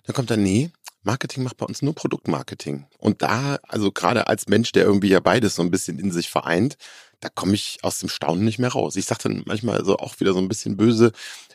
Dann 0.06 0.14
kommt 0.14 0.30
er, 0.32 0.38
nee, 0.38 0.72
Marketing 1.04 1.44
macht 1.44 1.58
bei 1.58 1.66
uns 1.66 1.82
nur 1.82 1.94
Produktmarketing. 1.94 2.86
Und 3.00 3.22
da, 3.22 3.60
also 3.68 3.92
gerade 3.92 4.28
als 4.28 4.48
Mensch, 4.48 4.72
der 4.72 4.86
irgendwie 4.86 5.10
ja 5.10 5.20
beides 5.20 5.56
so 5.56 5.62
ein 5.62 5.72
bisschen 5.72 6.00
in 6.00 6.12
sich 6.12 6.30
vereint, 6.30 6.78
da 7.20 7.30
komme 7.30 7.54
ich 7.54 7.78
aus 7.82 8.00
dem 8.00 8.10
Staunen 8.10 8.44
nicht 8.44 8.60
mehr 8.60 8.72
raus. 8.72 8.96
Ich 8.96 9.06
sage 9.06 9.24
dann 9.24 9.44
manchmal 9.46 9.78
also 9.78 9.98
auch 9.98 10.20
wieder 10.20 10.34
so 10.34 10.40
ein 10.40 10.48
bisschen 10.48 10.78
böse, 10.78 11.12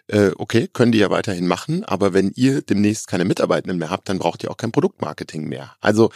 äh, 0.07 0.31
okay, 0.37 0.69
können 0.73 0.93
die 0.93 0.99
ja 0.99 1.11
weiterhin 1.11 1.47
machen, 1.47 1.85
aber 1.85 2.13
wenn 2.13 2.33
ihr 2.35 2.63
demnächst 2.63 3.07
keine 3.07 3.25
Mitarbeitenden 3.25 3.79
mehr 3.79 3.91
habt, 3.91 4.09
dann 4.09 4.19
braucht 4.19 4.43
ihr 4.43 4.51
auch 4.51 4.57
kein 4.57 4.73
Produktmarketing 4.73 5.45
mehr. 5.45 5.77
Also 5.81 6.11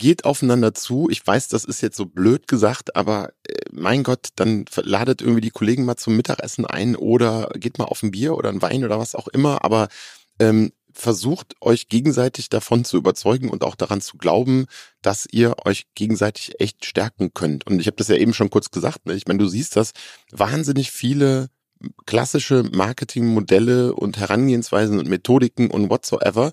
geht 0.00 0.24
aufeinander 0.24 0.74
zu. 0.74 1.08
Ich 1.10 1.24
weiß, 1.24 1.46
das 1.48 1.64
ist 1.64 1.82
jetzt 1.82 1.96
so 1.96 2.06
blöd 2.06 2.48
gesagt, 2.48 2.96
aber 2.96 3.30
äh, 3.46 3.54
mein 3.70 4.02
Gott, 4.02 4.28
dann 4.34 4.64
ladet 4.74 5.20
irgendwie 5.22 5.42
die 5.42 5.50
Kollegen 5.50 5.84
mal 5.84 5.96
zum 5.96 6.16
Mittagessen 6.16 6.66
ein 6.66 6.96
oder 6.96 7.50
geht 7.54 7.78
mal 7.78 7.84
auf 7.84 8.02
ein 8.02 8.10
Bier 8.10 8.34
oder 8.36 8.48
ein 8.48 8.62
Wein 8.62 8.84
oder 8.84 8.98
was 8.98 9.14
auch 9.14 9.28
immer, 9.28 9.62
aber 9.64 9.88
ähm, 10.40 10.72
versucht 10.92 11.54
euch 11.60 11.88
gegenseitig 11.88 12.48
davon 12.48 12.84
zu 12.84 12.96
überzeugen 12.96 13.50
und 13.50 13.62
auch 13.62 13.76
daran 13.76 14.00
zu 14.00 14.16
glauben, 14.16 14.66
dass 15.02 15.28
ihr 15.30 15.54
euch 15.64 15.86
gegenseitig 15.94 16.58
echt 16.60 16.84
stärken 16.84 17.32
könnt. 17.32 17.66
Und 17.66 17.78
ich 17.78 17.86
habe 17.86 17.96
das 17.96 18.08
ja 18.08 18.16
eben 18.16 18.34
schon 18.34 18.50
kurz 18.50 18.70
gesagt, 18.70 19.06
ne? 19.06 19.14
ich 19.14 19.26
meine, 19.28 19.38
du 19.38 19.46
siehst 19.46 19.76
das, 19.76 19.92
wahnsinnig 20.32 20.90
viele 20.90 21.48
klassische 22.06 22.64
Marketingmodelle 22.72 23.94
und 23.94 24.18
Herangehensweisen 24.18 24.98
und 24.98 25.08
Methodiken 25.08 25.70
und 25.70 25.90
whatsoever 25.90 26.52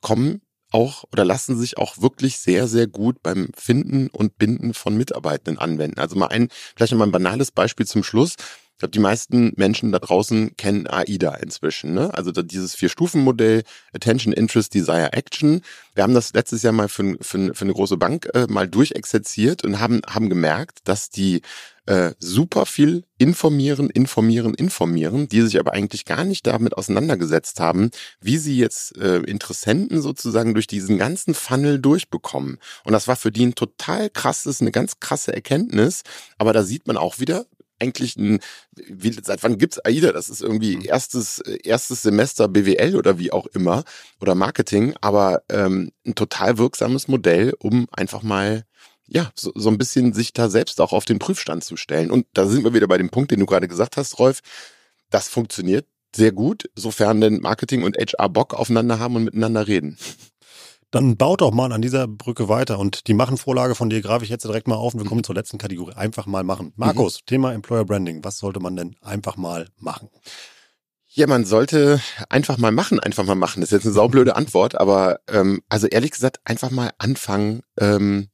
kommen 0.00 0.42
auch 0.72 1.04
oder 1.12 1.24
lassen 1.24 1.58
sich 1.58 1.78
auch 1.78 1.98
wirklich 1.98 2.38
sehr, 2.38 2.66
sehr 2.66 2.86
gut 2.86 3.22
beim 3.22 3.50
Finden 3.54 4.08
und 4.08 4.38
Binden 4.38 4.74
von 4.74 4.96
Mitarbeitenden 4.96 5.58
anwenden. 5.58 6.00
Also 6.00 6.16
mal 6.16 6.28
ein, 6.28 6.48
vielleicht 6.76 6.94
mal 6.94 7.06
ein 7.06 7.12
banales 7.12 7.50
Beispiel 7.50 7.86
zum 7.86 8.02
Schluss. 8.02 8.36
Ich 8.82 8.84
glaube, 8.84 8.94
die 8.94 8.98
meisten 8.98 9.52
Menschen 9.54 9.92
da 9.92 10.00
draußen 10.00 10.56
kennen 10.56 10.88
AIDA 10.88 11.36
inzwischen. 11.36 11.94
Ne? 11.94 12.12
Also 12.14 12.32
dieses 12.32 12.74
Vier-Stufen-Modell 12.74 13.62
Attention, 13.94 14.32
Interest, 14.32 14.74
Desire, 14.74 15.12
Action. 15.12 15.60
Wir 15.94 16.02
haben 16.02 16.14
das 16.14 16.32
letztes 16.32 16.64
Jahr 16.64 16.72
mal 16.72 16.88
für, 16.88 17.16
für, 17.20 17.54
für 17.54 17.64
eine 17.64 17.74
große 17.74 17.96
Bank 17.96 18.28
äh, 18.34 18.48
mal 18.48 18.66
durchexerziert 18.66 19.62
und 19.62 19.78
haben, 19.78 20.00
haben 20.08 20.28
gemerkt, 20.28 20.80
dass 20.82 21.10
die 21.10 21.42
äh, 21.86 22.10
super 22.18 22.66
viel 22.66 23.04
informieren, 23.18 23.88
informieren, 23.88 24.52
informieren, 24.54 25.28
die 25.28 25.42
sich 25.42 25.60
aber 25.60 25.74
eigentlich 25.74 26.04
gar 26.04 26.24
nicht 26.24 26.44
damit 26.48 26.76
auseinandergesetzt 26.76 27.60
haben, 27.60 27.92
wie 28.20 28.38
sie 28.38 28.58
jetzt 28.58 28.96
äh, 28.98 29.18
Interessenten 29.18 30.02
sozusagen 30.02 30.54
durch 30.54 30.66
diesen 30.66 30.98
ganzen 30.98 31.34
Funnel 31.34 31.78
durchbekommen. 31.78 32.58
Und 32.82 32.92
das 32.92 33.06
war 33.06 33.14
für 33.14 33.30
die 33.30 33.46
ein 33.46 33.54
total 33.54 34.10
krasses, 34.10 34.60
eine 34.60 34.72
ganz 34.72 34.98
krasse 34.98 35.32
Erkenntnis. 35.32 36.02
Aber 36.36 36.52
da 36.52 36.64
sieht 36.64 36.88
man 36.88 36.96
auch 36.96 37.20
wieder, 37.20 37.46
eigentlich 37.82 38.16
ein, 38.16 38.38
wie, 38.74 39.12
seit 39.12 39.42
wann 39.42 39.58
gibt's 39.58 39.84
AIDA? 39.84 40.12
Das 40.12 40.30
ist 40.30 40.40
irgendwie 40.40 40.76
mhm. 40.76 40.84
erstes, 40.84 41.40
erstes 41.40 42.02
Semester 42.02 42.48
BWL 42.48 42.96
oder 42.96 43.18
wie 43.18 43.32
auch 43.32 43.46
immer 43.46 43.84
oder 44.20 44.34
Marketing, 44.34 44.94
aber 45.00 45.42
ähm, 45.50 45.92
ein 46.06 46.14
total 46.14 46.58
wirksames 46.58 47.08
Modell, 47.08 47.54
um 47.58 47.88
einfach 47.92 48.22
mal 48.22 48.64
ja, 49.06 49.30
so, 49.34 49.52
so 49.54 49.68
ein 49.68 49.78
bisschen 49.78 50.14
sich 50.14 50.32
da 50.32 50.48
selbst 50.48 50.80
auch 50.80 50.92
auf 50.92 51.04
den 51.04 51.18
Prüfstand 51.18 51.64
zu 51.64 51.76
stellen. 51.76 52.10
Und 52.10 52.26
da 52.32 52.46
sind 52.46 52.64
wir 52.64 52.72
wieder 52.72 52.88
bei 52.88 52.98
dem 52.98 53.10
Punkt, 53.10 53.30
den 53.30 53.40
du 53.40 53.46
gerade 53.46 53.68
gesagt 53.68 53.96
hast, 53.96 54.18
Rolf. 54.18 54.40
Das 55.10 55.28
funktioniert 55.28 55.86
sehr 56.14 56.32
gut, 56.32 56.70
sofern 56.74 57.20
denn 57.20 57.40
Marketing 57.40 57.82
und 57.82 57.96
HR 57.96 58.28
Bock 58.28 58.54
aufeinander 58.54 58.98
haben 58.98 59.16
und 59.16 59.24
miteinander 59.24 59.66
reden. 59.66 59.98
Dann 60.92 61.16
baut 61.16 61.40
doch 61.40 61.52
mal 61.52 61.72
an 61.72 61.82
dieser 61.82 62.06
Brücke 62.06 62.48
weiter 62.48 62.78
und 62.78 63.08
die 63.08 63.14
Machenvorlage 63.14 63.74
von 63.74 63.90
dir 63.90 64.02
greife 64.02 64.24
ich 64.24 64.30
jetzt 64.30 64.44
direkt 64.44 64.68
mal 64.68 64.76
auf 64.76 64.94
und 64.94 65.00
wir 65.00 65.08
kommen 65.08 65.24
zur 65.24 65.34
letzten 65.34 65.58
Kategorie. 65.58 65.94
Einfach 65.94 66.26
mal 66.26 66.44
machen. 66.44 66.72
Markus, 66.76 67.20
mhm. 67.20 67.26
Thema 67.26 67.52
Employer 67.54 67.84
Branding. 67.84 68.22
Was 68.22 68.38
sollte 68.38 68.60
man 68.60 68.76
denn 68.76 68.94
einfach 69.00 69.36
mal 69.36 69.66
machen? 69.78 70.10
Ja, 71.08 71.26
man 71.26 71.44
sollte 71.44 72.00
einfach 72.28 72.58
mal 72.58 72.72
machen, 72.72 73.00
einfach 73.00 73.24
mal 73.24 73.34
machen. 73.34 73.60
Das 73.60 73.68
ist 73.72 73.78
jetzt 73.78 73.86
eine 73.86 73.94
saublöde 73.94 74.36
Antwort, 74.36 74.78
aber 74.78 75.20
ähm, 75.28 75.62
also 75.68 75.86
ehrlich 75.86 76.12
gesagt, 76.12 76.40
einfach 76.44 76.70
mal 76.70 76.90
anfangen, 76.98 77.62
ähm, 77.80 78.28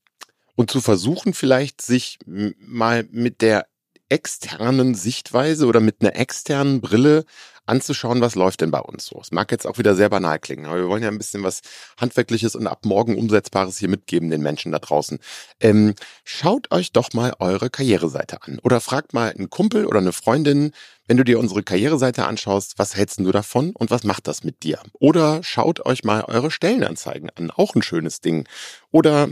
und 0.58 0.72
zu 0.72 0.80
versuchen 0.80 1.34
vielleicht 1.34 1.80
sich 1.80 2.18
mal 2.26 3.06
mit 3.12 3.42
der 3.42 3.66
externen 4.08 4.96
Sichtweise 4.96 5.66
oder 5.66 5.78
mit 5.78 6.00
einer 6.00 6.16
externen 6.16 6.80
Brille 6.80 7.24
anzuschauen, 7.68 8.20
was 8.20 8.34
läuft 8.34 8.60
denn 8.60 8.70
bei 8.70 8.80
uns 8.80 9.06
so. 9.06 9.20
Es 9.20 9.30
mag 9.30 9.50
jetzt 9.52 9.66
auch 9.66 9.78
wieder 9.78 9.94
sehr 9.94 10.08
banal 10.08 10.38
klingen, 10.38 10.66
aber 10.66 10.76
wir 10.76 10.88
wollen 10.88 11.02
ja 11.02 11.08
ein 11.08 11.18
bisschen 11.18 11.42
was 11.42 11.60
Handwerkliches 11.98 12.56
und 12.56 12.66
ab 12.66 12.84
morgen 12.84 13.16
Umsetzbares 13.16 13.78
hier 13.78 13.88
mitgeben 13.88 14.30
den 14.30 14.42
Menschen 14.42 14.72
da 14.72 14.78
draußen. 14.78 15.18
Ähm, 15.60 15.94
schaut 16.24 16.70
euch 16.70 16.92
doch 16.92 17.12
mal 17.12 17.34
eure 17.38 17.70
Karriereseite 17.70 18.42
an 18.42 18.58
oder 18.62 18.80
fragt 18.80 19.12
mal 19.12 19.30
einen 19.30 19.50
Kumpel 19.50 19.86
oder 19.86 19.98
eine 19.98 20.12
Freundin, 20.12 20.72
wenn 21.06 21.16
du 21.16 21.24
dir 21.24 21.38
unsere 21.38 21.62
Karriereseite 21.62 22.26
anschaust, 22.26 22.78
was 22.78 22.94
hältst 22.94 23.18
du 23.18 23.32
davon 23.32 23.72
und 23.74 23.90
was 23.90 24.04
macht 24.04 24.28
das 24.28 24.44
mit 24.44 24.62
dir? 24.62 24.78
Oder 24.92 25.42
schaut 25.42 25.84
euch 25.86 26.04
mal 26.04 26.22
eure 26.24 26.50
Stellenanzeigen 26.50 27.30
an, 27.34 27.50
auch 27.50 27.74
ein 27.74 27.82
schönes 27.82 28.20
Ding. 28.20 28.46
Oder 28.90 29.30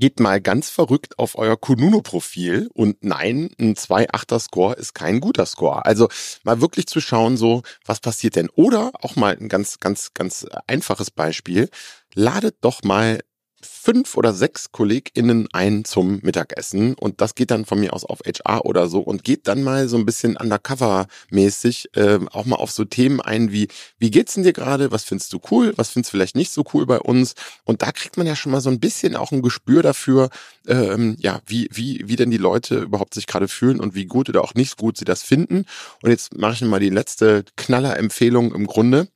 geht 0.00 0.18
mal 0.18 0.40
ganz 0.40 0.70
verrückt 0.70 1.18
auf 1.18 1.38
euer 1.38 1.56
Kununo-Profil 1.56 2.68
und 2.74 3.04
nein, 3.04 3.50
ein 3.60 3.76
2,8er 3.76 4.40
Score 4.40 4.74
ist 4.74 4.94
kein 4.94 5.20
guter 5.20 5.46
Score. 5.46 5.84
Also 5.84 6.08
mal 6.42 6.60
wirklich 6.60 6.86
zu 6.86 7.00
schauen, 7.00 7.36
so, 7.36 7.62
was 7.84 8.00
passiert 8.00 8.34
denn? 8.34 8.48
Oder 8.50 8.90
auch 9.00 9.14
mal 9.14 9.36
ein 9.38 9.48
ganz, 9.48 9.78
ganz, 9.78 10.12
ganz 10.14 10.46
einfaches 10.66 11.10
Beispiel. 11.10 11.68
Ladet 12.14 12.56
doch 12.62 12.82
mal 12.82 13.20
fünf 13.62 14.16
oder 14.16 14.32
sechs 14.32 14.72
KollegInnen 14.72 15.48
ein 15.52 15.84
zum 15.84 16.20
Mittagessen 16.22 16.94
und 16.94 17.20
das 17.20 17.34
geht 17.34 17.50
dann 17.50 17.64
von 17.64 17.80
mir 17.80 17.92
aus 17.92 18.04
auf 18.04 18.20
HR 18.20 18.64
oder 18.64 18.88
so 18.88 19.00
und 19.00 19.24
geht 19.24 19.48
dann 19.48 19.62
mal 19.62 19.88
so 19.88 19.96
ein 19.96 20.06
bisschen 20.06 20.36
undercover-mäßig 20.36 21.96
äh, 21.96 22.18
auch 22.32 22.46
mal 22.46 22.56
auf 22.56 22.70
so 22.70 22.84
Themen 22.84 23.20
ein 23.20 23.52
wie, 23.52 23.68
wie 23.98 24.10
geht's 24.10 24.34
denn 24.34 24.44
dir 24.44 24.52
gerade, 24.52 24.92
was 24.92 25.04
findest 25.04 25.32
du 25.32 25.40
cool, 25.50 25.72
was 25.76 25.90
findest 25.90 26.12
du 26.12 26.16
vielleicht 26.16 26.36
nicht 26.36 26.52
so 26.52 26.64
cool 26.72 26.86
bei 26.86 26.98
uns? 26.98 27.34
Und 27.64 27.82
da 27.82 27.92
kriegt 27.92 28.16
man 28.16 28.26
ja 28.26 28.36
schon 28.36 28.52
mal 28.52 28.60
so 28.60 28.70
ein 28.70 28.80
bisschen 28.80 29.16
auch 29.16 29.32
ein 29.32 29.42
Gespür 29.42 29.82
dafür, 29.82 30.30
ähm, 30.66 31.16
ja, 31.18 31.40
wie, 31.46 31.68
wie, 31.72 32.02
wie 32.06 32.16
denn 32.16 32.30
die 32.30 32.38
Leute 32.38 32.78
überhaupt 32.78 33.14
sich 33.14 33.26
gerade 33.26 33.48
fühlen 33.48 33.80
und 33.80 33.94
wie 33.94 34.06
gut 34.06 34.28
oder 34.28 34.42
auch 34.42 34.54
nicht 34.54 34.76
gut 34.78 34.96
sie 34.96 35.04
das 35.04 35.22
finden. 35.22 35.64
Und 36.02 36.10
jetzt 36.10 36.36
mache 36.36 36.54
ich 36.54 36.60
mal 36.62 36.80
die 36.80 36.90
letzte 36.90 37.44
Knaller-Empfehlung 37.56 38.54
im 38.54 38.66
Grunde. 38.66 39.08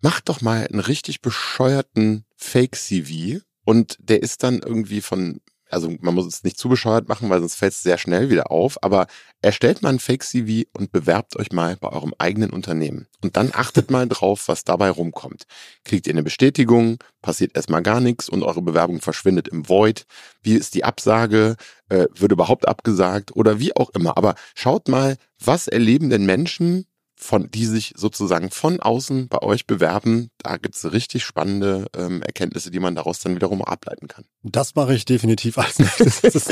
Mach 0.00 0.20
doch 0.20 0.40
mal 0.40 0.66
einen 0.66 0.80
richtig 0.80 1.22
bescheuerten 1.22 2.24
Fake-CV 2.38 3.40
und 3.64 3.96
der 4.00 4.22
ist 4.22 4.42
dann 4.42 4.60
irgendwie 4.60 5.02
von, 5.02 5.40
also 5.68 5.92
man 6.00 6.14
muss 6.14 6.26
es 6.26 6.44
nicht 6.44 6.56
zu 6.56 6.68
bescheuert 6.68 7.08
machen, 7.08 7.28
weil 7.28 7.40
sonst 7.40 7.56
fällt 7.56 7.72
es 7.72 7.82
sehr 7.82 7.98
schnell 7.98 8.30
wieder 8.30 8.50
auf, 8.50 8.82
aber 8.82 9.08
erstellt 9.42 9.82
mal 9.82 9.90
ein 9.90 9.98
Fake-CV 9.98 10.68
und 10.72 10.92
bewerbt 10.92 11.36
euch 11.36 11.52
mal 11.52 11.76
bei 11.76 11.88
eurem 11.88 12.14
eigenen 12.16 12.50
Unternehmen. 12.50 13.08
Und 13.20 13.36
dann 13.36 13.50
achtet 13.52 13.90
mal 13.90 14.08
drauf, 14.08 14.48
was 14.48 14.64
dabei 14.64 14.88
rumkommt. 14.88 15.44
Kriegt 15.84 16.06
ihr 16.06 16.14
eine 16.14 16.22
Bestätigung, 16.22 16.98
passiert 17.20 17.54
erstmal 17.56 17.82
gar 17.82 18.00
nichts 18.00 18.28
und 18.28 18.42
eure 18.42 18.62
Bewerbung 18.62 19.00
verschwindet 19.00 19.48
im 19.48 19.68
Void. 19.68 20.06
Wie 20.42 20.54
ist 20.54 20.74
die 20.74 20.84
Absage? 20.84 21.56
Äh, 21.88 22.06
wird 22.14 22.32
überhaupt 22.32 22.68
abgesagt 22.68 23.34
oder 23.36 23.58
wie 23.58 23.76
auch 23.76 23.90
immer. 23.90 24.16
Aber 24.16 24.36
schaut 24.54 24.88
mal, 24.88 25.16
was 25.38 25.68
erleben 25.68 26.08
denn 26.08 26.24
Menschen, 26.24 26.86
von, 27.18 27.50
die 27.50 27.66
sich 27.66 27.94
sozusagen 27.96 28.50
von 28.50 28.80
außen 28.80 29.28
bei 29.28 29.42
euch 29.42 29.66
bewerben. 29.66 30.30
Da 30.38 30.56
gibt's 30.56 30.90
richtig 30.92 31.24
spannende 31.24 31.86
ähm, 31.96 32.22
Erkenntnisse, 32.22 32.70
die 32.70 32.80
man 32.80 32.94
daraus 32.94 33.20
dann 33.20 33.34
wiederum 33.34 33.62
ableiten 33.62 34.08
kann. 34.08 34.24
Das 34.42 34.74
mache 34.74 34.94
ich 34.94 35.04
definitiv 35.04 35.58
als 35.58 35.78
nächstes. 35.78 36.20
Das 36.20 36.34
ist 36.36 36.50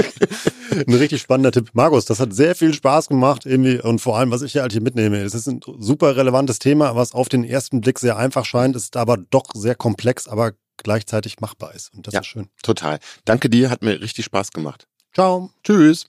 ein 0.86 0.94
richtig 0.94 1.22
spannender 1.22 1.52
Tipp. 1.52 1.70
Markus, 1.72 2.04
das 2.04 2.20
hat 2.20 2.34
sehr 2.34 2.54
viel 2.54 2.74
Spaß 2.74 3.08
gemacht 3.08 3.46
irgendwie 3.46 3.80
und 3.80 4.00
vor 4.00 4.18
allem, 4.18 4.30
was 4.30 4.42
ich 4.42 4.52
hier 4.52 4.62
halt 4.62 4.72
hier 4.72 4.82
mitnehme, 4.82 5.18
es 5.18 5.34
ist 5.34 5.46
ein 5.46 5.60
super 5.78 6.16
relevantes 6.16 6.58
Thema, 6.58 6.96
was 6.96 7.12
auf 7.12 7.28
den 7.28 7.44
ersten 7.44 7.80
Blick 7.80 7.98
sehr 7.98 8.16
einfach 8.16 8.44
scheint, 8.44 8.76
ist 8.76 8.96
aber 8.96 9.16
doch 9.16 9.46
sehr 9.54 9.74
komplex, 9.74 10.28
aber 10.28 10.52
gleichzeitig 10.76 11.40
machbar 11.40 11.74
ist. 11.74 11.94
Und 11.94 12.06
das 12.06 12.14
ja, 12.14 12.20
ist 12.20 12.26
schön. 12.26 12.48
Total. 12.62 12.98
Danke 13.24 13.48
dir, 13.48 13.70
hat 13.70 13.82
mir 13.82 14.00
richtig 14.00 14.24
Spaß 14.26 14.50
gemacht. 14.50 14.86
Ciao. 15.14 15.50
Tschüss. 15.64 16.06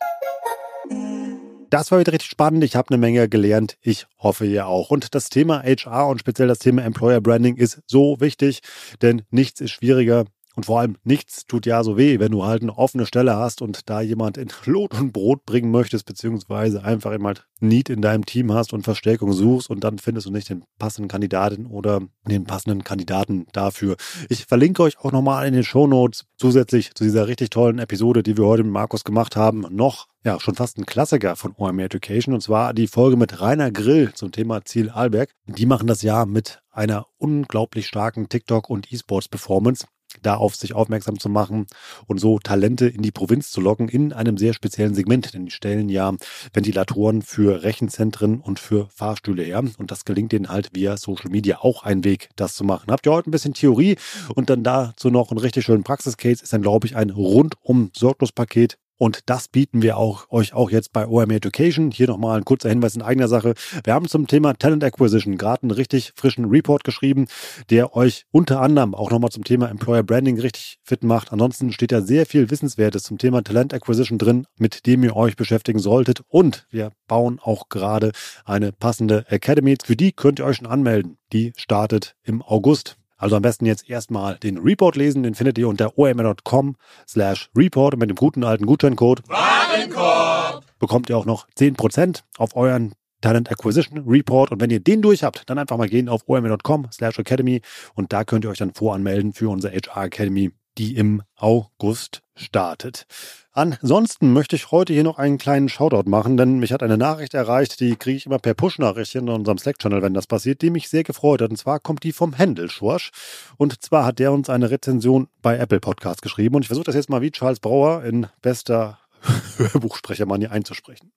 Das 1.69 1.91
war 1.91 1.99
wieder 1.99 2.13
richtig 2.13 2.29
spannend. 2.29 2.63
Ich 2.63 2.75
habe 2.75 2.89
eine 2.89 2.97
Menge 2.97 3.27
gelernt. 3.27 3.77
Ich 3.81 4.07
hoffe 4.19 4.45
ihr 4.45 4.67
auch. 4.67 4.89
Und 4.89 5.13
das 5.15 5.29
Thema 5.29 5.63
HR 5.63 6.07
und 6.07 6.19
speziell 6.19 6.47
das 6.47 6.59
Thema 6.59 6.83
Employer 6.83 7.19
Branding 7.19 7.57
ist 7.57 7.81
so 7.87 8.17
wichtig, 8.19 8.61
denn 9.01 9.23
nichts 9.31 9.59
ist 9.59 9.71
schwieriger 9.71 10.25
und 10.57 10.65
vor 10.65 10.79
allem 10.79 10.97
nichts 11.03 11.45
tut 11.45 11.67
ja 11.67 11.83
so 11.83 11.97
weh, 11.97 12.17
wenn 12.17 12.31
du 12.31 12.43
halt 12.43 12.63
eine 12.63 12.75
offene 12.75 13.05
Stelle 13.05 13.35
hast 13.35 13.61
und 13.61 13.87
da 13.91 14.01
jemand 14.01 14.37
in 14.37 14.47
Lot 14.65 14.99
und 14.99 15.13
Brot 15.13 15.45
bringen 15.45 15.69
möchtest, 15.69 16.07
beziehungsweise 16.07 16.83
einfach 16.83 17.11
immer 17.11 17.27
halt 17.27 17.45
Need 17.59 17.91
in 17.91 18.01
deinem 18.01 18.25
Team 18.25 18.51
hast 18.51 18.73
und 18.73 18.81
Verstärkung 18.81 19.33
suchst 19.33 19.69
und 19.69 19.83
dann 19.83 19.99
findest 19.99 20.25
du 20.25 20.31
nicht 20.31 20.49
den 20.49 20.63
passenden 20.79 21.09
Kandidaten 21.09 21.67
oder 21.67 22.01
den 22.27 22.45
passenden 22.45 22.83
Kandidaten 22.83 23.45
dafür. 23.53 23.97
Ich 24.29 24.45
verlinke 24.45 24.81
euch 24.81 24.97
auch 24.97 25.11
nochmal 25.11 25.47
in 25.47 25.53
den 25.53 25.63
Show 25.63 25.85
Notes 25.85 26.25
zusätzlich 26.37 26.95
zu 26.95 27.03
dieser 27.03 27.27
richtig 27.27 27.51
tollen 27.51 27.77
Episode, 27.77 28.23
die 28.23 28.35
wir 28.35 28.45
heute 28.45 28.63
mit 28.63 28.73
Markus 28.73 29.03
gemacht 29.03 29.35
haben, 29.35 29.63
noch 29.69 30.07
ja, 30.23 30.39
schon 30.39 30.55
fast 30.55 30.79
ein 30.79 30.87
Klassiker 30.87 31.35
von 31.35 31.53
OMR 31.55 31.85
Education 31.85 32.33
und 32.33 32.41
zwar 32.41 32.73
die 32.73 32.87
Folge 32.87 33.15
mit 33.15 33.39
Rainer 33.39 33.69
Grill 33.69 34.11
zum 34.15 34.31
Thema 34.31 34.65
Ziel 34.65 34.89
Alberg. 34.89 35.29
Die 35.45 35.67
machen 35.67 35.85
das 35.85 36.01
ja 36.01 36.25
mit 36.25 36.63
einer 36.71 37.05
unglaublich 37.17 37.85
starken 37.85 38.27
TikTok 38.27 38.71
und 38.71 38.91
E-Sports 38.91 39.29
Performance 39.29 39.85
da 40.21 40.35
auf 40.35 40.55
sich 40.55 40.73
aufmerksam 40.73 41.19
zu 41.19 41.29
machen 41.29 41.67
und 42.05 42.19
so 42.19 42.39
Talente 42.39 42.87
in 42.87 43.01
die 43.01 43.11
Provinz 43.11 43.51
zu 43.51 43.61
locken 43.61 43.89
in 43.89 44.13
einem 44.13 44.37
sehr 44.37 44.53
speziellen 44.53 44.95
Segment. 44.95 45.33
Denn 45.33 45.45
die 45.45 45.51
stellen 45.51 45.89
ja 45.89 46.13
Ventilatoren 46.53 47.21
für 47.21 47.63
Rechenzentren 47.63 48.39
und 48.39 48.59
für 48.59 48.87
Fahrstühle 48.89 49.43
her. 49.43 49.63
Und 49.77 49.91
das 49.91 50.05
gelingt 50.05 50.33
ihnen 50.33 50.49
halt 50.49 50.69
via 50.73 50.97
Social 50.97 51.31
Media 51.31 51.59
auch 51.59 51.83
ein 51.83 52.03
Weg, 52.03 52.29
das 52.35 52.55
zu 52.55 52.63
machen. 52.63 52.91
Habt 52.91 53.05
ihr 53.05 53.11
heute 53.11 53.29
ein 53.29 53.31
bisschen 53.31 53.53
Theorie 53.53 53.97
und 54.35 54.49
dann 54.49 54.63
dazu 54.63 55.09
noch 55.09 55.31
einen 55.31 55.39
richtig 55.39 55.65
schönen 55.65 55.83
Praxiscase, 55.83 56.43
ist 56.43 56.53
dann, 56.53 56.61
glaube 56.61 56.87
ich, 56.87 56.95
ein 56.95 57.09
rundum 57.09 57.91
sorglos 57.95 58.31
Paket 58.31 58.77
und 58.97 59.21
das 59.27 59.47
bieten 59.47 59.81
wir 59.81 59.97
auch, 59.97 60.29
euch 60.29 60.53
auch 60.53 60.71
jetzt 60.71 60.91
bei 60.91 61.07
OM 61.07 61.29
Education. 61.29 61.91
Hier 61.91 62.07
nochmal 62.07 62.37
ein 62.37 62.45
kurzer 62.45 62.69
Hinweis 62.69 62.95
in 62.95 63.01
eigener 63.01 63.27
Sache. 63.27 63.53
Wir 63.83 63.93
haben 63.93 64.07
zum 64.07 64.27
Thema 64.27 64.53
Talent 64.53 64.83
Acquisition 64.83 65.37
gerade 65.37 65.63
einen 65.63 65.71
richtig 65.71 66.13
frischen 66.15 66.45
Report 66.45 66.83
geschrieben, 66.83 67.27
der 67.69 67.95
euch 67.95 68.25
unter 68.31 68.61
anderem 68.61 68.95
auch 68.95 69.11
nochmal 69.11 69.31
zum 69.31 69.43
Thema 69.43 69.69
Employer 69.69 70.03
Branding 70.03 70.39
richtig 70.39 70.79
fit 70.83 71.03
macht. 71.03 71.31
Ansonsten 71.31 71.71
steht 71.71 71.91
da 71.91 72.01
sehr 72.01 72.25
viel 72.25 72.49
Wissenswertes 72.49 73.03
zum 73.03 73.17
Thema 73.17 73.43
Talent 73.43 73.73
Acquisition 73.73 74.17
drin, 74.17 74.47
mit 74.57 74.85
dem 74.87 75.03
ihr 75.03 75.15
euch 75.15 75.35
beschäftigen 75.35 75.79
solltet. 75.79 76.21
Und 76.27 76.65
wir 76.69 76.91
bauen 77.07 77.39
auch 77.41 77.69
gerade 77.69 78.11
eine 78.45 78.71
passende 78.71 79.25
Academy. 79.29 79.77
Für 79.83 79.95
die 79.95 80.11
könnt 80.11 80.39
ihr 80.39 80.45
euch 80.45 80.57
schon 80.57 80.67
anmelden. 80.67 81.17
Die 81.33 81.53
startet 81.55 82.15
im 82.23 82.41
August. 82.41 82.97
Also 83.17 83.35
am 83.35 83.41
besten 83.41 83.65
jetzt 83.65 83.89
erstmal 83.89 84.37
den 84.37 84.57
Report 84.59 84.95
lesen, 84.95 85.23
den 85.23 85.35
findet 85.35 85.57
ihr 85.57 85.67
unter 85.67 85.97
omr.com 85.97 86.75
slash 87.07 87.49
report 87.55 87.95
und 87.95 87.99
mit 87.99 88.09
dem 88.09 88.15
guten 88.15 88.43
alten 88.43 88.65
Gutscheincode. 88.65 89.23
Warenkorb! 89.27 90.63
Bekommt 90.79 91.09
ihr 91.09 91.17
auch 91.17 91.25
noch 91.25 91.47
10% 91.57 92.21
auf 92.37 92.55
euren 92.55 92.93
Talent 93.21 93.51
Acquisition 93.51 94.03
Report. 94.07 94.51
Und 94.51 94.61
wenn 94.61 94.69
ihr 94.69 94.79
den 94.79 95.01
durch 95.01 95.23
habt, 95.23 95.49
dann 95.49 95.57
einfach 95.57 95.77
mal 95.77 95.89
gehen 95.89 96.09
auf 96.09 96.23
omr.com 96.27 96.87
slash 96.91 97.17
academy 97.19 97.61
und 97.95 98.13
da 98.13 98.23
könnt 98.23 98.45
ihr 98.45 98.51
euch 98.51 98.59
dann 98.59 98.73
voranmelden 98.73 99.33
für 99.33 99.49
unsere 99.49 99.73
HR 99.73 100.05
Academy, 100.05 100.51
die 100.77 100.95
im 100.95 101.23
August 101.35 102.21
startet. 102.37 103.05
Ansonsten 103.51 104.33
möchte 104.33 104.55
ich 104.55 104.71
heute 104.71 104.93
hier 104.93 105.03
noch 105.03 105.17
einen 105.17 105.37
kleinen 105.37 105.67
Shoutout 105.67 106.09
machen, 106.09 106.37
denn 106.37 106.59
mich 106.59 106.71
hat 106.71 106.83
eine 106.83 106.97
Nachricht 106.97 107.33
erreicht, 107.33 107.79
die 107.79 107.95
kriege 107.95 108.17
ich 108.17 108.25
immer 108.27 108.39
per 108.39 108.53
Push-Nachrichten 108.53 109.27
in 109.27 109.29
unserem 109.29 109.57
Slack-Channel, 109.57 110.01
wenn 110.01 110.13
das 110.13 110.27
passiert, 110.27 110.61
die 110.61 110.69
mich 110.69 110.89
sehr 110.89 111.03
gefreut 111.03 111.41
hat. 111.41 111.49
Und 111.49 111.57
zwar 111.57 111.79
kommt 111.79 112.03
die 112.03 112.13
vom 112.13 112.33
Händel 112.33 112.69
Schorsch. 112.69 113.11
Und 113.57 113.81
zwar 113.83 114.05
hat 114.05 114.19
der 114.19 114.31
uns 114.31 114.49
eine 114.49 114.69
Rezension 114.69 115.27
bei 115.41 115.57
Apple 115.57 115.79
Podcast 115.79 116.21
geschrieben. 116.21 116.55
Und 116.55 116.61
ich 116.61 116.67
versuche 116.67 116.85
das 116.85 116.95
jetzt 116.95 117.09
mal 117.09 117.21
wie 117.21 117.31
Charles 117.31 117.59
Brauer 117.59 118.03
in 118.03 118.27
bester 118.41 118.99
Hörbuchsprechermanier 119.57 120.51
einzusprechen. 120.51 121.11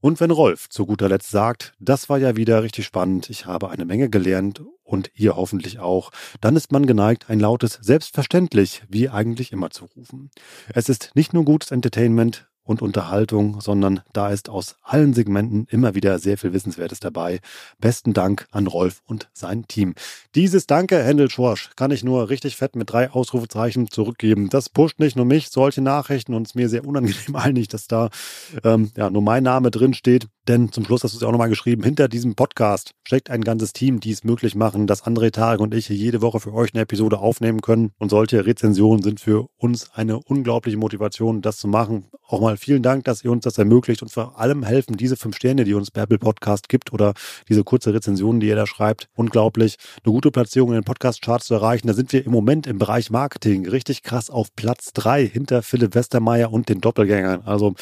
Und 0.00 0.20
wenn 0.20 0.30
Rolf 0.30 0.68
zu 0.68 0.86
guter 0.86 1.08
Letzt 1.08 1.30
sagt, 1.30 1.74
das 1.80 2.08
war 2.08 2.18
ja 2.18 2.36
wieder 2.36 2.62
richtig 2.62 2.86
spannend, 2.86 3.30
ich 3.30 3.46
habe 3.46 3.70
eine 3.70 3.84
Menge 3.84 4.08
gelernt 4.08 4.62
und 4.84 5.10
ihr 5.14 5.36
hoffentlich 5.36 5.80
auch, 5.80 6.10
dann 6.40 6.54
ist 6.54 6.70
man 6.70 6.86
geneigt, 6.86 7.28
ein 7.28 7.40
lautes 7.40 7.78
Selbstverständlich 7.82 8.84
wie 8.88 9.08
eigentlich 9.08 9.52
immer 9.52 9.70
zu 9.70 9.86
rufen. 9.86 10.30
Es 10.72 10.88
ist 10.88 11.10
nicht 11.14 11.34
nur 11.34 11.44
gutes 11.44 11.72
Entertainment, 11.72 12.47
und 12.68 12.82
Unterhaltung, 12.82 13.60
sondern 13.62 14.02
da 14.12 14.28
ist 14.28 14.50
aus 14.50 14.76
allen 14.82 15.14
Segmenten 15.14 15.66
immer 15.70 15.94
wieder 15.94 16.18
sehr 16.18 16.36
viel 16.36 16.52
Wissenswertes 16.52 17.00
dabei. 17.00 17.40
Besten 17.80 18.12
Dank 18.12 18.46
an 18.50 18.66
Rolf 18.66 19.00
und 19.06 19.30
sein 19.32 19.66
Team. 19.66 19.94
Dieses 20.34 20.66
Danke, 20.66 21.02
Händel 21.02 21.30
Schorsch, 21.30 21.70
kann 21.76 21.90
ich 21.90 22.04
nur 22.04 22.28
richtig 22.28 22.56
fett 22.56 22.76
mit 22.76 22.92
drei 22.92 23.10
Ausrufezeichen 23.10 23.90
zurückgeben. 23.90 24.50
Das 24.50 24.68
pusht 24.68 25.00
nicht 25.00 25.16
nur 25.16 25.24
mich, 25.24 25.48
solche 25.48 25.80
Nachrichten 25.80 26.34
und 26.34 26.46
es 26.46 26.54
mir 26.54 26.68
sehr 26.68 26.86
unangenehm 26.86 27.16
eigentlich, 27.34 27.68
dass 27.68 27.86
da 27.86 28.10
ähm, 28.62 28.90
ja 28.96 29.08
nur 29.08 29.22
mein 29.22 29.44
Name 29.44 29.70
drin 29.70 29.94
steht. 29.94 30.28
Denn 30.46 30.72
zum 30.72 30.84
Schluss 30.84 31.04
hast 31.04 31.12
du 31.12 31.18
es 31.18 31.22
auch 31.22 31.32
nochmal 31.32 31.50
geschrieben, 31.50 31.82
hinter 31.82 32.08
diesem 32.08 32.34
Podcast 32.34 32.92
steckt 33.02 33.30
ein 33.30 33.42
ganzes 33.42 33.72
Team, 33.72 34.00
die 34.00 34.12
es 34.12 34.24
möglich 34.24 34.54
machen, 34.54 34.86
dass 34.86 35.04
André 35.04 35.30
Tarek 35.30 35.60
und 35.60 35.74
ich 35.74 35.86
hier 35.86 35.96
jede 35.96 36.22
Woche 36.22 36.40
für 36.40 36.54
euch 36.54 36.74
eine 36.74 36.82
Episode 36.82 37.18
aufnehmen 37.18 37.60
können. 37.60 37.92
Und 37.98 38.10
solche 38.10 38.44
Rezensionen 38.44 39.02
sind 39.02 39.20
für 39.20 39.48
uns 39.56 39.90
eine 39.94 40.18
unglaubliche 40.18 40.76
Motivation, 40.76 41.42
das 41.42 41.56
zu 41.56 41.68
machen. 41.68 42.06
Auch 42.26 42.40
mal 42.40 42.57
vielen 42.58 42.82
Dank, 42.82 43.04
dass 43.04 43.24
ihr 43.24 43.30
uns 43.30 43.44
das 43.44 43.58
ermöglicht 43.58 44.02
und 44.02 44.10
vor 44.10 44.38
allem 44.38 44.62
helfen 44.62 44.96
diese 44.96 45.16
fünf 45.16 45.36
Sterne, 45.36 45.64
die 45.64 45.74
uns 45.74 45.90
Bärbel 45.90 46.18
Podcast 46.18 46.68
gibt 46.68 46.92
oder 46.92 47.14
diese 47.48 47.64
kurze 47.64 47.94
Rezension, 47.94 48.40
die 48.40 48.48
ihr 48.48 48.56
da 48.56 48.66
schreibt. 48.66 49.08
Unglaublich, 49.14 49.76
eine 50.04 50.12
gute 50.12 50.30
Platzierung 50.30 50.70
in 50.70 50.76
den 50.76 50.84
Podcast-Charts 50.84 51.46
zu 51.46 51.54
erreichen. 51.54 51.86
Da 51.86 51.94
sind 51.94 52.12
wir 52.12 52.24
im 52.24 52.32
Moment 52.32 52.66
im 52.66 52.78
Bereich 52.78 53.10
Marketing 53.10 53.68
richtig 53.68 54.02
krass 54.02 54.30
auf 54.30 54.54
Platz 54.54 54.92
drei 54.92 55.26
hinter 55.26 55.62
Philipp 55.62 55.94
Westermeier 55.94 56.52
und 56.52 56.68
den 56.68 56.80
Doppelgängern. 56.80 57.42
Also 57.44 57.74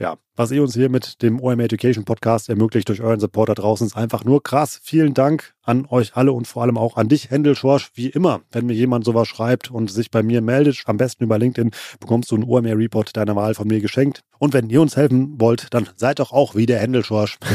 ja, 0.00 0.16
was 0.34 0.50
ihr 0.50 0.62
uns 0.62 0.74
hier 0.74 0.88
mit 0.88 1.22
dem 1.22 1.40
OM 1.40 1.60
Education 1.60 2.04
Podcast 2.04 2.48
ermöglicht 2.48 2.88
durch 2.88 3.00
euren 3.00 3.20
Support 3.20 3.50
da 3.50 3.54
draußen, 3.54 3.86
ist 3.86 3.96
einfach 3.96 4.24
nur 4.24 4.42
krass. 4.42 4.80
Vielen 4.82 5.14
Dank 5.14 5.54
an 5.62 5.86
euch 5.86 6.16
alle 6.16 6.32
und 6.32 6.46
vor 6.46 6.62
allem 6.62 6.78
auch 6.78 6.96
an 6.96 7.08
dich, 7.08 7.30
Händel 7.30 7.54
Schorsch. 7.54 7.90
Wie 7.94 8.08
immer, 8.08 8.42
wenn 8.52 8.66
mir 8.66 8.74
jemand 8.74 9.04
sowas 9.04 9.28
schreibt 9.28 9.70
und 9.70 9.90
sich 9.90 10.10
bei 10.10 10.22
mir 10.22 10.40
meldet, 10.40 10.82
am 10.86 10.96
besten 10.96 11.24
über 11.24 11.38
LinkedIn, 11.38 11.70
bekommst 12.00 12.30
du 12.30 12.36
einen 12.36 12.44
OMR 12.44 12.76
Report 12.76 13.16
deiner 13.16 13.36
Wahl 13.36 13.54
von 13.54 13.68
mir 13.68 13.80
geschenkt. 13.80 14.22
Und 14.38 14.52
wenn 14.52 14.70
ihr 14.70 14.80
uns 14.82 14.96
helfen 14.96 15.40
wollt, 15.40 15.72
dann 15.74 15.88
seid 15.96 16.18
doch 16.18 16.32
auch 16.32 16.54
wie 16.54 16.66
der 16.66 16.80
Händel 16.80 17.04
Schorsch. 17.04 17.38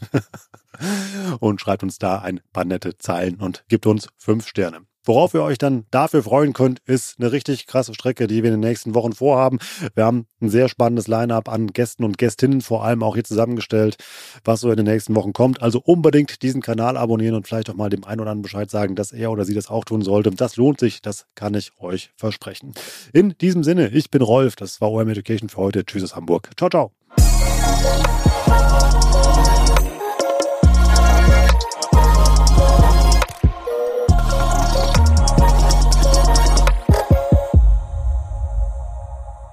und 1.40 1.60
schreibt 1.60 1.82
uns 1.82 1.98
da 1.98 2.20
ein 2.20 2.40
paar 2.52 2.64
nette 2.64 2.98
Zeilen 2.98 3.36
und 3.36 3.64
gibt 3.68 3.86
uns 3.86 4.08
fünf 4.16 4.46
Sterne. 4.46 4.89
Worauf 5.04 5.34
ihr 5.34 5.42
euch 5.42 5.58
dann 5.58 5.84
dafür 5.90 6.22
freuen 6.22 6.52
könnt, 6.52 6.80
ist 6.86 7.16
eine 7.18 7.32
richtig 7.32 7.66
krasse 7.66 7.94
Strecke, 7.94 8.26
die 8.26 8.42
wir 8.42 8.52
in 8.52 8.60
den 8.60 8.68
nächsten 8.68 8.94
Wochen 8.94 9.12
vorhaben. 9.12 9.58
Wir 9.94 10.04
haben 10.04 10.26
ein 10.40 10.50
sehr 10.50 10.68
spannendes 10.68 11.08
Line-up 11.08 11.48
an 11.48 11.68
Gästen 11.68 12.04
und 12.04 12.18
Gästinnen 12.18 12.60
vor 12.60 12.84
allem 12.84 13.02
auch 13.02 13.14
hier 13.14 13.24
zusammengestellt, 13.24 13.96
was 14.44 14.60
so 14.60 14.70
in 14.70 14.76
den 14.76 14.86
nächsten 14.86 15.14
Wochen 15.14 15.32
kommt. 15.32 15.62
Also 15.62 15.80
unbedingt 15.82 16.42
diesen 16.42 16.60
Kanal 16.60 16.96
abonnieren 16.96 17.34
und 17.34 17.46
vielleicht 17.46 17.70
auch 17.70 17.74
mal 17.74 17.88
dem 17.88 18.04
einen 18.04 18.20
oder 18.20 18.30
anderen 18.30 18.42
Bescheid 18.42 18.70
sagen, 18.70 18.94
dass 18.94 19.12
er 19.12 19.30
oder 19.30 19.44
sie 19.44 19.54
das 19.54 19.68
auch 19.68 19.84
tun 19.84 20.02
sollte. 20.02 20.30
Das 20.30 20.56
lohnt 20.56 20.80
sich, 20.80 21.00
das 21.00 21.26
kann 21.34 21.54
ich 21.54 21.72
euch 21.78 22.10
versprechen. 22.16 22.74
In 23.12 23.34
diesem 23.40 23.64
Sinne, 23.64 23.88
ich 23.88 24.10
bin 24.10 24.22
Rolf, 24.22 24.56
das 24.56 24.80
war 24.80 24.90
OM 24.92 25.08
Education 25.08 25.48
für 25.48 25.58
heute. 25.58 25.84
Tschüss 25.84 26.04
aus 26.04 26.16
Hamburg. 26.16 26.50
Ciao, 26.56 26.68
ciao. 26.68 28.19